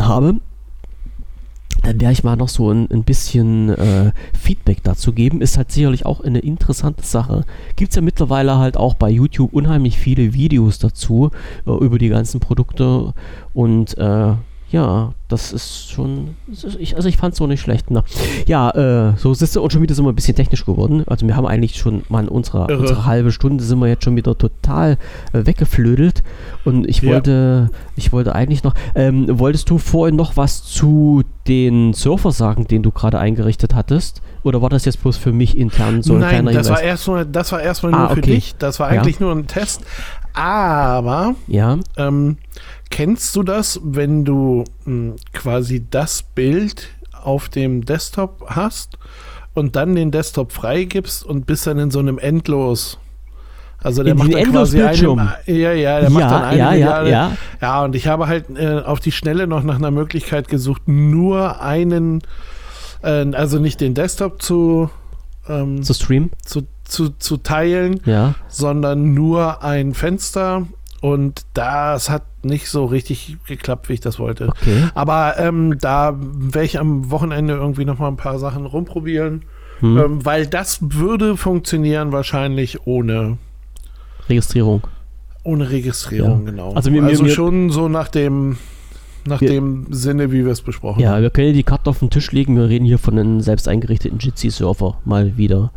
habe, 0.00 0.36
dann 1.82 2.00
werde 2.00 2.12
ich 2.12 2.24
mal 2.24 2.36
noch 2.36 2.48
so 2.48 2.70
ein, 2.70 2.88
ein 2.90 3.02
bisschen 3.02 3.70
äh, 3.70 4.12
Feedback 4.32 4.82
dazu 4.82 5.12
geben. 5.12 5.40
Ist 5.40 5.56
halt 5.56 5.72
sicherlich 5.72 6.06
auch 6.06 6.20
eine 6.20 6.38
interessante 6.38 7.04
Sache. 7.04 7.44
Gibt 7.76 7.90
es 7.90 7.96
ja 7.96 8.02
mittlerweile 8.02 8.56
halt 8.56 8.76
auch 8.76 8.94
bei 8.94 9.10
YouTube 9.10 9.52
unheimlich 9.52 9.98
viele 9.98 10.32
Videos 10.32 10.78
dazu 10.78 11.30
äh, 11.66 11.70
über 11.70 11.98
die 11.98 12.08
ganzen 12.08 12.40
Produkte 12.40 13.12
und 13.52 13.98
äh, 13.98 14.34
ja, 14.72 15.12
das 15.28 15.52
ist 15.52 15.90
schon, 15.90 16.34
also 16.50 17.08
ich 17.08 17.16
fand 17.16 17.32
es 17.32 17.38
so 17.38 17.46
nicht 17.46 17.60
schlecht. 17.60 17.90
Ne? 17.90 18.02
Ja, 18.46 18.70
äh, 18.70 19.16
so 19.16 19.30
ist 19.32 19.40
es 19.42 19.56
und 19.56 19.72
schon 19.72 19.82
wieder 19.82 19.94
sind 19.94 20.04
wir 20.04 20.12
ein 20.12 20.14
bisschen 20.14 20.34
technisch 20.34 20.64
geworden. 20.66 21.04
Also 21.06 21.26
wir 21.26 21.36
haben 21.36 21.46
eigentlich 21.46 21.76
schon 21.76 22.02
mal 22.08 22.22
in 22.22 22.28
unserer, 22.28 22.68
Irre. 22.68 22.80
unserer 22.80 23.04
halbe 23.06 23.32
Stunde 23.32 23.62
sind 23.64 23.78
wir 23.78 23.86
jetzt 23.88 24.04
schon 24.04 24.16
wieder 24.16 24.36
total 24.36 24.98
äh, 25.32 25.46
weggeflödelt. 25.46 26.22
Und 26.64 26.86
ich 26.88 27.02
Ja. 27.02 27.12
wollte, 27.12 27.70
ich 27.96 28.12
wollte 28.12 28.34
eigentlich 28.34 28.64
noch, 28.64 28.74
ähm, 28.94 29.26
wolltest 29.38 29.68
du 29.70 29.78
vorhin 29.78 30.16
noch 30.16 30.36
was 30.36 30.64
zu 30.64 31.22
den 31.46 31.92
Surfer 31.92 32.32
sagen, 32.32 32.66
den 32.66 32.82
du 32.82 32.90
gerade 32.90 33.18
eingerichtet 33.18 33.74
hattest? 33.74 34.22
Oder 34.42 34.60
war 34.62 34.70
das 34.70 34.84
jetzt 34.86 35.02
bloß 35.02 35.16
für 35.18 35.32
mich 35.32 35.56
intern 35.56 36.02
so 36.02 36.14
ein 36.14 36.20
Nein, 36.20 36.30
kleiner 36.30 36.52
das 36.52 36.68
war 36.68 36.76
Hinweis? 36.78 36.90
erstmal, 36.90 37.26
das 37.26 37.52
war 37.52 37.60
erstmal 37.62 37.94
Ah, 37.94 37.98
nur 37.98 38.08
für 38.10 38.18
okay. 38.20 38.30
dich. 38.34 38.54
Das 38.58 38.80
war 38.80 38.92
Ja. 38.92 39.00
eigentlich 39.00 39.20
nur 39.20 39.32
ein 39.32 39.46
Test. 39.46 39.82
Aber 40.34 41.34
Ja, 41.46 41.78
ähm, 41.96 42.38
kennst 42.92 43.34
du 43.34 43.42
das, 43.42 43.80
wenn 43.82 44.24
du 44.24 44.62
mh, 44.84 45.14
quasi 45.32 45.84
das 45.90 46.22
Bild 46.22 46.88
auf 47.24 47.48
dem 47.48 47.84
Desktop 47.84 48.44
hast 48.48 48.98
und 49.54 49.74
dann 49.76 49.94
den 49.96 50.10
Desktop 50.12 50.52
freigibst 50.52 51.24
und 51.24 51.46
bist 51.46 51.66
dann 51.66 51.78
in 51.78 51.90
so 51.90 51.98
einem 51.98 52.18
Endlos. 52.18 52.98
Also 53.82 54.04
der 54.04 54.12
In 54.12 54.18
macht 54.18 54.32
dann 54.32 54.42
quasi 54.52 54.78
Endlosbildschirm. 54.78 55.18
eine, 55.18 55.36
ja, 55.58 55.72
ja, 55.72 56.00
der 56.00 56.10
macht 56.10 56.30
dann 56.30 56.56
ja, 56.56 56.68
eine 56.68 56.78
ja, 56.80 57.02
ja, 57.02 57.08
ja. 57.08 57.36
Ja, 57.60 57.84
und 57.84 57.96
ich 57.96 58.06
habe 58.06 58.28
halt 58.28 58.44
äh, 58.56 58.80
auf 58.80 59.00
die 59.00 59.10
Schnelle 59.10 59.46
noch 59.48 59.64
nach 59.64 59.76
einer 59.76 59.90
Möglichkeit 59.90 60.46
gesucht, 60.48 60.82
nur 60.86 61.60
einen, 61.60 62.20
äh, 63.02 63.26
also 63.32 63.58
nicht 63.58 63.80
den 63.80 63.94
Desktop 63.94 64.40
zu, 64.40 64.88
ähm, 65.48 65.82
Zu 65.82 65.94
streamen? 65.94 66.30
zu, 66.44 66.62
zu, 66.84 67.08
zu 67.10 67.38
teilen, 67.38 68.00
Ja. 68.04 68.34
sondern 68.48 69.14
nur 69.14 69.64
ein 69.64 69.94
Fenster. 69.94 70.66
Und 71.00 71.42
das 71.54 72.08
hat 72.08 72.22
nicht 72.44 72.68
so 72.68 72.84
richtig 72.84 73.36
geklappt, 73.46 73.88
wie 73.88 73.94
ich 73.94 74.00
das 74.00 74.18
wollte. 74.18 74.48
Okay. 74.48 74.84
Aber 74.94 75.38
ähm, 75.38 75.78
da 75.78 76.16
werde 76.18 76.64
ich 76.66 76.78
am 76.78 77.10
Wochenende 77.10 77.54
irgendwie 77.54 77.84
noch 77.84 77.98
mal 77.98 78.08
ein 78.08 78.16
paar 78.16 78.38
Sachen 78.38 78.66
rumprobieren, 78.66 79.42
Hm. 79.80 79.98
ähm, 79.98 80.24
weil 80.24 80.46
das 80.46 80.78
würde 80.80 81.36
funktionieren 81.36 82.12
wahrscheinlich 82.12 82.86
ohne, 82.86 83.38
Registrierung. 84.28 84.82
ohne 85.44 85.70
Registrierung, 85.70 86.44
Ja. 86.44 86.50
genau. 86.50 86.72
Also 86.74 86.90
mir- 86.90 87.02
mir- 87.02 87.28
schon 87.28 87.70
so 87.70 87.88
nach 87.88 88.08
dem, 88.08 88.56
nach 89.26 89.40
Wir- 89.40 89.48
dem 89.48 89.86
Sinne, 89.90 90.30
wie 90.32 90.44
wir 90.44 90.52
es 90.52 90.62
besprochen 90.62 91.00
Ja, 91.00 91.12
haben. 91.12 91.22
wir 91.22 91.30
können 91.30 91.48
ja 91.48 91.52
die 91.52 91.62
Karte 91.64 91.90
auf 91.90 91.98
den 91.98 92.10
Tisch 92.10 92.30
legen. 92.32 92.56
Wir 92.56 92.68
reden 92.68 92.84
hier 92.84 92.98
von 92.98 93.18
einem 93.18 93.40
selbst 93.40 93.66
eingerichteten 93.68 94.18
Jitsi-Surfer 94.18 94.98
mal 95.04 95.36
wieder. 95.36 95.72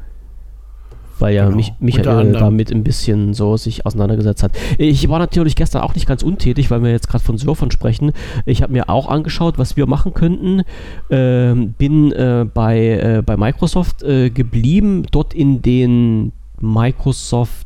Weil 1.19 1.35
ja 1.35 1.45
Genau, 1.45 1.55
mich, 1.55 1.73
Michael 1.79 2.33
damit 2.33 2.71
ein 2.71 2.83
bisschen 2.83 3.33
so 3.33 3.57
sich 3.57 3.85
auseinandergesetzt 3.85 4.43
hat. 4.43 4.51
Ich 4.77 5.07
war 5.07 5.19
natürlich 5.19 5.55
gestern 5.55 5.81
auch 5.81 5.95
nicht 5.95 6.07
ganz 6.07 6.23
untätig, 6.23 6.71
weil 6.71 6.83
wir 6.83 6.91
jetzt 6.91 7.07
gerade 7.07 7.23
von 7.23 7.37
Surfern 7.37 7.71
sprechen. 7.71 8.11
Ich 8.45 8.61
habe 8.61 8.73
mir 8.73 8.89
auch 8.89 9.07
angeschaut, 9.07 9.57
was 9.57 9.77
wir 9.77 9.87
machen 9.87 10.13
könnten. 10.13 10.63
Ähm, 11.09 11.73
bin 11.77 12.11
äh, 12.11 12.45
bei, 12.51 12.79
äh, 12.79 13.23
bei 13.25 13.37
Microsoft 13.37 14.03
äh, 14.03 14.29
geblieben, 14.29 15.05
dort 15.11 15.33
in 15.33 15.61
den 15.61 16.33
Microsoft 16.59 17.65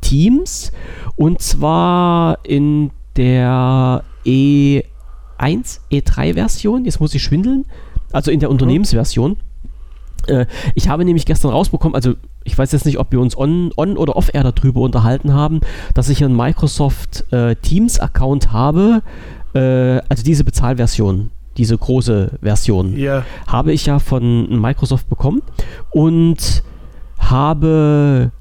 Teams. 0.00 0.72
Und 1.16 1.40
zwar 1.40 2.38
in 2.44 2.90
der 3.16 4.04
E1, 4.24 4.82
E3-Version. 5.38 6.84
Jetzt 6.84 7.00
muss 7.00 7.14
ich 7.14 7.22
schwindeln. 7.22 7.64
Also 8.12 8.30
in 8.30 8.40
der 8.40 8.50
Unternehmensversion. 8.50 9.32
Äh, 9.32 9.49
ich 10.74 10.88
habe 10.88 11.04
nämlich 11.04 11.26
gestern 11.26 11.50
rausbekommen, 11.50 11.94
also 11.94 12.14
ich 12.44 12.56
weiß 12.56 12.72
jetzt 12.72 12.86
nicht, 12.86 12.98
ob 12.98 13.12
wir 13.12 13.20
uns 13.20 13.36
on, 13.36 13.72
on 13.76 13.96
oder 13.96 14.16
off-air 14.16 14.50
darüber 14.50 14.80
unterhalten 14.80 15.32
haben, 15.32 15.60
dass 15.94 16.08
ich 16.08 16.24
einen 16.24 16.36
Microsoft 16.36 17.24
äh, 17.32 17.56
Teams-Account 17.56 18.52
habe, 18.52 19.02
äh, 19.54 20.00
also 20.08 20.22
diese 20.24 20.44
Bezahlversion, 20.44 21.30
diese 21.56 21.76
große 21.76 22.38
Version 22.40 22.96
Ja, 22.96 23.24
habe 23.46 23.72
ich 23.72 23.86
ja 23.86 23.98
von 23.98 24.60
Microsoft 24.60 25.08
bekommen 25.08 25.42
und 25.90 26.62
habe 27.18 28.32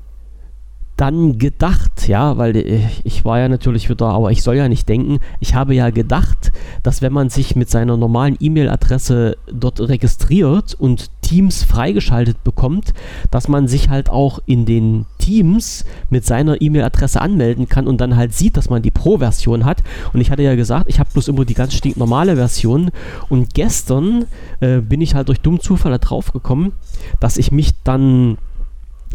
dann 1.00 1.38
gedacht, 1.38 2.10
ja, 2.10 2.38
weil 2.38 2.58
äh, 2.58 2.82
ich 3.06 3.24
war 3.24 3.40
ja 3.40 3.48
natürlich 3.48 3.90
wieder, 3.90 4.08
aber 4.08 4.32
ich 4.32 4.44
soll 4.44 4.58
ja 4.58 4.68
nicht 4.68 4.90
denken, 4.90 5.20
ich 5.40 5.56
habe 5.56 5.74
ja 5.74 5.92
gedacht, 5.92 6.52
dass 6.84 7.02
wenn 7.02 7.14
man 7.14 7.30
sich 7.30 7.56
mit 7.56 7.70
seiner 7.70 7.96
normalen 7.96 8.36
E-Mail-Adresse 8.38 9.38
dort 9.50 9.80
registriert 9.80 10.74
und 10.74 11.10
Teams 11.22 11.64
freigeschaltet 11.64 12.44
bekommt, 12.44 12.94
dass 13.32 13.48
man 13.48 13.70
sich 13.70 13.88
halt 13.88 14.10
auch 14.10 14.40
in 14.46 14.66
den 14.66 15.06
Teams 15.20 15.86
mit 16.10 16.26
seiner 16.26 16.62
E-Mail-Adresse 16.62 17.22
anmelden 17.22 17.70
kann 17.70 17.88
und 17.88 18.02
dann 18.02 18.18
halt 18.18 18.34
sieht, 18.34 18.58
dass 18.58 18.70
man 18.70 18.82
die 18.82 18.92
Pro-Version 18.92 19.64
hat. 19.64 19.84
Und 20.12 20.20
ich 20.20 20.32
hatte 20.32 20.44
ja 20.44 20.56
gesagt, 20.56 20.90
ich 20.90 21.00
habe 21.00 21.10
bloß 21.14 21.30
immer 21.30 21.46
die 21.46 21.54
ganz 21.54 21.76
stinknormale 21.76 22.36
Version. 22.36 22.92
Und 23.30 23.54
gestern 23.54 24.26
äh, 24.60 24.80
bin 24.80 25.00
ich 25.00 25.16
halt 25.16 25.30
durch 25.30 25.40
dummen 25.40 25.62
Zufall 25.62 25.92
da 25.92 25.98
drauf 25.98 26.34
gekommen, 26.34 26.74
dass 27.22 27.38
ich 27.38 27.52
mich 27.52 27.72
dann 27.84 28.38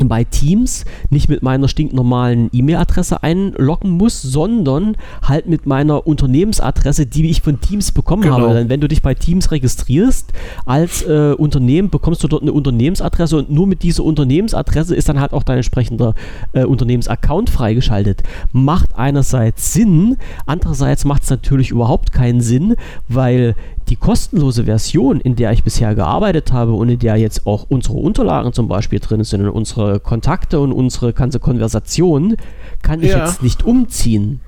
bei 0.03 0.25
Teams 0.25 0.85
nicht 1.11 1.29
mit 1.29 1.43
meiner 1.43 1.69
stinknormalen 1.69 2.51
E-Mail-Adresse 2.53 3.23
einloggen 3.23 3.93
muss, 3.93 4.21
sondern 4.23 4.97
halt 5.23 5.47
mit 5.47 5.67
meiner 5.67 6.07
Unternehmensadresse, 6.07 7.07
die 7.07 7.31
ich 7.31 7.43
von 7.43 7.61
Teams 7.61 7.93
bekommen 7.93 8.23
Genau. 8.23 8.41
habe. 8.41 8.55
Denn 8.55 8.69
wenn 8.69 8.81
du 8.81 8.89
dich 8.89 9.03
bei 9.03 9.15
Teams 9.15 9.51
registrierst 9.53 10.33
als 10.67 11.03
äh, 11.03 11.35
Unternehmen, 11.39 11.91
bekommst 11.91 12.25
du 12.25 12.29
dort 12.29 12.43
eine 12.43 12.53
Unternehmensadresse 12.53 13.37
und 13.37 13.51
nur 13.51 13.67
mit 13.67 13.83
dieser 13.83 14.05
Unternehmensadresse 14.05 14.97
ist 14.97 15.09
dann 15.09 15.21
halt 15.21 15.33
auch 15.33 15.43
dein 15.45 15.57
entsprechender 15.59 16.15
äh, 16.53 16.65
Unternehmensaccount 16.65 17.51
freigeschaltet. 17.51 18.23
Macht 18.53 18.97
einerseits 18.97 19.73
Sinn, 19.73 20.17
andererseits 20.47 21.05
macht 21.05 21.23
es 21.23 21.31
natürlich 21.31 21.71
überhaupt 21.71 22.13
keinen 22.13 22.41
Sinn, 22.41 22.75
weil 23.09 23.55
die 23.89 23.97
kostenlose 23.97 24.65
Version, 24.65 25.21
in 25.21 25.37
der 25.37 25.53
ich 25.53 25.63
bisher 25.63 25.95
gearbeitet 25.95 26.53
habe 26.53 26.73
und 26.73 26.89
in 26.89 26.99
der 26.99 27.17
jetzt 27.17 27.47
auch 27.47 27.67
unsere 27.69 27.95
Unterlagen 27.99 28.53
zum 28.53 28.67
Beispiel 28.69 28.99
drin 29.01 29.23
sind 29.25 29.43
und 29.43 29.51
unsere 29.51 30.01
Kontakte 30.01 30.61
und 30.61 30.73
unsere 30.73 31.13
ganze 31.13 31.39
Konversation, 31.41 32.37
kann 32.83 33.03
ich 33.03 33.11
Ja. 33.11 33.27
jetzt 33.27 33.43
nicht 33.43 33.63
umziehen. 33.65 34.41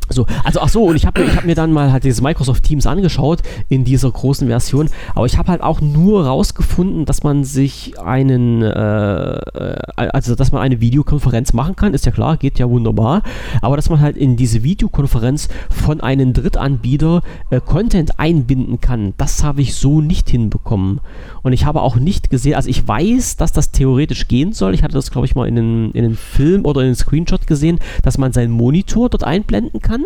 So, 0.09 0.25
also 0.43 0.61
ach 0.61 0.69
so, 0.69 0.83
und 0.83 0.95
ich 0.95 1.05
habe 1.05 1.21
ich 1.21 1.35
hab 1.35 1.45
mir 1.45 1.55
dann 1.55 1.71
mal 1.73 1.91
halt 1.91 2.03
dieses 2.03 2.21
Microsoft 2.21 2.63
Teams 2.63 2.87
angeschaut 2.87 3.41
in 3.69 3.83
dieser 3.83 4.09
großen 4.09 4.47
Version, 4.47 4.89
aber 5.15 5.25
ich 5.25 5.37
habe 5.37 5.49
halt 5.49 5.61
auch 5.61 5.81
nur 5.81 6.25
rausgefunden, 6.25 7.05
dass 7.05 7.23
man 7.23 7.43
sich 7.43 7.99
einen, 7.99 8.61
äh, 8.61 8.67
äh, 8.69 9.77
also 9.95 10.35
dass 10.35 10.51
man 10.51 10.61
eine 10.61 10.79
Videokonferenz 10.79 11.53
machen 11.53 11.75
kann, 11.75 11.93
ist 11.93 12.05
ja 12.05 12.11
klar, 12.11 12.37
geht 12.37 12.59
ja 12.59 12.69
wunderbar, 12.69 13.21
aber 13.61 13.75
dass 13.75 13.89
man 13.89 13.99
halt 13.99 14.15
in 14.15 14.37
diese 14.37 14.63
Videokonferenz 14.63 15.49
von 15.69 15.99
einem 16.01 16.33
Drittanbieter 16.33 17.21
äh, 17.49 17.59
Content 17.59 18.19
einbinden 18.19 18.79
kann, 18.79 19.13
das 19.17 19.43
habe 19.43 19.61
ich 19.61 19.75
so 19.75 20.01
nicht 20.01 20.29
hinbekommen. 20.29 21.01
Und 21.43 21.53
ich 21.53 21.65
habe 21.65 21.81
auch 21.81 21.97
nicht 21.97 22.29
gesehen, 22.29 22.55
also 22.55 22.69
ich 22.69 22.87
weiß, 22.87 23.37
dass 23.37 23.51
das 23.51 23.71
theoretisch 23.71 24.27
gehen 24.27 24.53
soll, 24.53 24.73
ich 24.73 24.83
hatte 24.83 24.93
das 24.93 25.11
glaube 25.11 25.27
ich 25.27 25.35
mal 25.35 25.47
in 25.47 25.57
einem, 25.57 25.91
in 25.93 26.05
einem 26.05 26.17
Film 26.17 26.65
oder 26.65 26.81
in 26.81 26.87
einem 26.87 26.95
Screenshot 26.95 27.47
gesehen, 27.47 27.79
dass 28.03 28.17
man 28.17 28.33
seinen 28.33 28.51
Monitor 28.51 29.09
dort 29.09 29.23
einblenden 29.23 29.81
kann. 29.81 29.96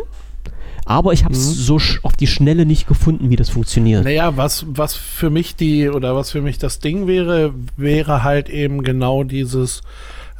Aber 0.86 1.14
ich 1.14 1.24
habe 1.24 1.34
es 1.36 1.48
Mhm. 1.48 1.54
so 1.54 1.80
auf 2.04 2.16
die 2.16 2.28
Schnelle 2.28 2.66
nicht 2.66 2.88
gefunden, 2.88 3.30
wie 3.30 3.36
das 3.36 3.50
funktioniert. 3.50 4.04
Naja, 4.04 4.36
was, 4.36 4.66
was 4.68 4.96
für 4.96 5.30
mich 5.30 5.56
die, 5.56 5.90
oder 5.90 6.16
was 6.16 6.32
für 6.32 6.42
mich 6.42 6.58
das 6.58 6.80
Ding 6.80 7.06
wäre, 7.08 7.54
wäre 7.78 8.24
halt 8.24 8.50
eben 8.50 8.84
genau 8.84 9.24
dieses, 9.24 9.82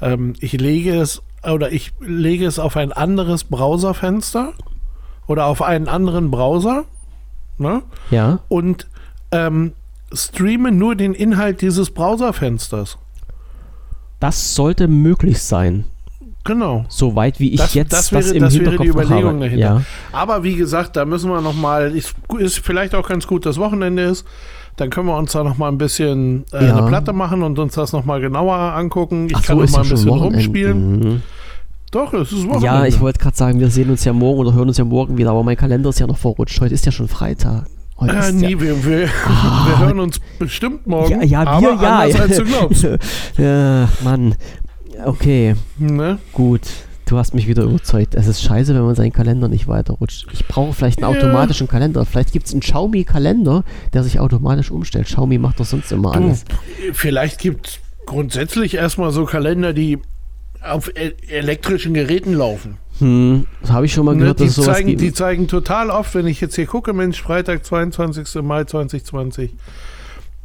ähm, 0.02 0.34
ich 0.40 0.54
lege 0.54 1.00
es, 1.00 1.22
oder 1.44 1.72
ich 1.72 1.94
lege 2.00 2.46
es 2.48 2.58
auf 2.60 2.76
ein 2.76 2.92
anderes 2.92 3.44
Browserfenster 3.44 4.54
oder 5.28 5.46
auf 5.46 5.62
einen 5.62 5.88
anderen 5.88 6.32
Browser, 6.32 6.86
ne? 7.58 7.84
Ja, 8.10 8.40
Und 8.48 8.88
ähm, 9.32 9.74
streame 10.14 10.72
nur 10.72 10.96
den 10.96 11.14
Inhalt 11.14 11.62
dieses 11.62 11.92
Browserfensters. 11.92 12.98
das 14.20 14.56
sollte 14.56 14.88
möglich 14.88 15.42
sein. 15.42 15.86
Genau. 16.44 16.86
Soweit 16.90 17.40
wie 17.40 17.52
ich 17.52 17.60
Das- 17.60 17.74
jetzt 17.76 17.94
das 17.94 18.10
das, 18.10 18.26
wäre- 18.26 18.36
im 18.36 18.44
das 18.44 18.58
wäre 18.60 18.78
die 18.78 18.88
Überlegung 18.88 19.26
habe. 19.36 19.40
dahinter. 19.40 19.58
Ja. 19.58 19.82
Aber 20.12 20.44
wie 20.44 20.56
gesagt, 20.56 20.96
da 20.96 21.06
müssen 21.06 21.30
wir 21.30 21.40
noch 21.42 21.54
mal, 21.54 21.96
ist, 21.96 22.16
ist 22.40 22.60
vielleicht 22.60 22.96
auch 22.96 23.08
ganz 23.08 23.28
gut, 23.28 23.46
dass 23.46 23.58
Wochenende 23.58 24.04
ist. 24.04 24.26
Dann 24.78 24.90
können 24.90 25.08
wir 25.08 25.18
uns 25.18 25.34
da 25.34 25.44
noch 25.44 25.58
mal 25.58 25.68
ein 25.68 25.78
bisschen 25.78 26.46
äh, 26.54 26.66
Ja. 26.66 26.78
eine 26.78 26.88
Platte 26.88 27.14
machen 27.14 27.44
und 27.44 27.60
uns 27.60 27.74
das 27.76 27.92
noch 27.94 28.06
mal 28.06 28.20
genauer 28.22 28.56
angucken. 28.56 29.28
Ich 29.30 29.36
Ach 29.36 29.44
kann 29.44 29.58
so, 29.58 29.64
noch 29.64 29.72
mal 29.72 29.84
ein 29.84 29.90
bisschen 29.90 30.10
Wochenende. 30.10 30.36
rumspielen. 30.38 31.00
Mhm. 31.00 31.22
Doch, 31.92 32.14
es 32.14 32.32
ist 32.32 32.46
Wochenende. 32.48 32.66
Ja, 32.66 32.86
ich 32.86 33.00
wollte 33.02 33.20
gerade 33.20 33.36
sagen, 33.38 33.60
wir 33.60 33.70
sehen 33.70 33.90
uns 33.90 34.06
ja 34.06 34.14
morgen 34.14 34.40
oder 34.40 34.54
hören 34.54 34.70
uns 34.70 34.78
ja 34.78 34.86
morgen 34.86 35.18
wieder, 35.18 35.32
aber 35.32 35.44
mein 35.44 35.58
Kalender 35.58 35.90
ist 35.90 36.00
ja 36.00 36.08
noch 36.08 36.18
verrutscht. 36.18 36.60
Heute 36.62 36.74
ist 36.74 36.86
ja 36.86 36.92
schon 36.92 37.10
Freitag. 37.10 37.66
Heute 37.98 38.16
äh, 38.16 38.32
nie, 38.32 38.52
ja, 38.54 38.62
wir, 38.62 38.86
wir, 38.86 39.10
Ah. 39.28 39.66
wir 39.68 39.80
hören 39.86 40.00
uns 40.00 40.20
bestimmt 40.40 40.88
morgen. 40.88 41.12
ja, 41.12 41.24
ja, 41.24 41.62
wir 41.62 41.74
aber 41.74 41.84
ja. 41.84 42.00
anders 42.00 42.20
als 42.22 42.38
du 42.38 42.44
glaubst. 42.46 42.88
ja, 43.38 43.90
Mann. 44.04 44.36
Okay, 45.06 45.56
ne? 45.78 46.20
gut. 46.34 46.62
Du 47.06 47.18
hast 47.18 47.34
mich 47.34 47.46
wieder 47.48 47.64
überzeugt. 47.64 48.16
Es 48.16 48.26
ist 48.28 48.42
scheiße, 48.42 48.74
wenn 48.74 48.84
man 48.84 48.96
seinen 48.96 49.12
Kalender 49.12 49.50
nicht 49.50 49.68
weiterrutscht. 49.68 50.28
Ich 50.32 50.48
brauche 50.48 50.72
vielleicht 50.72 51.04
einen 51.04 51.12
Ja. 51.14 51.20
automatischen 51.20 51.68
Kalender. 51.68 52.06
Vielleicht 52.06 52.32
gibt 52.32 52.48
es 52.48 52.54
einen 52.54 52.62
Xiaomi-Kalender, 52.62 53.66
der 53.92 54.04
sich 54.04 54.20
automatisch 54.22 54.72
umstellt. 54.72 55.08
Xiaomi 55.08 55.38
macht 55.38 55.60
doch 55.60 55.66
sonst 55.66 55.92
immer 55.92 56.14
Du, 56.14 56.20
alles. 56.20 56.46
vielleicht 56.94 57.40
gibt 57.40 57.82
grundsätzlich 58.06 58.76
erstmal 58.76 59.12
so 59.12 59.26
Kalender, 59.26 59.74
die 59.74 60.00
auf 60.64 60.90
e 60.96 61.12
elektrischen 61.28 61.94
Geräten 61.94 62.34
laufen. 62.34 62.78
Hm, 63.00 63.46
das 63.62 63.72
habe 63.72 63.88
ich 63.88 63.94
schon 63.94 64.06
mal 64.06 64.14
Ne, 64.14 64.20
gehört, 64.22 64.40
die, 64.40 64.44
dass 64.46 64.52
es 64.58 64.64
sowas 64.64 64.76
zeigen, 64.78 64.90
gibt. 64.90 65.02
die 65.02 65.12
zeigen 65.12 65.48
total 65.50 65.90
oft, 65.90 66.16
wenn 66.16 66.28
ich 66.28 66.40
jetzt 66.40 66.56
hier 66.56 66.68
gucke, 66.68 66.94
Mensch, 66.94 67.22
Freitag, 67.22 67.66
22. 67.66 68.42
Mai 68.42 68.64
2020. 68.64 69.52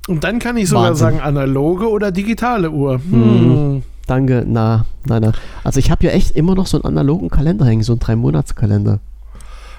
Und 0.08 0.24
dann 0.24 0.38
kann 0.40 0.56
ich 0.56 0.68
sogar 0.68 0.86
Wahnsinn. 0.86 0.98
sagen, 1.00 1.20
analoge 1.20 1.88
oder 1.88 2.10
digitale 2.10 2.70
Uhr. 2.70 2.94
Hm. 3.08 3.82
Danke, 4.06 4.44
na, 4.46 4.86
nein, 5.06 5.22
nein. 5.22 5.32
Also 5.64 5.78
ich 5.80 5.90
habe 5.90 6.04
ja 6.06 6.12
echt 6.12 6.30
immer 6.32 6.54
noch 6.54 6.66
so 6.66 6.76
einen 6.76 6.84
analogen 6.84 7.28
Kalender 7.28 7.64
hängen, 7.66 7.82
so 7.82 7.92
einen 7.92 8.00
Drei-Monats-Kalender. 8.00 9.00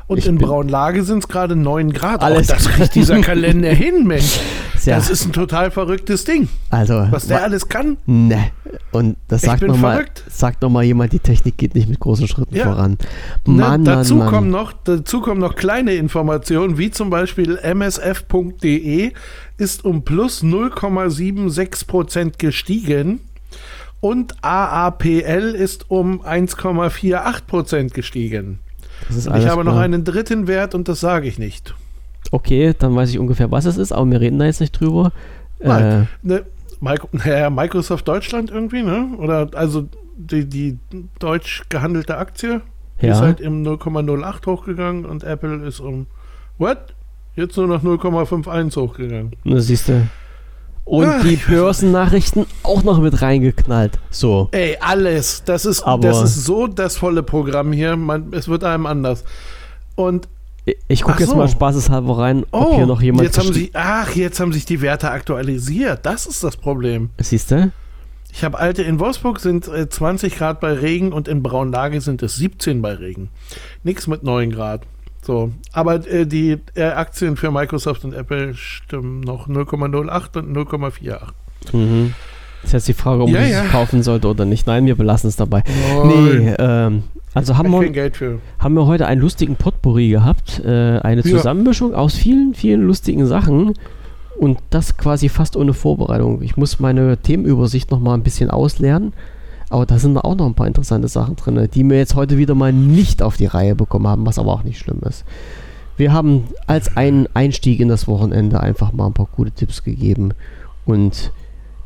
Und 0.07 0.19
Ich 0.19 0.28
in 0.28 0.38
Braunlage 0.38 1.03
sind 1.03 1.19
es 1.19 1.28
gerade 1.28 1.55
9 1.57 1.91
Grad. 1.91 2.21
Alles 2.23 2.49
Auch 2.49 2.55
das 2.55 2.69
kriegt 2.69 2.95
dieser 2.95 3.19
Kalender 3.21 3.69
hin, 3.71 4.05
Mensch. 4.07 4.39
Ja, 4.86 4.95
Das 4.95 5.09
ist 5.09 5.25
ein 5.25 5.34
total 5.34 5.69
verrücktes 5.71 6.23
Ding. 6.23 6.47
also, 6.69 7.07
Was 7.11 7.28
der 7.28 7.43
alles 7.43 7.67
kann. 7.67 7.97
ne. 8.05 8.51
Und 8.91 9.17
das 9.28 9.41
sagt 9.41 9.63
nochmal, 9.63 10.05
sagt 10.30 10.61
noch 10.61 10.69
mal 10.69 10.84
jemand, 10.84 11.11
die 11.11 11.19
Technik 11.19 11.57
geht 11.57 11.75
nicht 11.75 11.89
mit 11.89 11.99
großen 11.99 12.25
Schritten 12.25 12.55
Ja. 12.55 12.63
voran. 12.65 12.91
Ne, 13.45 13.53
Mann, 13.53 13.84
dazu, 13.84 14.15
Mann, 14.15 14.30
Kommen 14.30 14.49
Mann. 14.49 14.61
noch, 14.61 14.71
dazu 14.71 15.19
kommen 15.19 15.41
noch 15.41 15.55
kleine 15.55 15.95
Informationen, 15.95 16.78
wie 16.78 16.89
zum 16.91 17.09
Beispiel 17.09 17.57
msf.de 17.61 19.11
ist 19.57 19.84
um 19.84 20.03
plus 20.05 20.41
0,76% 20.41 22.38
gestiegen 22.38 23.19
und 23.99 24.35
AAPL 24.43 25.55
ist 25.55 25.89
um 25.89 26.21
1,48% 26.21 27.93
gestiegen. 27.93 28.59
Ich 29.09 29.27
habe 29.27 29.63
noch 29.63 29.73
klar. 29.73 29.83
einen 29.83 30.03
dritten 30.03 30.47
Wert 30.47 30.75
und 30.75 30.87
das 30.87 30.99
sage 30.99 31.27
ich 31.27 31.39
nicht. 31.39 31.75
Okay, 32.31 32.73
dann 32.77 32.95
weiß 32.95 33.09
ich 33.09 33.19
ungefähr, 33.19 33.51
was 33.51 33.65
es 33.65 33.77
ist, 33.77 33.91
aber 33.91 34.09
wir 34.09 34.19
reden 34.19 34.39
da 34.39 34.45
jetzt 34.45 34.59
nicht 34.59 34.79
drüber. 34.79 35.11
Äh, 35.59 35.67
Nein. 35.67 36.07
Ne, 36.23 36.45
Micro, 36.79 37.09
naja, 37.11 37.49
Microsoft 37.49 38.07
Deutschland 38.07 38.51
irgendwie, 38.51 38.83
ne? 38.83 39.09
Oder 39.17 39.49
also 39.53 39.87
die, 40.17 40.45
die 40.45 40.77
deutsch 41.19 41.63
gehandelte 41.69 42.17
Aktie 42.17 42.61
die 43.01 43.07
ist 43.07 43.19
ja, 43.19 43.25
halt 43.25 43.39
im 43.39 43.63
0,08 43.63 44.45
hochgegangen 44.47 45.05
und 45.05 45.23
Apple 45.23 45.65
ist 45.65 45.79
um 45.79 46.07
what? 46.57 46.93
Jetzt 47.35 47.55
nur 47.55 47.67
noch 47.67 47.83
0,51 47.83 48.75
hochgegangen. 48.75 49.35
das 49.45 49.67
siehst 49.67 49.89
du. 49.89 50.07
Und 50.88 51.05
Ah, 51.05 51.19
die 51.21 51.35
Börsennachrichten 51.35 52.45
auch 52.63 52.81
noch 52.83 52.99
mit 53.01 53.21
reingeknallt. 53.21 53.99
So. 54.09 54.47
Ey, 54.51 54.77
alles. 54.79 55.43
Das 55.43 55.65
ist, 55.65 55.83
Aber- 55.83 56.07
das 56.07 56.21
ist 56.21 56.45
so 56.45 56.65
das 56.67 56.95
volle 56.95 57.23
Programm 57.23 57.73
hier. 57.73 57.97
Man, 57.97 58.31
es 58.31 58.47
wird 58.47 58.63
einem 58.63 58.85
anders. 58.85 59.25
Und 59.95 60.29
Ich 60.88 61.01
gucke 61.01 61.15
Ach 61.15 61.19
jetzt 61.19 61.29
so. 61.29 61.35
mal 61.35 61.47
spaßeshalber 61.49 62.17
rein, 62.17 62.45
ob 62.51 62.67
oh, 62.67 62.75
hier 62.77 62.85
noch 62.85 63.01
jemand 63.01 63.23
jetzt 63.25 63.38
haben 63.38 63.51
sich, 63.53 63.71
ach, 63.73 64.15
jetzt 64.15 64.39
haben 64.39 64.51
sich 64.53 64.65
die 64.65 64.81
Werte 64.81 65.11
aktualisiert. 65.11 66.05
Das 66.05 66.25
ist 66.25 66.43
das 66.43 66.55
Problem. 66.57 67.09
Siehst 67.19 67.51
du? 67.51 67.71
Ich 68.33 68.43
habe 68.43 68.57
alte, 68.59 68.83
in 68.83 68.99
Wolfsburg 68.99 69.39
sind 69.39 69.67
äh, 69.67 69.89
20 69.89 70.35
Grad 70.38 70.59
bei 70.59 70.71
Regen 70.73 71.11
und 71.13 71.27
in 71.27 71.41
Braunlage 71.43 71.99
sind 72.01 72.21
es 72.21 72.35
17 72.35 72.81
bei 72.81 72.93
Regen. 72.93 73.29
Nichts 73.83 74.07
mit 74.07 74.23
9 74.23 74.51
Grad. 74.51 74.81
So, 75.28 75.51
aber 75.73 76.07
äh, 76.07 76.25
die 76.25 76.57
äh, 76.75 76.84
Aktien 76.84 77.36
für 77.36 77.51
Microsoft 77.51 78.05
und 78.05 78.13
Apple 78.13 78.53
stimmen 78.53 79.19
noch 79.19 79.49
0,08 79.49 80.38
und 80.39 80.55
0,48. 80.57 81.17
Mhm. 81.73 82.13
Das 82.61 82.69
ist 82.69 82.73
jetzt 82.73 82.88
die 82.88 82.93
Frage, 82.93 83.23
ob 83.23 83.30
Ja, 83.30 83.41
man 83.41 83.49
ja. 83.51 83.63
es 83.65 83.71
kaufen 83.71 84.03
sollte 84.03 84.30
oder 84.30 84.45
nicht. 84.45 84.65
Nein, 84.67 84.86
wir 84.86 84.95
belassen 84.95 85.28
es 85.28 85.36
dabei. 85.36 85.63
Nein. 85.97 86.07
Nee, 86.45 86.53
ähm, 86.57 87.03
also 87.34 87.57
haben 87.57 87.75
Hab 87.75 87.84
ich 87.84 87.93
wir, 87.93 88.39
haben 88.57 88.73
wir 88.75 88.86
heute 88.88 89.05
einen 89.05 89.19
lustigen 89.19 89.57
Potpourri 89.57 90.07
gehabt. 90.07 90.61
Äh, 90.63 90.99
eine 90.99 91.21
Ja. 91.21 91.30
Zusammenmischung 91.38 91.93
aus 91.93 92.15
vielen, 92.15 92.53
vielen 92.53 92.84
lustigen 92.84 93.25
Sachen. 93.28 93.73
Und 94.39 94.59
das 94.69 94.95
quasi 94.95 95.28
fast 95.28 95.57
ohne 95.57 95.73
Vorbereitung. 95.73 96.41
Ich 96.41 96.55
muss 96.55 96.80
meine 96.80 97.17
Themenübersicht 97.17 97.91
noch 97.91 97.99
mal 97.99 98.13
ein 98.13 98.23
bisschen 98.23 98.49
auslernen. 98.49 99.11
Aber 99.70 99.86
da 99.86 99.99
sind 99.99 100.18
auch 100.18 100.36
noch 100.36 100.45
ein 100.45 100.55
paar 100.55 100.68
interessante 100.68 101.07
Sachen 101.07 101.36
drin, 101.36 101.68
die 101.74 101.84
wir 101.84 101.97
jetzt 101.97 102.15
heute 102.15 102.38
wieder 102.38 102.55
mal 102.55 102.72
nicht 102.72 103.22
auf 103.22 103.38
die 103.38 103.45
Reihe 103.45 103.76
bekommen 103.76 104.07
haben, 104.07 104.26
was 104.26 104.39
aber 104.39 104.53
auch 104.53 104.63
nicht 104.63 104.80
schlimm 104.80 105.01
ist. 105.07 105.26
Wir 105.97 106.13
haben 106.13 106.45
als 106.68 106.95
einen 106.95 107.28
Einstieg 107.34 107.80
in 107.80 107.88
das 107.88 108.07
Wochenende 108.07 108.59
einfach 108.61 108.93
mal 108.93 109.07
ein 109.07 109.13
paar 109.13 109.28
gute 109.36 109.51
Tipps 109.51 109.84
gegeben 109.84 110.32
und 110.86 111.32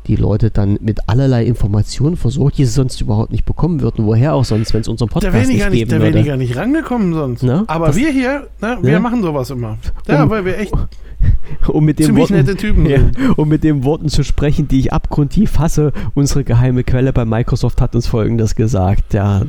die 0.06 0.16
Leute 0.16 0.50
dann 0.50 0.78
mit 0.80 1.08
allerlei 1.08 1.44
Informationen 1.44 2.16
versorgt, 2.16 2.58
die 2.58 2.64
sie 2.64 2.72
sonst 2.72 3.00
überhaupt 3.00 3.30
nicht 3.32 3.44
bekommen 3.44 3.80
würden. 3.80 4.04
Woher 4.06 4.34
auch 4.34 4.44
sonst, 4.44 4.74
wenn 4.74 4.80
es 4.80 4.88
unseren 4.88 5.08
Podcast 5.08 5.32
die 5.34 5.38
nicht 5.54 5.70
nicht, 5.70 5.88
geben 5.88 5.90
die 5.90 5.98
würde. 6.00 6.24
gar 6.24 6.36
nicht 6.36 6.56
rangekommen 6.56 7.14
sonst. 7.14 7.42
Ne? 7.42 7.64
Aber 7.68 7.88
Das- 7.88 7.96
wir 7.96 8.10
hier, 8.10 8.48
ne, 8.60 8.78
wir 8.82 8.92
Ne? 8.92 9.00
machen 9.00 9.22
sowas 9.22 9.50
immer. 9.50 9.78
Ja, 10.08 10.24
Um- 10.24 10.30
weil 10.30 10.44
wir 10.44 10.58
echt 10.58 10.72
Um 11.68 11.84
mit 11.84 12.00
den 12.00 12.06
ziemlich 12.06 12.22
Worten, 12.22 12.34
nette 12.34 12.56
Typen 12.56 12.86
ja, 12.90 12.98
um 13.36 13.48
mit 13.48 13.62
den 13.62 13.84
Worten 13.84 14.08
zu 14.08 14.24
sprechen, 14.24 14.66
die 14.66 14.80
ich 14.80 14.92
abgrundtief 14.92 15.58
hasse, 15.58 15.92
unsere 16.14 16.42
geheime 16.42 16.82
Quelle 16.82 17.12
bei 17.12 17.24
Microsoft 17.24 17.80
hat 17.80 17.94
uns 17.94 18.08
folgendes 18.08 18.56
gesagt. 18.56 19.14
Ja, 19.14 19.42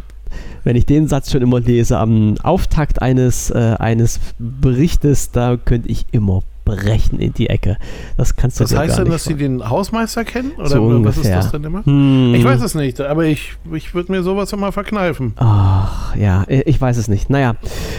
wenn 0.64 0.76
ich 0.76 0.86
den 0.86 1.08
Satz 1.08 1.32
schon 1.32 1.42
immer 1.42 1.60
lese, 1.60 1.98
am 1.98 2.36
Auftakt 2.44 3.02
eines, 3.02 3.50
äh, 3.50 3.76
eines 3.80 4.20
Berichtes, 4.38 5.32
da 5.32 5.58
könnte 5.58 5.90
ich 5.90 6.06
immer 6.12 6.44
brechen 6.66 7.20
in 7.20 7.34
die 7.34 7.50
Ecke. 7.50 7.78
Das 8.18 8.36
kannst 8.36 8.60
du 8.60 8.64
Das 8.64 8.76
heißt 8.76 8.98
dann, 8.98 9.10
dass 9.10 9.26
sie 9.26 9.36
den 9.36 9.70
Hausmeister 9.70 10.24
kennen? 10.24 10.52
Oder 10.58 10.70
So 10.70 10.76
was 11.04 11.18
ist 11.18 11.18
ungefähr. 11.18 11.36
das 11.36 11.52
denn 11.52 11.64
immer? 11.64 11.86
Hm. 11.86 12.34
Ich 12.36 12.44
weiß 12.44 12.62
es 12.62 12.76
nicht, 12.76 13.00
aber 13.02 13.26
ich, 13.26 13.54
ich 13.74 13.94
würde 13.94 14.12
mir 14.12 14.24
sowas 14.24 14.52
immer 14.54 14.72
verkneifen. 14.72 15.34
Ach, 15.38 16.16
ja, 16.16 16.46
ich 16.48 16.80
weiß 16.80 16.98
es 16.98 17.08
nicht. 17.08 17.30
Naja, 17.30 17.56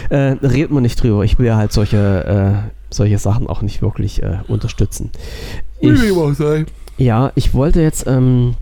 äh, 0.09 0.17
redet 0.41 0.71
man 0.71 0.83
nicht 0.83 1.01
drüber. 1.01 1.23
Ich 1.23 1.37
will 1.37 1.45
ja 1.45 1.57
halt 1.57 1.71
solche, 1.71 2.65
äh, 2.67 2.69
solche 2.89 3.17
Sachen 3.17 3.47
auch 3.47 3.61
nicht 3.61 3.81
wirklich 3.81 4.23
äh, 4.23 4.39
unterstützen. 4.47 5.11
Ich, 5.79 5.99
ja, 6.97 7.31
ich 7.35 7.53
wollte 7.53 7.81
jetzt, 7.81 8.07
ähm, 8.07 8.55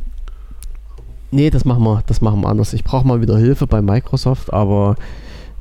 nee, 1.32 1.50
das 1.50 1.66
machen 1.66 1.84
wir, 1.84 2.04
das 2.08 2.22
machen 2.22 2.42
wir 2.42 2.50
anders. 2.50 2.74
Ich 2.74 2.84
brauche 2.84 3.08
mal 3.08 3.22
wieder 3.22 3.38
Hilfe 3.38 3.68
bei 3.68 3.82
Microsoft, 3.82 4.52
aber 4.52 4.96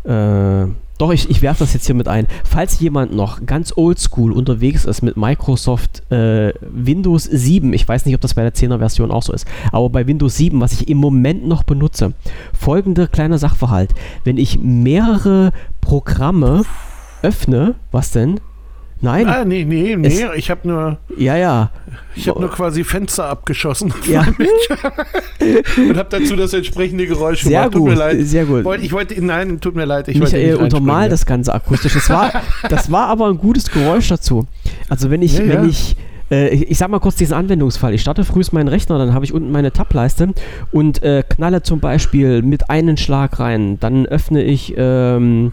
äh, 0.04 0.66
doch, 1.02 1.10
ich, 1.10 1.28
ich 1.28 1.42
werfe 1.42 1.64
das 1.64 1.74
jetzt 1.74 1.86
hier 1.86 1.96
mit 1.96 2.06
ein. 2.06 2.28
Falls 2.44 2.78
jemand 2.78 3.12
noch 3.12 3.44
ganz 3.44 3.72
oldschool 3.76 4.30
unterwegs 4.30 4.84
ist 4.84 5.02
mit 5.02 5.16
Microsoft 5.16 6.08
äh, 6.12 6.54
Windows 6.60 7.24
7, 7.24 7.72
ich 7.72 7.88
weiß 7.88 8.06
nicht, 8.06 8.14
ob 8.14 8.20
das 8.20 8.34
bei 8.34 8.42
der 8.42 8.54
10er 8.54 8.78
Version 8.78 9.10
auch 9.10 9.24
so 9.24 9.32
ist, 9.32 9.44
aber 9.72 9.90
bei 9.90 10.06
Windows 10.06 10.36
7, 10.36 10.60
was 10.60 10.72
ich 10.74 10.86
im 10.86 10.98
Moment 10.98 11.44
noch 11.44 11.64
benutze, 11.64 12.12
folgender 12.56 13.08
kleiner 13.08 13.38
Sachverhalt. 13.38 13.90
Wenn 14.22 14.38
ich 14.38 14.60
mehrere 14.60 15.50
Programme 15.80 16.62
öffne, 17.22 17.74
was 17.90 18.12
denn? 18.12 18.38
Nein, 19.04 19.26
Ah, 19.26 19.44
nee, 19.44 19.64
nee, 19.64 19.96
nee, 19.96 20.06
Es- 20.06 20.22
ich 20.36 20.48
habe 20.50 20.66
nur, 20.68 20.96
ja, 21.18 21.36
ja. 21.36 21.70
ich 22.14 22.28
hab 22.28 22.38
nur 22.38 22.50
quasi 22.50 22.84
Fenster 22.84 23.26
abgeschossen 23.26 23.92
Ja. 24.08 24.24
und 25.76 25.96
habe 25.96 26.06
dazu 26.08 26.36
das 26.36 26.52
entsprechende 26.54 27.06
Geräusch 27.06 27.42
Sehr 27.42 27.50
gemacht. 27.62 27.72
Tut 27.72 27.80
gut, 27.80 27.90
mir 27.90 27.96
leid. 27.96 28.18
sehr 28.26 28.44
gut. 28.44 28.64
Ich 28.80 28.92
wollte, 28.92 29.22
nein, 29.24 29.60
tut 29.60 29.74
mir 29.74 29.84
leid. 29.86 30.08
Ich 30.08 30.20
wollte 30.20 30.36
Michael, 30.36 30.52
nicht 30.54 30.62
untermal 30.62 31.08
das 31.08 31.26
Ganze 31.26 31.52
akustisch. 31.52 31.94
Das 31.94 32.08
war, 32.10 32.30
das 32.68 32.90
war 32.92 33.08
aber 33.08 33.28
ein 33.28 33.38
gutes 33.38 33.70
Geräusch 33.70 34.08
dazu. 34.08 34.46
Also 34.88 35.10
wenn 35.10 35.22
ich, 35.22 35.34
Ja, 35.38 35.40
wenn 35.40 35.48
ja. 35.50 35.64
ich, 35.64 35.96
äh, 36.30 36.48
ich, 36.50 36.70
ich 36.70 36.78
sag 36.78 36.88
mal 36.88 37.00
kurz 37.00 37.16
diesen 37.16 37.34
Anwendungsfall. 37.34 37.94
Ich 37.94 38.02
starte 38.02 38.24
frühst 38.24 38.52
meinen 38.52 38.68
Rechner, 38.68 38.98
dann 38.98 39.14
habe 39.14 39.24
ich 39.24 39.32
unten 39.34 39.50
meine 39.50 39.72
Tableiste 39.72 40.28
und 40.70 41.02
äh, 41.02 41.24
knalle 41.28 41.62
zum 41.62 41.80
Beispiel 41.80 42.42
mit 42.42 42.70
einem 42.70 42.96
Schlag 42.96 43.40
rein. 43.40 43.78
Dann 43.80 44.06
öffne 44.06 44.42
ich, 44.44 44.74
ähm, 44.76 45.52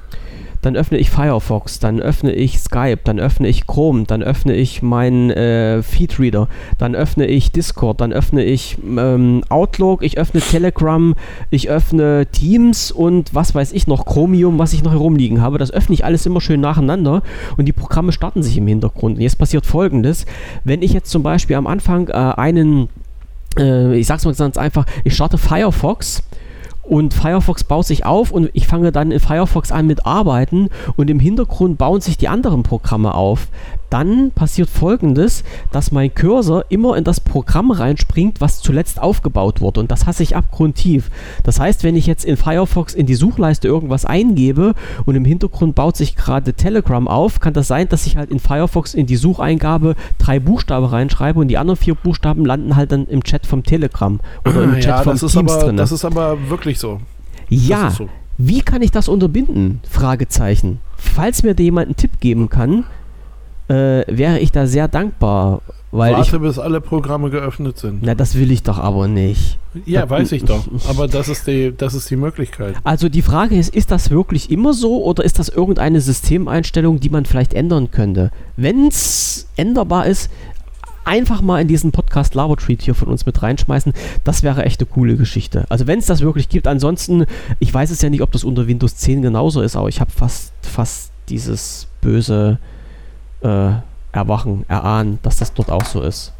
dann 0.62 0.76
öffne 0.76 0.97
ich 0.97 1.10
Firefox, 1.10 1.80
dann 1.80 2.01
öffne 2.01 2.34
ich 2.34 2.60
Skype, 2.60 2.99
dann 3.03 3.20
öffne 3.20 3.47
ich 3.47 3.66
Chrome, 3.66 4.03
dann 4.03 4.22
öffne 4.22 4.53
ich 4.55 4.82
meinen 4.82 5.30
äh, 5.32 5.82
Feedreader, 5.82 6.47
dann 6.78 6.95
öffne 6.95 7.26
ich 7.28 7.51
Discord, 7.51 8.01
dann 8.01 8.12
öffne 8.12 8.43
ich 8.43 8.78
ähm, 8.84 9.43
Outlook, 9.49 10.03
ich 10.03 10.18
öffne 10.18 10.41
Telegram, 10.41 11.16
ich 11.49 11.70
öffne 11.70 12.28
Teams 12.32 12.91
und 12.91 13.34
was 13.34 13.55
weiß 13.55 13.72
ich 13.72 13.88
noch, 13.88 14.05
Chromium, 14.05 14.60
was 14.60 14.74
ich 14.74 14.84
noch 14.84 14.91
herumliegen 14.91 15.41
habe. 15.41 15.57
Das 15.57 15.72
öffne 15.72 15.93
ich 15.93 16.03
alles 16.03 16.26
immer 16.26 16.41
schön 16.41 16.62
nacheinander 16.62 17.24
und 17.57 17.66
die 17.66 17.74
Programme 17.74 18.12
starten 18.12 18.43
sich 18.43 18.57
im 18.57 18.68
Hintergrund. 18.68 19.18
Und 19.18 19.22
jetzt 19.22 19.38
passiert 19.38 19.66
folgendes: 19.66 20.26
Wenn 20.64 20.82
ich 20.82 20.93
jetzt 20.93 21.10
zum 21.10 21.24
Beispiel 21.24 21.55
am 21.55 21.68
Anfang 21.68 22.10
äh, 22.10 22.14
einen, 22.14 22.89
äh, 23.57 23.97
ich 23.97 24.07
sag's 24.07 24.26
mal 24.26 24.34
ganz 24.34 24.57
einfach, 24.57 24.86
ich 25.03 25.16
starte 25.16 25.38
Firefox. 25.38 26.24
Und 26.89 27.13
Firefox 27.13 27.63
baut 27.63 27.85
sich 27.85 28.03
auf 28.07 28.31
und 28.31 28.49
ich 28.53 28.65
fange 28.65 28.91
dann 28.91 29.11
in 29.11 29.19
Firefox 29.19 29.71
an 29.71 29.85
mit 29.85 30.07
Arbeiten 30.07 30.69
und 30.95 31.07
im 31.11 31.19
Hintergrund 31.19 31.77
bauen 31.77 32.01
sich 32.01 32.17
die 32.17 32.27
anderen 32.27 32.63
Programme 32.63 33.13
auf. 33.13 33.47
Dann 33.89 34.31
passiert 34.31 34.69
folgendes, 34.69 35.43
dass 35.71 35.91
mein 35.91 36.13
Cursor 36.13 36.65
immer 36.69 36.95
in 36.97 37.03
das 37.03 37.19
Programm 37.19 37.71
reinspringt, 37.71 38.41
was 38.41 38.61
zuletzt 38.61 39.01
aufgebaut 39.01 39.61
wurde. 39.61 39.79
Und 39.79 39.91
das 39.91 40.05
hasse 40.05 40.23
ich 40.23 40.35
abgrundtief. 40.35 41.09
Das 41.43 41.59
heißt, 41.59 41.83
wenn 41.83 41.95
ich 41.95 42.05
jetzt 42.05 42.25
in 42.25 42.37
Firefox 42.37 42.93
in 42.93 43.05
die 43.05 43.15
Suchleiste 43.15 43.67
irgendwas 43.67 44.05
eingebe 44.05 44.73
und 45.05 45.15
im 45.15 45.25
Hintergrund 45.25 45.75
baut 45.75 45.97
sich 45.97 46.15
gerade 46.15 46.53
Telegram 46.53 47.07
auf, 47.07 47.39
kann 47.39 47.53
das 47.53 47.67
sein, 47.67 47.89
dass 47.89 48.05
ich 48.05 48.17
halt 48.17 48.29
in 48.29 48.39
Firefox 48.39 48.93
in 48.93 49.05
die 49.05 49.15
Sucheingabe 49.15 49.95
drei 50.17 50.39
Buchstaben 50.39 50.85
reinschreibe 50.85 51.39
und 51.39 51.47
die 51.47 51.57
anderen 51.57 51.77
vier 51.77 51.95
Buchstaben 51.95 52.45
landen 52.45 52.75
halt 52.75 52.91
dann 52.91 53.07
im 53.07 53.23
Chat 53.23 53.45
vom 53.45 53.63
Telegram 53.63 54.19
oder 54.45 54.63
im 54.63 54.73
Chat 54.75 54.85
ja, 54.85 55.03
vom 55.03 55.17
Teams 55.17 55.35
aber, 55.37 55.63
drin. 55.63 55.77
das 55.77 55.91
ist 55.91 56.05
aber 56.05 56.49
wirklich 56.49 56.79
so. 56.79 56.99
Ja, 57.49 57.89
so. 57.89 58.09
wie 58.37 58.61
kann 58.61 58.81
ich 58.81 58.91
das 58.91 59.09
unterbinden? 59.09 59.79
Fragezeichen. 59.89 60.79
Falls 60.97 61.43
mir 61.43 61.55
da 61.55 61.63
jemand 61.63 61.87
einen 61.87 61.95
Tipp 61.95 62.19
geben 62.19 62.49
kann, 62.49 62.85
äh, 63.70 64.03
wäre 64.07 64.39
ich 64.39 64.51
da 64.51 64.67
sehr 64.67 64.88
dankbar. 64.88 65.61
Weil 65.91 66.13
Warte, 66.13 66.36
ich, 66.36 66.41
bis 66.41 66.59
alle 66.59 66.82
Programme 66.82 67.32
geöffnet 67.32 67.80
sind. 67.80 68.03
na, 68.03 68.13
das 68.13 68.36
will 68.36 68.51
ich 68.51 68.61
doch 68.61 68.78
aber 68.78 69.07
nicht. 69.07 69.57
Ja, 69.86 70.07
weiß 70.07 70.34
ich 70.34 70.43
doch. 70.43 70.67
Aber 70.88 71.07
das 71.07 71.30
ist 71.30 71.47
die, 71.47 71.74
das 71.76 71.95
ist 71.95 72.09
die 72.11 72.15
Möglichkeit. 72.15 72.76
Also 72.84 73.09
die 73.09 73.24
Frage 73.24 73.55
ist, 73.57 73.74
ist 73.74 73.89
das 73.89 74.11
wirklich 74.11 74.51
immer 74.51 74.74
so 74.74 75.03
oder 75.03 75.24
ist 75.24 75.39
das 75.39 75.49
irgendeine 75.49 75.99
Systemeinstellung, 75.99 76.99
die 76.99 77.09
man 77.09 77.26
vielleicht 77.26 77.55
ändern 77.55 77.89
könnte? 77.89 78.30
Wenn 78.55 78.88
es 78.88 79.47
änderbar 79.57 80.05
ist, 80.05 80.30
einfach 81.05 81.41
mal 81.41 81.59
in 81.59 81.67
diesen 81.67 81.91
Podcast 81.91 82.36
Labertreat 82.36 82.84
hier 82.84 82.93
von 82.93 83.07
uns 83.07 83.26
mit 83.26 83.41
reinschmeißen. 83.41 83.93
Das 84.24 84.43
wäre 84.43 84.65
echt 84.65 84.80
eine 84.82 84.89
coole 84.89 85.17
Geschichte. 85.17 85.65
Also 85.70 85.88
wenn 85.88 85.97
es 85.97 86.05
das 86.05 86.22
wirklich 86.22 86.49
gibt, 86.49 86.67
ansonsten, 86.67 87.26
ich 87.57 87.74
weiß 87.74 87.89
es 87.89 88.01
ja 88.03 88.11
nicht, 88.11 88.22
ob 88.22 88.32
das 88.32 88.43
unter 88.43 88.67
Windows 88.67 88.95
10 88.97 89.24
genauso 89.24 89.61
ist, 89.61 89.76
aber 89.76 89.89
ich 89.89 90.01
habe 90.01 90.11
fast, 90.11 90.53
fast 90.61 91.11
dieses 91.30 91.88
böse 92.01 92.59
äh, 93.41 93.71
Erwachen, 94.11 94.65
Erahnen, 94.67 95.19
dass 95.23 95.37
das 95.37 95.53
dort 95.53 95.69
auch 95.71 95.85
so 95.85 96.01
ist. 96.01 96.33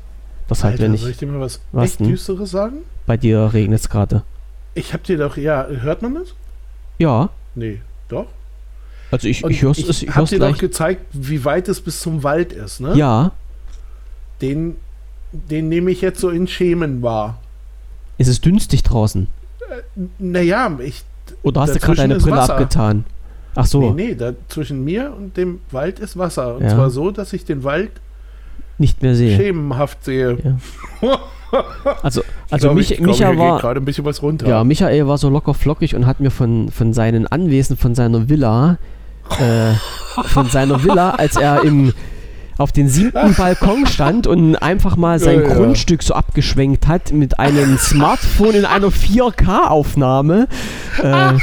Das 0.48 0.64
halt, 0.64 0.80
wenn 0.80 0.98
soll 0.98 1.10
ich, 1.10 1.14
ich 1.16 1.20
dir 1.20 1.28
mal 1.28 1.40
was, 1.40 1.60
Was 1.72 1.92
echt? 1.92 2.00
Düsteres 2.00 2.52
sagen? 2.52 2.78
bei 3.06 3.18
dir 3.18 3.52
regnet 3.54 3.80
es 3.82 3.90
gerade. 3.90 4.24
Ich 4.76 4.94
hab 4.94 5.04
dir 5.04 5.18
doch, 5.18 5.36
ja, 5.38 5.66
hört 5.68 6.02
man 6.02 6.16
das? 6.16 6.30
Ja, 7.00 7.30
Nee, 7.56 7.82
doch. 8.08 8.28
also 9.12 9.28
ich, 9.28 9.44
Und 9.44 9.52
ich 9.52 9.62
höre 9.62 9.72
ich 9.72 9.88
es 9.90 10.04
ich 10.04 10.16
hab 10.16 10.26
dir 10.26 10.40
doch 10.40 10.58
gezeigt, 10.58 11.06
wie 11.12 11.44
weit 11.46 11.68
es 11.68 11.82
bis 11.82 12.00
zum 12.00 12.24
Wald 12.24 12.54
ist, 12.54 12.80
ne? 12.80 12.96
Ja, 12.96 13.32
Den, 14.42 14.76
den 15.32 15.70
nehme 15.70 15.92
ich 15.92 16.02
jetzt 16.02 16.20
so 16.20 16.30
in 16.30 16.48
Schemen 16.48 17.02
wahr. 17.02 17.38
ist 18.18 18.28
es 18.28 18.42
dünstig 18.42 18.84
draußen? 18.84 19.28
Naja, 20.18 20.72
ich. 20.80 21.04
Oder 21.44 21.62
hast 21.62 21.76
du 21.76 21.80
gerade 21.80 21.98
deine 21.98 22.16
ist 22.16 22.24
Brille 22.24 22.38
Wasser. 22.38 22.54
abgetan? 22.54 23.06
Ach 23.62 23.66
so, 23.66 23.92
Nee, 23.94 24.08
nee, 24.10 24.16
da 24.16 24.32
zwischen 24.48 24.84
mir 24.84 25.14
und 25.16 25.36
dem 25.38 25.60
Wald 25.72 26.00
ist 26.00 26.18
Wasser. 26.18 26.56
Und 26.58 26.64
Ja. 26.64 26.70
zwar 26.76 26.90
so, 26.90 27.12
dass 27.12 27.34
ich 27.34 27.46
den 27.46 27.64
Wald 27.64 27.92
nicht 28.78 29.02
mehr 29.02 29.16
sehe. 29.16 29.36
schemenhaft 29.36 30.04
sehe. 30.04 30.38
Also, 32.04 32.22
Ich 32.22 32.54
also 32.54 32.68
glaub, 32.68 32.76
Mich, 32.78 32.92
ich 32.92 32.98
glaub, 32.98 33.08
Micha 33.10 33.32
geht 33.32 33.40
war, 33.40 33.60
gerade 33.60 33.80
ein 33.82 33.86
bisschen 33.86 34.06
was 34.06 34.22
runter. 34.22 34.48
ja, 34.48 34.64
Michael 34.64 35.08
war 35.08 35.18
so 35.18 35.30
locker 35.30 35.56
flockig 35.56 35.96
und 35.96 36.06
hat 36.06 36.20
mir 36.20 36.30
von, 36.30 36.70
von 36.70 36.94
seinen 36.94 37.26
Anwesen, 37.26 37.76
von 37.76 37.96
seiner 37.96 38.30
Villa, 38.30 38.78
äh, 39.40 39.74
von 40.28 40.46
seiner 40.46 40.84
Villa, 40.84 41.10
als 41.12 41.38
er 41.38 41.64
im, 41.64 41.92
auf 42.60 42.72
den 42.74 42.90
siebten 42.90 43.34
Balkon 43.36 43.86
stand 43.88 44.28
und 44.28 44.56
einfach 44.58 44.98
mal 44.98 45.18
sein 45.20 45.42
Ja, 45.42 45.48
ja. 45.48 45.56
Grundstück 45.56 46.04
so 46.04 46.14
abgeschwenkt 46.14 46.88
hat 46.88 47.14
mit 47.14 47.40
einem 47.40 47.78
Smartphone 47.80 48.54
in 48.54 48.66
einer 48.66 48.88
4K-Aufnahme, 48.88 50.48
äh, 51.02 51.34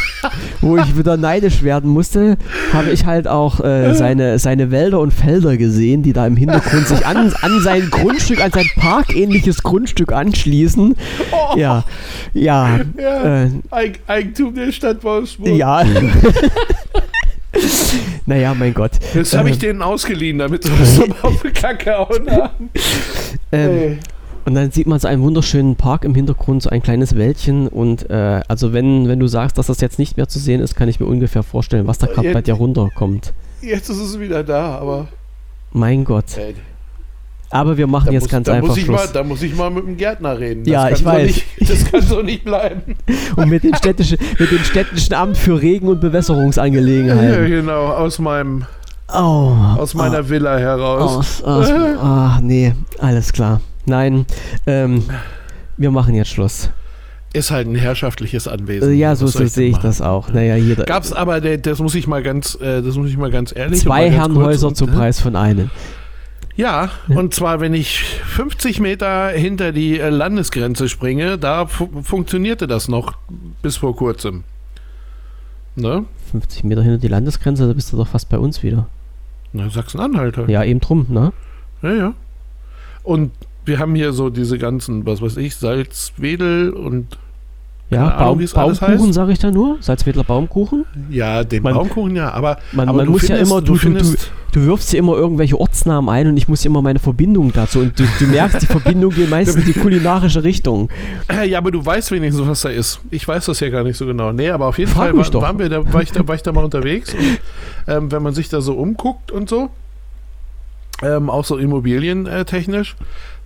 wo 0.61 0.77
ich 0.77 0.97
wieder 0.99 1.17
neidisch 1.17 1.63
werden 1.63 1.91
musste, 1.91 2.37
habe 2.73 2.91
ich 2.91 3.07
halt 3.07 3.29
auch 3.29 3.61
äh, 3.61 3.95
seine, 3.95 4.39
seine 4.39 4.71
Wälder 4.71 5.01
und 5.01 5.13
Felder 5.13 5.57
gesehen, 5.57 6.03
die 6.03 6.13
da 6.13 6.27
im 6.27 6.37
Hintergrund 6.37 6.87
sich 6.87 7.07
an, 7.07 7.33
an 7.41 7.61
sein 7.63 7.89
Grundstück, 7.91 8.45
an 8.45 8.53
sein 8.53 8.69
parkähnliches 8.77 9.63
Grundstück 9.63 10.13
anschließen. 10.13 10.97
Ja, 11.57 11.85
ja, 12.35 12.81
Ja, 12.99 13.45
äh, 13.45 13.51
Eig 13.71 14.01
Eigentum 14.07 14.55
der 14.55 14.71
Stadt 14.71 15.03
Wolfsburg. 15.03 15.49
ja. 15.49 15.83
naja, 18.27 18.55
mein 18.55 18.75
Gott. 18.75 18.93
Das 19.15 19.37
habe 19.37 19.49
ich 19.49 19.55
Ähm, 19.57 19.61
denen 19.61 19.83
ausgeliehen, 19.83 20.39
damit 20.39 20.65
sie 20.65 20.71
zum 20.97 21.13
auf 21.23 21.43
die 21.43 21.51
Kacke 21.51 21.97
hauen 21.97 22.31
haben. 22.31 22.71
ähm. 23.53 23.99
Und 24.45 24.55
dann 24.55 24.71
sieht 24.71 24.87
man 24.87 25.01
so 25.01 25.09
einen 25.09 25.23
wunderschönen 25.23 25.75
Park 25.75 26.05
im 26.05 26.15
Hintergrund, 26.15 26.63
so 26.63 26.71
ein 26.71 26.81
kleines 26.81 27.17
Wäldchen. 27.17 27.67
Und 27.67 28.09
äh, 28.11 28.43
also 28.47 28.73
wenn, 28.73 29.09
wenn 29.09 29.19
du 29.19 29.27
sagst, 29.27 29.59
dass 29.59 29.67
das 29.67 29.81
jetzt 29.81 29.99
nicht 29.99 30.17
mehr 30.17 30.29
zu 30.29 30.39
sehen 30.39 30.61
ist, 30.61 30.77
kann 30.77 30.89
ich 30.89 31.01
mir 31.01 31.07
ungefähr 31.07 31.43
vorstellen, 31.43 31.89
was 31.89 31.99
da 31.99 32.07
gerade 32.07 32.29
Jetzt- 32.29 32.35
bei 32.35 32.43
dir 32.43 32.55
runterkommt. 32.55 33.33
Jetzt 33.61 33.89
ist 33.89 33.99
es 33.99 34.21
wieder 34.21 34.45
da, 34.45 34.77
aber 34.79 35.09
Mein 35.73 36.05
Gott. 36.05 36.37
ey, 36.37 36.55
Aber 37.51 37.77
wir 37.77 37.87
machen 37.87 38.07
da, 38.07 38.13
jetzt 38.13 38.25
muss, 38.25 38.31
ganz 38.31 38.49
einfach 38.49 38.77
ich 38.77 38.87
mal, 38.89 38.99
Schluss. 38.99 39.13
da 39.13 39.23
muss 39.23 39.43
ich 39.43 39.55
mal 39.55 39.71
mit 39.71 39.87
dem 39.87 39.97
Gärtner 39.97 40.39
reden. 40.39 40.65
Das 40.65 40.73
Ja, 40.73 40.89
ich 40.91 40.99
so 40.99 41.05
weiß. 41.05 41.27
Nicht, 41.27 41.71
das 41.71 41.85
kann 41.91 42.03
so 42.03 42.23
nicht 42.23 42.45
bleiben. 42.45 42.97
Und 43.37 43.49
mit 43.49 43.63
dem, 43.63 43.75
städtischen, 43.75 44.19
mit 44.39 44.51
dem 44.51 44.59
städtischen 44.65 45.15
Amt 45.15 45.37
für 45.37 45.61
Regen- 45.61 45.89
und 45.89 46.03
Ja, 46.03 46.09
Bewässerungsangelegenheiten. 46.09 47.47
genau, 47.47 47.87
aus, 47.87 48.19
meinem, 48.19 48.65
Oh, 49.13 49.53
aus 49.79 49.95
meiner 49.95 50.29
Villa 50.29 50.59
heraus. 50.59 51.43
Aus, 51.43 51.43
aus, 51.45 51.71
ah, 51.71 52.41
nee, 52.43 52.75
alles 52.99 53.33
klar. 53.33 53.61
Nein, 53.87 54.27
ähm, 54.67 55.05
wir 55.77 55.93
machen 55.93 56.15
jetzt 56.15 56.31
Schluss. 56.31 56.71
Ist 57.33 57.51
halt 57.51 57.69
ein 57.69 57.75
herrschaftliches 57.77 58.49
Anwesen. 58.49 58.97
Ja, 58.97 59.15
so, 59.15 59.27
so 59.27 59.45
sehe 59.45 59.69
ich 59.69 59.73
machen? 59.75 59.83
das 59.85 60.01
auch. 60.01 60.31
Naja, 60.33 60.57
jeder. 60.57 60.85
Gab's 60.85 61.13
aber, 61.13 61.41
das 61.41 61.79
muss 61.81 61.95
ich 61.95 62.07
mal 62.07 62.23
ganz, 62.23 62.57
äh, 62.61 62.83
das 62.83 62.97
muss 62.97 63.11
ich 63.11 63.17
mal 63.17 63.31
ganz 63.31 63.55
ehrlich. 63.55 63.81
Zwei 63.81 64.11
Herrenhäuser 64.11 64.75
zum 64.75 64.91
Preis 64.91 65.21
von 65.21 65.37
einem. 65.37 65.71
Ja, 66.57 66.91
und 67.09 67.35
zwar, 67.35 67.61
wenn 67.61 67.75
ich 67.75 68.01
50 68.01 68.81
Meter 68.81 69.29
hinter 69.29 69.73
die 69.73 70.01
äh, 70.01 70.09
Landesgrenze 70.09 70.89
springe, 70.89 71.37
da 71.37 71.67
fu 71.67 71.89
funktionierte 72.03 72.67
das 72.67 72.89
noch 72.89 73.19
bis 73.61 73.77
vor 73.77 73.95
kurzem. 73.95 74.45
Ne? 75.75 76.07
50 76.31 76.65
Meter 76.65 76.83
hinter 76.83 76.99
die 76.99 77.09
Landesgrenze, 77.09 77.67
da 77.67 77.75
bist 77.75 77.93
du 77.93 77.99
doch 77.99 78.09
fast 78.09 78.31
bei 78.31 78.39
uns 78.39 78.63
wieder. 78.63 78.89
Na, 79.53 79.69
Sachsen-Anhalt 79.69 80.39
halt. 80.39 80.49
Ja, 80.49 80.65
eben 80.65 80.81
drum, 80.81 81.07
ne? 81.11 81.33
Ja, 81.83 81.93
ja. 81.93 82.15
Und 83.03 83.33
wir 83.67 83.79
haben 83.79 83.95
hier 83.95 84.13
so 84.13 84.31
diese 84.31 84.59
ganzen, 84.59 85.05
was 85.05 85.21
weiß 85.21 85.37
ich, 85.37 85.57
Salzwedel 85.57 86.71
und 86.71 87.19
Ja, 87.89 88.17
Ahnung, 88.17 88.45
Baum, 88.53 88.75
Baumkuchen 88.77 89.13
sage 89.13 89.31
ich 89.31 89.39
da 89.39 89.53
nur. 89.53 89.77
Salzwedler 89.81 90.25
Baumkuchen. 90.25 90.85
ja, 91.09 91.45
den 91.45 91.63
Man- 91.63 91.75
Baumkuchen, 91.75 92.17
ja, 92.17 92.33
aber, 92.33 92.59
Man, 92.73 92.89
aber 92.89 92.97
man 92.99 93.07
du 93.07 93.13
muss 93.13 93.21
findest, 93.21 93.41
ja 93.41 93.47
immer, 93.47 93.61
du, 93.61 93.67
du, 93.67 93.73
du, 93.75 93.79
findest, 93.79 94.33
du 94.51 94.65
wirfst 94.67 94.93
ja 94.93 94.99
immer 94.99 95.15
irgendwelche 95.15 95.61
Ortsnamen 95.61 96.09
ein 96.11 96.27
und 96.27 96.37
ich 96.37 96.49
muss 96.49 96.65
ja 96.65 96.71
immer 96.71 96.83
meine 96.83 96.99
Verbindung 96.99 97.53
dazu. 97.53 97.79
Und 97.81 97.97
du, 97.97 98.03
du 98.19 98.27
merkst, 98.27 98.61
die 98.63 98.67
Verbindung 98.67 99.13
geht 99.13 99.31
meistens 99.31 99.65
in 99.65 99.73
die 99.73 99.79
kulinarische 99.79 100.43
Richtung. 100.43 100.89
ja, 101.47 101.59
aber 101.59 101.71
du 101.71 101.85
weißt 101.87 102.11
wenigstens, 102.11 102.45
was 102.49 102.63
da 102.63 102.71
ist. 102.71 102.99
Ich 103.13 103.27
weiß 103.29 103.47
das 103.47 103.61
ja 103.61 103.69
gar 103.69 103.85
nicht 103.85 103.97
so 103.97 104.05
genau. 104.05 104.33
Nee, 104.33 104.51
aber 104.51 104.67
auf 104.67 104.79
jeden 104.79 104.91
Frag 104.91 105.15
Fall 105.15 105.33
war, 105.35 105.43
waren 105.43 105.59
wir 105.61 105.69
da, 105.69 105.93
war, 105.93 106.03
ich 106.03 106.11
da, 106.11 106.27
war 106.27 106.35
ich 106.35 106.43
da 106.43 106.51
mal 106.51 106.65
unterwegs. 106.65 107.15
Und, 107.15 107.39
ähm, 107.87 108.11
wenn 108.11 108.23
man 108.23 108.35
sich 108.35 108.49
da 108.49 108.61
so 108.61 108.75
umguckt 108.75 109.31
und 109.31 109.49
so, 109.49 109.71
ähm, 111.05 111.31
auch 111.31 111.45
so 111.45 111.57
immobilientechnisch, 111.57 112.97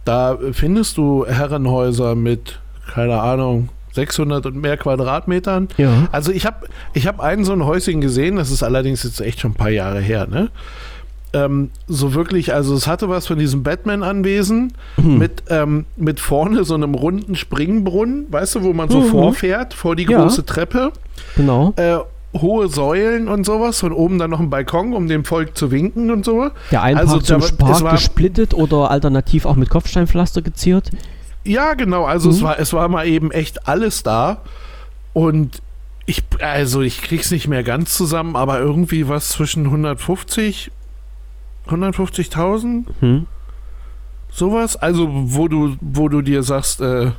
da 0.06 0.38
findest 0.52 0.96
du 0.96 1.26
Herrenhäuser 1.26 2.14
mit, 2.14 2.58
keine 2.94 3.20
Ahnung, 3.20 3.68
600 3.92 4.46
und 4.46 4.56
mehr 4.60 4.76
Quadratmetern. 4.76 5.68
Ja. 5.76 6.08
Also 6.12 6.32
ich 6.32 6.46
habe 6.46 6.66
ich 6.94 7.06
hab 7.06 7.20
einen 7.20 7.44
so 7.44 7.52
ein 7.52 7.64
Häuschen 7.64 8.00
gesehen, 8.00 8.36
das 8.36 8.50
ist 8.50 8.62
allerdings 8.62 9.02
jetzt 9.02 9.20
echt 9.20 9.40
schon 9.40 9.52
ein 9.52 9.54
paar 9.54 9.70
Jahre 9.70 10.00
her, 10.00 10.26
ne? 10.30 10.50
Ähm, 11.32 11.70
so 11.86 12.12
wirklich, 12.14 12.52
also 12.54 12.74
es 12.74 12.88
hatte 12.88 13.08
was 13.08 13.28
von 13.28 13.38
diesem 13.38 13.62
Batman-Anwesen 13.62 14.72
Hm. 14.96 15.18
mit, 15.18 15.44
ähm, 15.48 15.84
mit 15.96 16.18
vorne 16.18 16.64
so 16.64 16.74
einem 16.74 16.94
runden 16.94 17.36
Springbrunnen, 17.36 18.26
weißt 18.32 18.56
du, 18.56 18.62
wo 18.64 18.72
man 18.72 18.88
so 18.90 19.00
Mhm. 19.00 19.04
vorfährt, 19.10 19.72
vor 19.74 19.94
die 19.94 20.04
Ja. 20.04 20.20
große 20.22 20.44
Treppe, 20.44 20.90
Genau. 21.36 21.72
äh, 21.76 21.98
hohe 22.36 22.68
Säulen 22.68 23.28
und 23.28 23.44
sowas 23.46 23.82
und 23.84 23.92
oben 23.92 24.18
dann 24.18 24.30
noch 24.30 24.40
ein 24.40 24.50
Balkon, 24.50 24.92
um 24.92 25.06
dem 25.06 25.24
Volk 25.24 25.56
zu 25.56 25.70
winken 25.70 26.10
und 26.10 26.24
so. 26.24 26.50
Der 26.72 26.82
Einpark 26.82 27.06
Also, 27.08 27.20
zum 27.20 27.36
da 27.36 27.40
war- 27.42 27.48
Spar 27.48 27.70
es 27.70 27.82
war- 27.82 27.92
gesplittet 27.92 28.52
oder 28.54 28.90
alternativ 28.90 29.46
auch 29.46 29.56
mit 29.56 29.68
Kopfsteinpflaster 29.70 30.42
geziert. 30.42 30.90
Ja, 31.44 31.74
genau. 31.74 32.04
Also 32.04 32.30
es 32.30 32.40
Mhm. 32.40 32.44
war, 32.44 32.58
es 32.58 32.72
war 32.72 32.88
mal 32.88 33.06
eben 33.06 33.30
echt 33.30 33.66
alles 33.68 34.02
da. 34.02 34.38
Und 35.12 35.62
ich, 36.06 36.22
also 36.40 36.80
ich 36.82 37.02
krieg's 37.02 37.30
nicht 37.30 37.48
mehr 37.48 37.62
ganz 37.62 37.96
zusammen, 37.96 38.36
aber 38.36 38.58
irgendwie 38.58 39.08
was 39.08 39.28
zwischen 39.28 39.66
150, 39.70 40.70
150.000, 41.68 42.84
Hm. 43.00 43.26
sowas. 44.30 44.76
Also 44.76 45.08
wo 45.10 45.48
du, 45.48 45.76
wo 45.80 46.08
du 46.08 46.22
dir 46.22 46.42
sagst, 46.42 46.80
äh, 46.80 47.12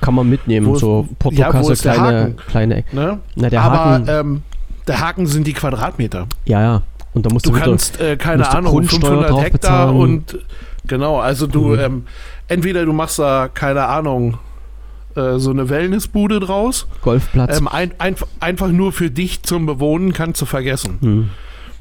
Kann 0.00 0.14
man 0.14 0.28
mitnehmen. 0.28 0.66
Wo- 0.66 0.76
so 0.76 1.06
ja, 1.08 1.14
Portokasse, 1.18 1.72
ist 1.72 1.84
der 1.84 1.94
kleine, 1.94 2.20
Haken? 2.20 2.36
kleine 2.48 2.74
Eck. 2.76 2.92
ne? 2.92 3.18
Na, 3.34 3.48
der 3.50 3.62
aber 3.62 3.76
Haken. 3.78 4.06
ähm, 4.08 4.42
der 4.86 5.00
Haken 5.00 5.26
sind 5.26 5.46
die 5.46 5.52
Quadratmeter. 5.52 6.26
ja, 6.46 6.60
ja. 6.60 6.82
Und 7.14 7.24
da 7.26 7.30
musst 7.32 7.46
du, 7.46 7.50
Du 7.50 7.56
wieder. 7.56 7.64
kannst, 7.64 7.98
äh, 8.00 8.16
keine 8.16 8.48
Ahnung, 8.48 8.70
Grundsteuer 8.72 9.00
500 9.00 9.30
drauf 9.30 9.42
Hektar 9.42 9.86
bezahlen. 9.86 9.96
und 9.98 10.38
genau, 10.86 11.18
also 11.18 11.46
du, 11.46 11.68
Mhm. 11.68 11.78
ähm, 11.80 12.06
entweder 12.48 12.84
du 12.84 12.92
machst 12.92 13.18
da, 13.18 13.48
keine 13.52 13.86
Ahnung, 13.86 14.38
äh, 15.14 15.38
so 15.38 15.50
eine 15.50 15.68
Wellnessbude 15.68 16.40
draus. 16.40 16.86
Golfplatz. 17.02 17.58
Ähm, 17.58 17.68
ein, 17.68 17.92
einf- 17.94 18.26
einfach 18.40 18.68
nur 18.68 18.92
für 18.92 19.10
dich 19.10 19.42
zum 19.42 19.66
Bewohnen 19.66 20.12
kannst 20.12 20.40
du 20.42 20.46
vergessen. 20.46 20.98
hm. 21.00 21.30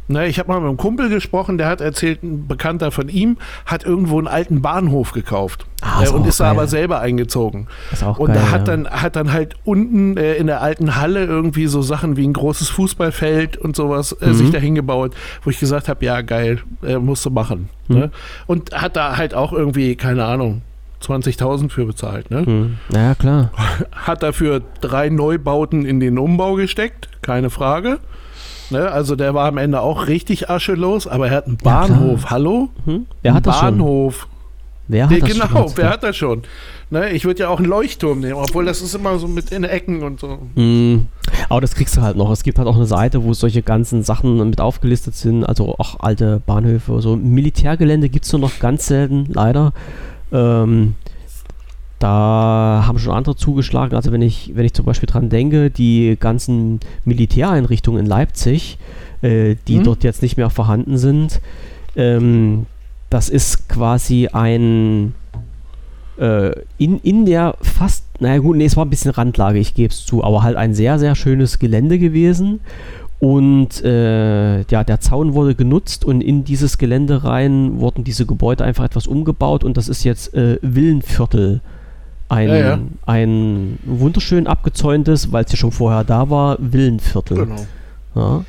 Ne, 0.10 0.28
ich 0.28 0.40
habe 0.40 0.48
mal 0.50 0.60
mit 0.62 0.70
einem 0.70 0.78
Kumpel 0.78 1.10
gesprochen, 1.10 1.58
der 1.58 1.68
hat 1.68 1.82
erzählt, 1.82 2.24
ein 2.24 2.48
Bekannter 2.48 2.92
von 2.92 3.10
ihm 3.10 3.38
hat 3.66 3.84
irgendwo 3.84 4.18
einen 4.18 4.28
alten 4.28 4.62
Bahnhof 4.62 5.12
gekauft 5.12 5.66
Ah, 5.82 6.00
äh, 6.00 6.04
ist 6.06 6.12
und 6.14 6.22
auch 6.22 6.28
ist 6.28 6.40
da 6.40 6.46
geil. 6.46 6.52
aber 6.58 6.68
selber 6.68 7.00
eingezogen. 7.02 7.68
ist 7.92 8.04
auch 8.04 8.18
Und 8.18 8.28
geil, 8.34 8.38
da 8.42 8.52
hat, 8.52 8.68
ja. 8.68 8.76
dann, 8.78 8.90
hat 8.90 9.16
dann 9.18 9.34
halt 9.34 9.56
unten 9.66 10.16
äh, 10.16 10.36
in 10.36 10.48
der 10.48 10.62
alten 10.62 10.96
Halle 10.96 11.26
irgendwie 11.26 11.68
so 11.68 11.82
Sachen 11.82 12.16
wie 12.16 12.26
ein 12.26 12.32
großes 12.34 12.70
Fußballfeld 12.70 13.58
und 13.58 13.76
sowas 13.76 14.14
äh, 14.14 14.28
Mhm. 14.30 14.34
sich 14.34 14.52
dahin 14.52 14.76
gebaut, 14.76 15.14
wo 15.44 15.50
ich 15.50 15.60
gesagt 15.60 15.90
habe, 15.90 16.06
ja 16.06 16.22
geil, 16.22 16.60
äh, 16.84 16.98
musst 16.98 17.26
du 17.26 17.30
machen. 17.30 17.68
Mhm. 17.90 17.98
Ne? 17.98 18.12
Und 18.48 18.74
hat 18.74 18.96
da 18.96 19.18
halt 19.18 19.34
auch 19.34 19.52
irgendwie, 19.52 19.96
keine 19.98 20.24
Ahnung, 20.24 20.62
20.000 21.04 21.70
für 21.70 21.86
bezahlt. 21.86 22.32
Ne? 22.32 22.46
Hm. 22.46 22.78
Naja, 22.90 23.14
klar. 23.14 23.52
hat 23.92 24.24
dafür 24.24 24.62
drei 24.82 25.10
Neubauten 25.10 25.86
in 25.86 26.00
den 26.00 26.18
Umbau 26.18 26.56
gesteckt, 26.56 27.10
keine 27.22 27.50
Frage. 27.52 28.00
Ne, 28.70 28.92
also 28.92 29.16
der 29.16 29.34
war 29.34 29.48
am 29.48 29.58
Ende 29.58 29.80
auch 29.82 30.08
richtig 30.08 30.50
aschelos, 30.50 31.08
aber 31.08 31.28
er 31.30 31.36
hat 31.38 31.48
einen 31.48 31.58
Ja. 31.64 31.72
Bahnhof, 31.88 32.26
hallo? 32.30 32.70
Hm? 32.86 33.06
Wer 33.22 33.34
hat 33.34 33.48
das 33.48 33.56
schon? 33.60 33.78
Bahnhof. 33.78 34.28
Wer 34.90 35.08
Nee, 35.08 35.16
hat 35.16 35.22
das 35.24 35.30
genau, 35.32 35.48
schon? 35.48 35.72
wer 35.78 35.90
hat 35.90 36.04
das 36.04 36.16
schon? 36.16 36.44
Ne, 36.90 37.10
ich 37.10 37.26
würde 37.26 37.42
ja 37.44 37.50
auch 37.50 37.60
einen 37.60 37.68
Leuchtturm 37.68 38.22
nehmen, 38.22 38.34
obwohl 38.36 38.64
das 38.66 38.82
ist 38.82 38.96
immer 38.96 39.18
so 39.20 39.28
mit 39.28 39.52
in 39.52 39.64
Ecken 39.66 40.02
und 40.04 40.20
so. 40.22 40.40
Mm, 40.56 41.08
aber 41.50 41.60
das 41.62 41.76
kriegst 41.76 41.98
du 41.98 42.02
halt 42.02 42.16
noch. 42.16 42.32
Es 42.32 42.44
gibt 42.44 42.58
halt 42.58 42.68
auch 42.70 42.76
eine 42.78 42.86
Seite, 42.86 43.24
wo 43.24 43.34
solche 43.34 43.62
ganzen 43.62 44.04
Sachen 44.04 44.50
mit 44.50 44.62
aufgelistet 44.62 45.16
sind, 45.16 45.44
also 45.44 45.76
auch 45.78 46.00
alte 46.00 46.42
Bahnhöfe. 46.46 47.02
So 47.02 47.16
Militärgelände 47.18 48.08
gibt 48.08 48.26
es 48.26 48.32
nur 48.32 48.40
noch 48.42 48.60
ganz 48.60 48.88
selten, 48.88 49.28
leider. 49.34 49.74
Ähm, 50.32 50.96
da 52.00 52.84
haben 52.86 53.00
schon 53.00 53.14
andere 53.14 53.36
zugeschlagen. 53.36 53.96
Also 53.96 54.12
wenn 54.12 54.22
ich, 54.22 54.52
wenn 54.56 54.66
ich 54.66 54.74
zum 54.74 54.86
Beispiel 54.86 55.08
dran 55.08 55.30
denke, 55.30 55.70
die 55.72 56.18
ganzen 56.20 56.80
Militäreinrichtungen 57.06 58.02
in 58.02 58.06
Leipzig, 58.06 58.78
äh, 59.22 59.56
die 59.68 59.78
Mhm. 59.78 59.84
dort 59.84 60.04
jetzt 60.04 60.22
nicht 60.22 60.38
mehr 60.38 60.50
vorhanden 60.50 60.98
sind, 60.98 61.42
ähm, 61.96 62.66
das 63.10 63.30
ist 63.30 63.70
quasi 63.70 64.28
ein 64.32 65.14
äh, 66.20 66.52
in, 66.78 67.00
in 67.00 67.26
der 67.26 67.56
fast, 67.62 68.04
naja 68.20 68.40
gut, 68.40 68.58
nee, 68.58 68.66
es 68.66 68.76
war 68.76 68.86
ein 68.86 68.90
bisschen 68.90 69.12
Randlage, 69.12 69.60
ich 69.60 69.76
gebe 69.76 69.94
es 69.94 70.06
zu, 70.06 70.24
aber 70.24 70.44
halt 70.44 70.56
ein 70.56 70.74
sehr, 70.74 70.98
sehr 71.00 71.16
schönes 71.16 71.60
Gelände 71.60 72.00
gewesen. 72.00 72.60
Und 73.20 73.84
äh, 73.84 74.62
ja, 74.62 74.84
der 74.84 75.00
Zaun 75.00 75.34
wurde 75.34 75.56
genutzt 75.56 76.06
und 76.06 76.22
in 76.22 76.44
dieses 76.44 76.78
Gelände 76.78 77.24
rein 77.24 77.80
wurden 77.80 78.04
diese 78.04 78.28
Gebäude 78.28 78.64
einfach 78.64 78.84
etwas 78.84 79.08
umgebaut 79.08 79.64
und 79.64 79.76
das 79.76 79.90
ist 79.90 80.04
jetzt 80.04 80.36
äh, 80.36 80.60
Villenviertel. 80.62 81.62
Ein, 82.30 82.50
Ja, 82.50 82.56
ja. 82.58 82.80
ein 83.06 83.80
wunderschön 83.86 84.48
abgezäuntes, 84.48 85.32
weil 85.32 85.46
es 85.46 85.52
ja 85.52 85.58
schon 85.58 85.72
vorher 85.72 86.04
da 86.04 86.30
war, 86.30 86.58
Villenviertel. 86.60 87.38
Genau. 87.46 87.66
Ja. 88.16 88.44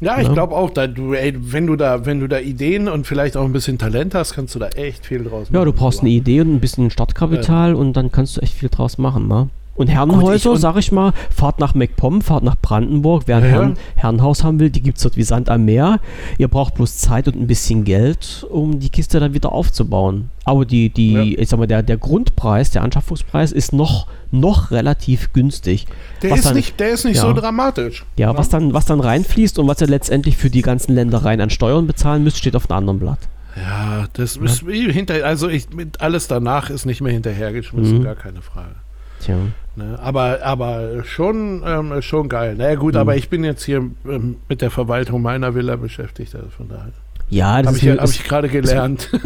Ja, 0.00 0.18
ich 0.20 0.26
Ja. 0.26 0.32
glaube 0.32 0.56
auch, 0.56 0.70
da, 0.70 0.86
du, 0.88 1.12
ey, 1.14 1.32
wenn, 1.38 1.66
du 1.68 1.76
da, 1.76 2.04
wenn 2.06 2.18
du 2.20 2.26
da 2.26 2.38
Ideen 2.38 2.88
und 2.88 3.06
vielleicht 3.06 3.36
auch 3.36 3.44
ein 3.44 3.52
bisschen 3.52 3.78
Talent 3.78 4.14
hast, 4.16 4.34
kannst 4.34 4.54
du 4.54 4.58
da 4.58 4.68
echt 4.68 5.06
viel 5.06 5.22
draus 5.22 5.50
machen. 5.50 5.54
Ja, 5.54 5.64
du 5.64 5.72
brauchst 5.72 6.00
eine 6.00 6.08
Idee 6.10 6.40
und 6.40 6.52
ein 6.54 6.58
bisschen 6.60 6.90
Startkapital 6.90 7.74
und 7.74 7.92
dann 7.92 8.10
kannst 8.10 8.36
du 8.36 8.40
echt 8.40 8.54
viel 8.54 8.68
draus 8.68 8.98
machen, 8.98 9.28
ne? 9.28 9.48
Und 9.74 9.88
Herrenhäuser, 9.88 10.56
sag 10.58 10.76
ich 10.76 10.92
mal, 10.92 11.12
fahrt 11.34 11.58
nach 11.58 11.74
MacPom, 11.74 12.20
fahrt 12.20 12.44
nach 12.44 12.56
Brandenburg. 12.60 13.22
Wer 13.26 13.38
ein 13.38 13.42
Ja. 13.44 13.48
Herren, 13.48 13.76
Herrenhaus 13.96 14.44
haben 14.44 14.60
will, 14.60 14.68
die 14.68 14.82
gibt 14.82 14.98
es 14.98 15.02
dort 15.02 15.16
wie 15.16 15.22
Sand 15.22 15.48
am 15.48 15.64
Meer. 15.64 15.98
Ihr 16.36 16.48
braucht 16.48 16.74
bloß 16.74 16.98
Zeit 16.98 17.26
und 17.26 17.36
ein 17.36 17.46
bisschen 17.46 17.84
Geld, 17.84 18.46
um 18.50 18.80
die 18.80 18.90
Kiste 18.90 19.18
dann 19.18 19.32
wieder 19.32 19.50
aufzubauen. 19.52 20.28
Aber 20.44 20.66
die, 20.66 20.90
die, 20.90 21.12
Ja. 21.12 21.22
ich 21.22 21.48
sag 21.48 21.58
mal, 21.58 21.66
der, 21.66 21.82
der 21.82 21.96
Grundpreis, 21.96 22.70
der 22.70 22.82
Anschaffungspreis 22.82 23.50
ist 23.50 23.72
noch, 23.72 24.06
noch 24.30 24.70
relativ 24.72 25.32
günstig. 25.32 25.86
Der 26.20 26.32
was 26.32 26.40
ist, 26.40 26.44
dann- 26.48 26.56
nicht, 26.56 26.78
der 26.78 26.90
ist 26.90 27.04
nicht 27.06 27.16
ja. 27.16 27.22
so 27.22 27.32
dramatisch. 27.32 28.04
Ja, 28.18 28.36
was 28.36 28.50
dann, 28.50 28.74
was 28.74 28.84
dann 28.84 29.00
reinfließt 29.00 29.58
und 29.58 29.68
was 29.68 29.80
ihr 29.80 29.86
letztendlich 29.86 30.36
für 30.36 30.50
die 30.50 30.62
ganzen 30.62 30.94
Ländereien 30.94 31.40
an 31.40 31.48
Steuern 31.50 31.86
bezahlen 31.86 32.24
müsst, 32.24 32.36
steht 32.36 32.56
auf 32.56 32.70
einem 32.70 32.78
anderen 32.80 32.98
Blatt. 32.98 33.20
Ja, 33.56 34.06
das 34.12 34.36
ist 34.36 34.60
hinter, 34.66 35.24
also 35.24 35.48
ich, 35.48 35.70
mit 35.74 36.00
alles 36.02 36.28
danach 36.28 36.68
ist 36.70 36.84
nicht 36.84 37.00
mehr 37.00 37.12
hinterhergeschmissen, 37.12 37.98
Mhm. 37.98 38.04
gar 38.04 38.14
keine 38.16 38.42
Frage. 38.42 38.74
Tja. 39.20 39.36
Ne? 39.74 39.98
Aber, 40.02 40.40
aber 40.42 41.02
schon, 41.04 41.62
ähm, 41.64 42.02
schon 42.02 42.28
geil. 42.28 42.54
Na 42.58 42.68
ja, 42.70 42.74
gut, 42.74 42.94
Mhm. 42.94 43.00
aber 43.00 43.16
ich 43.16 43.28
bin 43.30 43.42
jetzt 43.44 43.64
hier 43.64 43.78
ähm, 44.06 44.36
mit 44.48 44.60
der 44.60 44.70
Verwaltung 44.70 45.22
meiner 45.22 45.54
Villa 45.54 45.76
beschäftigt, 45.76 46.34
also 46.34 46.48
von 46.48 46.68
daher. 46.68 46.92
Ja, 47.30 47.62
das 47.62 47.68
Habe 47.68 47.76
ist, 47.76 47.82
ich, 47.82 47.88
mir- 47.88 47.96
hab 47.98 48.04
ist, 48.04 48.14
ich 48.16 48.24
gerade 48.24 48.48
gelernt. 48.48 49.10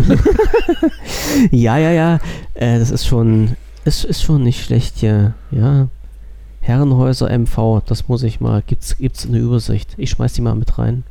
Ja, 1.50 1.76
ja, 1.76 1.90
ja. 1.90 2.14
Äh, 2.54 2.78
das 2.78 2.90
ist 2.90 3.06
schon, 3.06 3.56
ist, 3.84 4.04
ist 4.04 4.22
schon 4.22 4.42
nicht 4.42 4.64
schlecht 4.64 4.96
hier. 4.98 5.34
Ja. 5.50 5.88
Herrenhäuser 6.60 7.28
MV, 7.36 7.82
das 7.86 8.08
muss 8.08 8.22
ich 8.22 8.40
mal. 8.40 8.62
Gibt's, 8.66 8.96
gibt's 8.96 9.26
eine 9.26 9.38
Übersicht? 9.38 9.94
Ich 9.98 10.10
schmeiß 10.10 10.32
die 10.32 10.40
mal 10.42 10.54
mit 10.54 10.78
rein. 10.78 11.04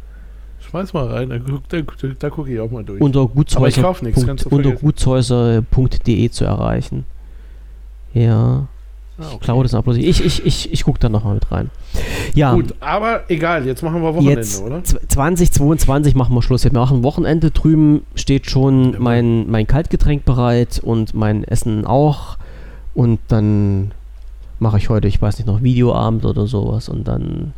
Schmeiß 0.61 0.93
mal 0.93 1.07
rein, 1.07 1.29
da, 1.29 1.37
da, 1.37 2.07
da 2.19 2.29
gucke 2.29 2.51
ich 2.51 2.59
auch 2.59 2.71
mal 2.71 2.83
durch. 2.83 2.99
Unter 3.01 3.29
Aber 3.55 3.67
ich 3.67 3.79
kauf 3.79 4.01
nichts, 4.01 4.23
unter 4.45 4.71
gutshäuser.de 4.71 6.29
zu 6.29 6.43
erreichen. 6.45 7.05
Ja, 8.13 8.67
Ah, 9.17 9.23
ich 9.29 9.33
okay. 9.35 9.45
glaube, 9.45 9.63
das 9.63 9.73
ist 9.73 9.81
bloß. 9.83 9.97
Ich, 9.97 10.25
ich, 10.25 10.45
ich, 10.45 10.73
ich 10.73 10.83
gucke 10.83 10.99
da 10.99 11.07
nochmal 11.09 11.35
mit 11.35 11.49
rein. 11.51 11.69
Ja, 12.33 12.53
Gut, 12.53 12.73
aber 12.81 13.23
egal, 13.29 13.65
jetzt 13.65 13.81
machen 13.81 14.01
wir 14.01 14.13
Wochenende, 14.13 14.41
jetzt 14.41 14.61
oder? 14.61 14.77
zw- 14.79 15.07
2022 15.07 16.15
machen 16.15 16.35
wir 16.35 16.41
Schluss. 16.41 16.63
Wir 16.65 16.73
machen 16.73 17.03
Wochenende. 17.03 17.51
Drüben 17.51 18.01
steht 18.15 18.49
schon 18.49 18.87
Jawohl. 18.93 18.99
mein, 18.99 19.49
mein 19.49 19.67
Kaltgetränk 19.67 20.25
bereit 20.25 20.79
und 20.83 21.13
mein 21.13 21.43
Essen 21.45 21.85
auch. 21.85 22.37
Und 22.93 23.19
dann 23.29 23.91
mache 24.59 24.77
ich 24.77 24.89
heute, 24.89 25.07
ich 25.07 25.21
weiß 25.21 25.37
nicht, 25.37 25.47
noch 25.47 25.63
Videoabend 25.63 26.25
oder 26.25 26.47
sowas. 26.47 26.89
Und 26.89 27.07
dann 27.07 27.53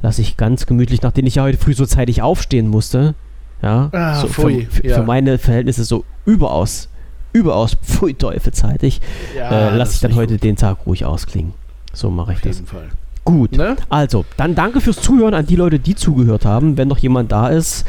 lasse 0.00 0.22
ich 0.22 0.36
ganz 0.36 0.64
gemütlich, 0.66 1.02
nachdem 1.02 1.26
ich 1.26 1.34
ja 1.36 1.42
heute 1.42 1.58
früh 1.58 1.74
so 1.74 1.84
zeitig 1.86 2.22
aufstehen 2.22 2.68
musste. 2.68 3.14
Ja, 3.62 3.90
Ah, 3.92 4.20
so 4.20 4.26
für, 4.26 4.50
für, 4.70 4.86
ja. 4.86 4.96
für 4.96 5.02
meine 5.04 5.38
Verhältnisse 5.38 5.84
so 5.84 6.04
überaus, 6.24 6.88
überaus, 7.32 7.76
pfui 7.82 8.14
Teufel 8.14 8.52
zeitig. 8.52 9.00
Ja, 9.36 9.70
äh, 9.70 9.76
lasse 9.76 9.94
ich 9.94 10.00
dann 10.00 10.14
heute 10.14 10.34
gut, 10.34 10.44
den 10.44 10.56
Tag 10.56 10.78
ruhig 10.86 11.04
ausklingen. 11.04 11.54
So 11.92 12.10
mache 12.10 12.32
ich 12.32 12.38
Auf 12.38 12.42
das. 12.42 12.56
jeden 12.56 12.68
Fall. 12.68 12.88
Gut. 13.24 13.52
Ne? 13.56 13.76
Also, 13.88 14.24
dann 14.36 14.54
danke 14.54 14.80
fürs 14.80 15.00
Zuhören 15.00 15.34
an 15.34 15.46
die 15.46 15.54
Leute, 15.56 15.78
die 15.78 15.94
zugehört 15.94 16.44
haben. 16.44 16.76
Wenn 16.76 16.88
noch 16.88 16.98
jemand 16.98 17.30
da 17.30 17.48
ist, 17.48 17.86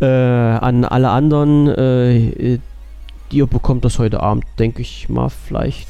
äh, 0.00 0.06
an 0.06 0.84
alle 0.84 1.10
anderen, 1.10 1.68
äh, 1.68 2.58
ihr 3.30 3.46
bekommt 3.46 3.84
das 3.84 3.98
heute 3.98 4.20
Abend, 4.20 4.44
denke 4.58 4.82
ich 4.82 5.08
mal, 5.08 5.28
vielleicht. 5.28 5.88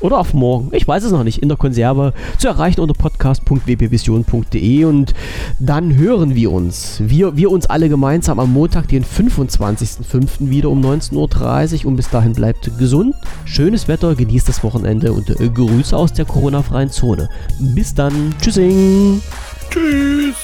Oder 0.00 0.18
auf 0.18 0.34
morgen, 0.34 0.68
ich 0.72 0.86
weiß 0.86 1.04
es 1.04 1.12
noch 1.12 1.24
nicht, 1.24 1.42
in 1.42 1.48
der 1.48 1.56
Konserve 1.56 2.12
zu 2.38 2.48
erreichen 2.48 2.80
unter 2.80 2.94
podcast.wpvision.de 2.94 4.84
und 4.84 5.14
dann 5.58 5.96
hören 5.96 6.34
wir 6.34 6.52
uns. 6.52 7.00
Wir, 7.04 7.36
wir 7.36 7.50
uns 7.50 7.66
alle 7.66 7.88
gemeinsam 7.88 8.38
am 8.38 8.52
Montag, 8.52 8.88
den 8.88 9.04
25.05. 9.04 10.50
wieder 10.50 10.68
um 10.68 10.84
19.30 10.84 11.80
Uhr 11.84 11.86
und 11.86 11.96
bis 11.96 12.10
dahin 12.10 12.34
bleibt 12.34 12.76
gesund, 12.78 13.14
schönes 13.44 13.88
Wetter, 13.88 14.14
genießt 14.14 14.48
das 14.48 14.62
Wochenende 14.62 15.12
und 15.12 15.30
äh, 15.30 15.48
Grüße 15.48 15.96
aus 15.96 16.12
der 16.12 16.24
Corona-freien 16.24 16.90
Zone. 16.90 17.28
Bis 17.58 17.94
dann, 17.94 18.34
tschüssing! 18.40 19.22
Tschüss. 19.70 20.43